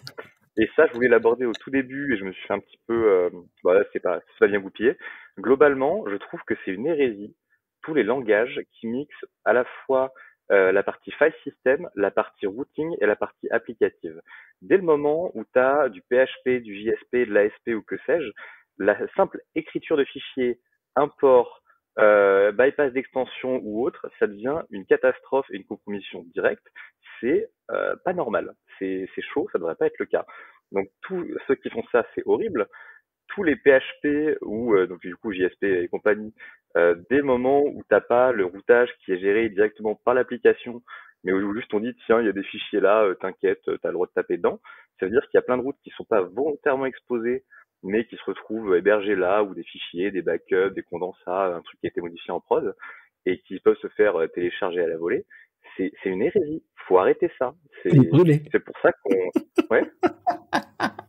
Et 0.58 0.68
ça, 0.76 0.86
je 0.88 0.92
voulais 0.92 1.08
l'aborder 1.08 1.46
au 1.46 1.52
tout 1.52 1.70
début 1.70 2.12
et 2.12 2.18
je 2.18 2.24
me 2.24 2.32
suis 2.32 2.46
fait 2.46 2.54
un 2.54 2.58
petit 2.58 2.80
peu, 2.86 3.30
voilà, 3.62 3.84
c'est 3.92 4.00
pas, 4.00 4.18
c'est 4.18 4.38
pas 4.40 4.48
bien 4.48 4.58
goupillé. 4.58 4.96
Globalement, 5.38 6.04
je 6.10 6.16
trouve 6.16 6.40
que 6.48 6.54
c'est 6.64 6.72
une 6.72 6.86
hérésie 6.86 7.36
tous 7.82 7.94
les 7.94 8.02
langages 8.02 8.60
qui 8.72 8.86
mixent 8.86 9.26
à 9.44 9.52
la 9.52 9.64
fois 9.86 10.12
euh, 10.50 10.72
la 10.72 10.82
partie 10.82 11.10
file 11.12 11.34
system, 11.42 11.88
la 11.94 12.10
partie 12.10 12.46
routing 12.46 12.96
et 13.00 13.06
la 13.06 13.16
partie 13.16 13.48
applicative. 13.50 14.20
Dès 14.62 14.76
le 14.76 14.82
moment 14.82 15.30
où 15.34 15.44
tu 15.44 15.58
as 15.58 15.88
du 15.90 16.00
PHP, 16.02 16.62
du 16.62 16.74
JSP, 16.74 17.16
de 17.28 17.34
l'ASP 17.34 17.68
ou 17.68 17.82
que 17.82 17.96
sais-je, 18.06 18.30
la 18.78 18.96
simple 19.14 19.40
écriture 19.54 19.96
de 19.96 20.04
fichiers, 20.04 20.58
import, 20.96 21.62
euh, 21.98 22.52
bypass 22.52 22.92
d'extension 22.92 23.60
ou 23.62 23.84
autre, 23.84 24.10
ça 24.18 24.26
devient 24.26 24.62
une 24.70 24.86
catastrophe 24.86 25.46
et 25.50 25.56
une 25.56 25.66
compromission 25.66 26.24
directe. 26.32 26.66
C'est 27.20 27.50
euh, 27.70 27.96
pas 28.04 28.14
normal. 28.14 28.54
C'est 28.78 29.08
chaud, 29.32 29.48
ça 29.52 29.58
devrait 29.58 29.74
pas 29.74 29.86
être 29.86 29.98
le 29.98 30.06
cas. 30.06 30.24
Donc 30.72 30.88
tous 31.02 31.26
ceux 31.46 31.56
qui 31.56 31.68
font 31.68 31.84
ça, 31.92 32.06
c'est 32.14 32.22
horrible 32.24 32.68
tous 33.28 33.42
les 33.42 33.56
PHP 33.56 34.38
ou 34.42 34.74
euh, 34.74 34.86
donc 34.86 35.00
du 35.00 35.14
coup 35.16 35.32
JSP 35.32 35.62
et 35.64 35.88
compagnie, 35.88 36.34
euh, 36.76 36.94
dès 37.10 37.16
le 37.16 37.22
moment 37.22 37.62
où 37.62 37.82
t'as 37.88 38.00
pas 38.00 38.32
le 38.32 38.44
routage 38.44 38.90
qui 39.04 39.12
est 39.12 39.18
géré 39.18 39.48
directement 39.48 39.94
par 39.94 40.14
l'application, 40.14 40.82
mais 41.24 41.32
où 41.32 41.54
juste 41.54 41.72
on 41.74 41.80
dit 41.80 41.94
tiens 42.06 42.20
il 42.20 42.26
y 42.26 42.28
a 42.28 42.32
des 42.32 42.42
fichiers 42.44 42.80
là, 42.80 43.04
euh, 43.04 43.14
t'inquiète, 43.14 43.60
t'as 43.64 43.88
le 43.88 43.94
droit 43.94 44.06
de 44.06 44.12
taper 44.12 44.36
dedans, 44.36 44.60
ça 44.98 45.06
veut 45.06 45.12
dire 45.12 45.22
qu'il 45.22 45.38
y 45.38 45.38
a 45.38 45.42
plein 45.42 45.56
de 45.56 45.62
routes 45.62 45.78
qui 45.82 45.90
sont 45.90 46.04
pas 46.04 46.22
volontairement 46.22 46.86
exposées, 46.86 47.44
mais 47.82 48.04
qui 48.06 48.16
se 48.16 48.24
retrouvent 48.24 48.76
hébergées 48.76 49.16
là, 49.16 49.42
ou 49.42 49.54
des 49.54 49.64
fichiers, 49.64 50.10
des 50.10 50.22
backups, 50.22 50.74
des 50.74 50.82
condensats, 50.82 51.56
un 51.56 51.62
truc 51.62 51.80
qui 51.80 51.86
a 51.86 51.90
été 51.90 52.00
modifié 52.00 52.32
en 52.32 52.40
prod, 52.40 52.74
et 53.24 53.38
qui 53.40 53.60
peuvent 53.60 53.78
se 53.78 53.88
faire 53.88 54.14
télécharger 54.34 54.80
à 54.80 54.88
la 54.88 54.96
volée. 54.96 55.24
C'est, 55.76 55.92
c'est 56.02 56.08
une 56.08 56.22
hérésie. 56.22 56.64
Faut 56.86 56.98
arrêter 56.98 57.30
ça. 57.38 57.54
C'est, 57.82 57.90
c'est 57.90 58.60
pour 58.60 58.76
ça 58.82 58.90
qu'on, 59.04 59.30
ouais. 59.70 59.84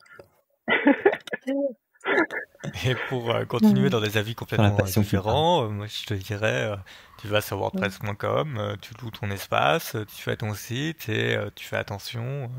Et 2.86 2.95
pour 3.08 3.32
euh, 3.32 3.45
continuer 3.45 3.89
dans 3.89 4.02
des 4.02 4.18
avis 4.18 4.36
complètement 4.36 4.78
différents, 4.84 5.64
euh, 5.64 5.70
moi 5.70 5.86
je 5.88 6.06
te 6.06 6.14
dirais, 6.14 6.72
euh, 6.72 6.76
tu 7.20 7.28
vas 7.28 7.41
sur 7.41 7.58
WordPress.com, 7.58 8.76
tu 8.82 8.93
loues 9.02 9.12
ton 9.12 9.30
espace, 9.32 9.95
tu 10.08 10.22
fais 10.22 10.36
ton 10.36 10.54
site 10.54 11.10
et 11.10 11.38
tu 11.56 11.66
fais 11.66 11.78
attention 11.78 12.50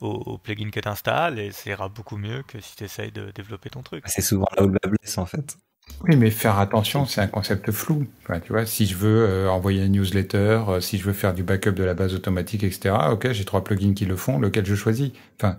aux, 0.00 0.38
plugins 0.38 0.70
que 0.70 0.80
tu 0.80 0.88
installes 0.88 1.38
et 1.38 1.52
ça 1.52 1.70
ira 1.70 1.88
beaucoup 1.88 2.16
mieux 2.16 2.42
que 2.46 2.60
si 2.60 2.76
tu 2.76 2.84
essayes 2.84 3.12
de 3.12 3.30
développer 3.30 3.70
ton 3.70 3.82
truc. 3.82 4.04
C'est 4.06 4.22
souvent 4.22 4.48
là 4.56 4.64
où 4.64 4.68
le 4.68 4.78
blesse 4.88 5.18
en 5.18 5.26
fait. 5.26 5.56
Oui, 6.04 6.16
mais 6.16 6.30
faire 6.30 6.58
attention, 6.58 7.06
c'est 7.06 7.20
un 7.20 7.26
concept 7.26 7.70
flou. 7.72 8.06
tu 8.44 8.52
vois, 8.52 8.66
si 8.66 8.86
je 8.86 8.96
veux 8.96 9.48
envoyer 9.48 9.84
une 9.84 9.92
newsletter, 9.92 10.62
si 10.80 10.98
je 10.98 11.04
veux 11.04 11.12
faire 11.12 11.34
du 11.34 11.42
backup 11.42 11.72
de 11.72 11.84
la 11.84 11.94
base 11.94 12.14
automatique, 12.14 12.64
etc. 12.64 12.94
Ok, 13.10 13.30
j'ai 13.32 13.44
trois 13.44 13.64
plugins 13.64 13.94
qui 13.94 14.04
le 14.04 14.16
font, 14.16 14.38
lequel 14.38 14.66
je 14.66 14.74
choisis? 14.74 15.10
Enfin, 15.38 15.56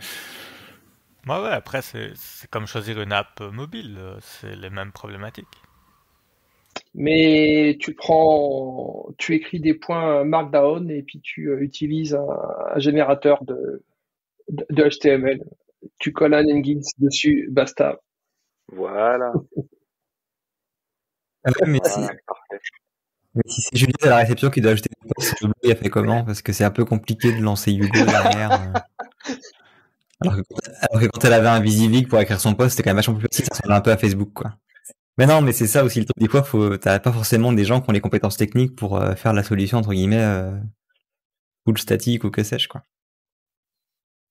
Ouais, 1.28 1.42
ouais, 1.42 1.52
après, 1.52 1.82
c'est 1.82 2.50
comme 2.50 2.68
choisir 2.68 3.02
une 3.02 3.14
app 3.14 3.40
mobile, 3.40 3.98
c'est 4.20 4.56
les 4.56 4.70
mêmes 4.70 4.92
problématiques. 4.92 5.48
Mais 6.96 7.78
tu 7.80 7.94
prends, 7.94 9.08
tu 9.18 9.36
écris 9.36 9.60
des 9.60 9.74
points 9.74 10.24
Markdown 10.24 10.90
et 10.92 11.02
puis 11.02 11.20
tu 11.22 11.50
euh, 11.50 11.62
utilises 11.62 12.16
un, 12.16 12.80
générateur 12.80 13.44
de, 13.44 13.84
de, 14.50 14.90
HTML. 14.90 15.44
Tu 16.00 16.12
colles 16.14 16.36
un 16.36 16.46
Engines 16.46 16.84
dessus, 17.00 17.48
basta. 17.52 18.00
Voilà. 18.72 19.34
Ah 21.46 21.52
mais, 21.66 21.80
si, 23.48 23.62
c'est 23.62 23.76
Juliette 23.76 24.04
à 24.06 24.10
la 24.10 24.18
réception 24.18 24.50
qui 24.50 24.62
doit 24.62 24.72
ajouter 24.72 24.90
le 25.02 25.10
post, 25.14 25.42
Hugo 25.42 25.54
il 25.64 25.72
a 25.72 25.76
fait 25.76 25.90
comment 25.90 26.24
Parce 26.24 26.42
que 26.42 26.54
c'est 26.54 26.64
un 26.64 26.72
peu 26.72 26.86
compliqué 26.86 27.34
de 27.34 27.42
lancer 27.42 27.74
Hugo 27.74 28.06
derrière. 28.06 28.74
Alors 30.22 30.36
que, 30.36 31.08
quand 31.08 31.26
elle 31.26 31.34
avait 31.34 31.48
un 31.48 31.60
Visivig 31.60 32.08
pour 32.08 32.20
écrire 32.20 32.40
son 32.40 32.56
post, 32.56 32.72
c'était 32.72 32.84
quand 32.84 32.92
même 32.92 32.98
vachement 32.98 33.16
plus 33.16 33.28
facile, 33.28 33.46
ça 33.46 33.56
ressemble 33.56 33.74
un 33.74 33.82
peu 33.82 33.92
à 33.92 33.98
Facebook, 33.98 34.32
quoi. 34.34 34.54
Mais 35.18 35.28
non, 35.28 35.42
mais 35.42 35.52
c'est 35.52 35.68
ça 35.68 35.84
aussi 35.84 36.00
le 36.00 36.06
truc. 36.06 36.18
Des 36.18 36.28
fois, 36.28 36.44
faut, 36.44 36.76
t'as 36.78 37.00
pas 37.00 37.12
forcément 37.12 37.54
des 37.54 37.66
gens 37.66 37.82
qui 37.82 37.90
ont 37.90 37.94
les 37.94 38.02
compétences 38.02 38.38
techniques 38.38 38.76
pour 38.76 38.98
euh, 38.98 39.14
faire 39.16 39.34
la 39.34 39.44
solution, 39.44 39.78
entre 39.78 39.94
guillemets, 39.94 40.24
euh, 40.24 40.58
full 41.66 41.78
statique 41.78 42.24
ou 42.24 42.32
que 42.32 42.44
sais-je, 42.44 42.68
quoi. 42.68 42.84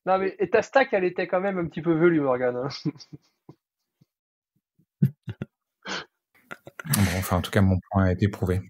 Non, 0.07 0.19
mais 0.19 0.35
et 0.41 0.51
ta 0.51 0.63
stack, 0.63 0.89
elle 0.93 1.05
était 1.05 1.29
quand 1.29 1.41
même 1.41 1.59
un 1.59 1.67
petit 1.67 1.83
peu 1.83 1.93
velue, 1.93 2.21
Morgan. 2.21 2.57
Hein. 2.57 2.69
bon, 6.85 7.01
enfin, 7.19 7.37
en 7.37 7.41
tout 7.43 7.53
cas, 7.53 7.61
mon 7.61 7.79
point 7.91 8.07
a 8.07 8.13
été 8.13 8.27
prouvé. 8.27 8.61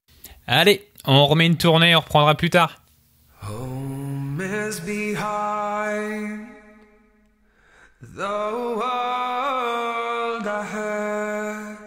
Allez, 0.46 0.86
on 1.06 1.26
remet 1.26 1.46
une 1.46 1.56
tournée, 1.56 1.96
on 1.96 2.00
reprendra 2.00 2.34
plus 2.34 2.50
tard. 2.50 2.82
The 8.14 8.76
world 8.76 10.46
ahead. 10.46 11.78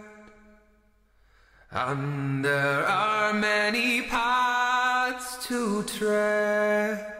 And 1.69 2.43
there 2.43 2.86
are 2.88 3.32
many 3.34 4.01
paths 4.01 5.45
to 5.47 5.84
tread 5.84 7.13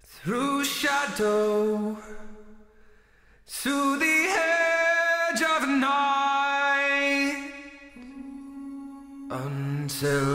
through 0.00 0.64
shadow 0.64 1.98
to 3.62 3.98
the 3.98 4.26
edge 4.30 5.42
of 5.42 5.68
night 5.68 7.52
until 9.30 10.31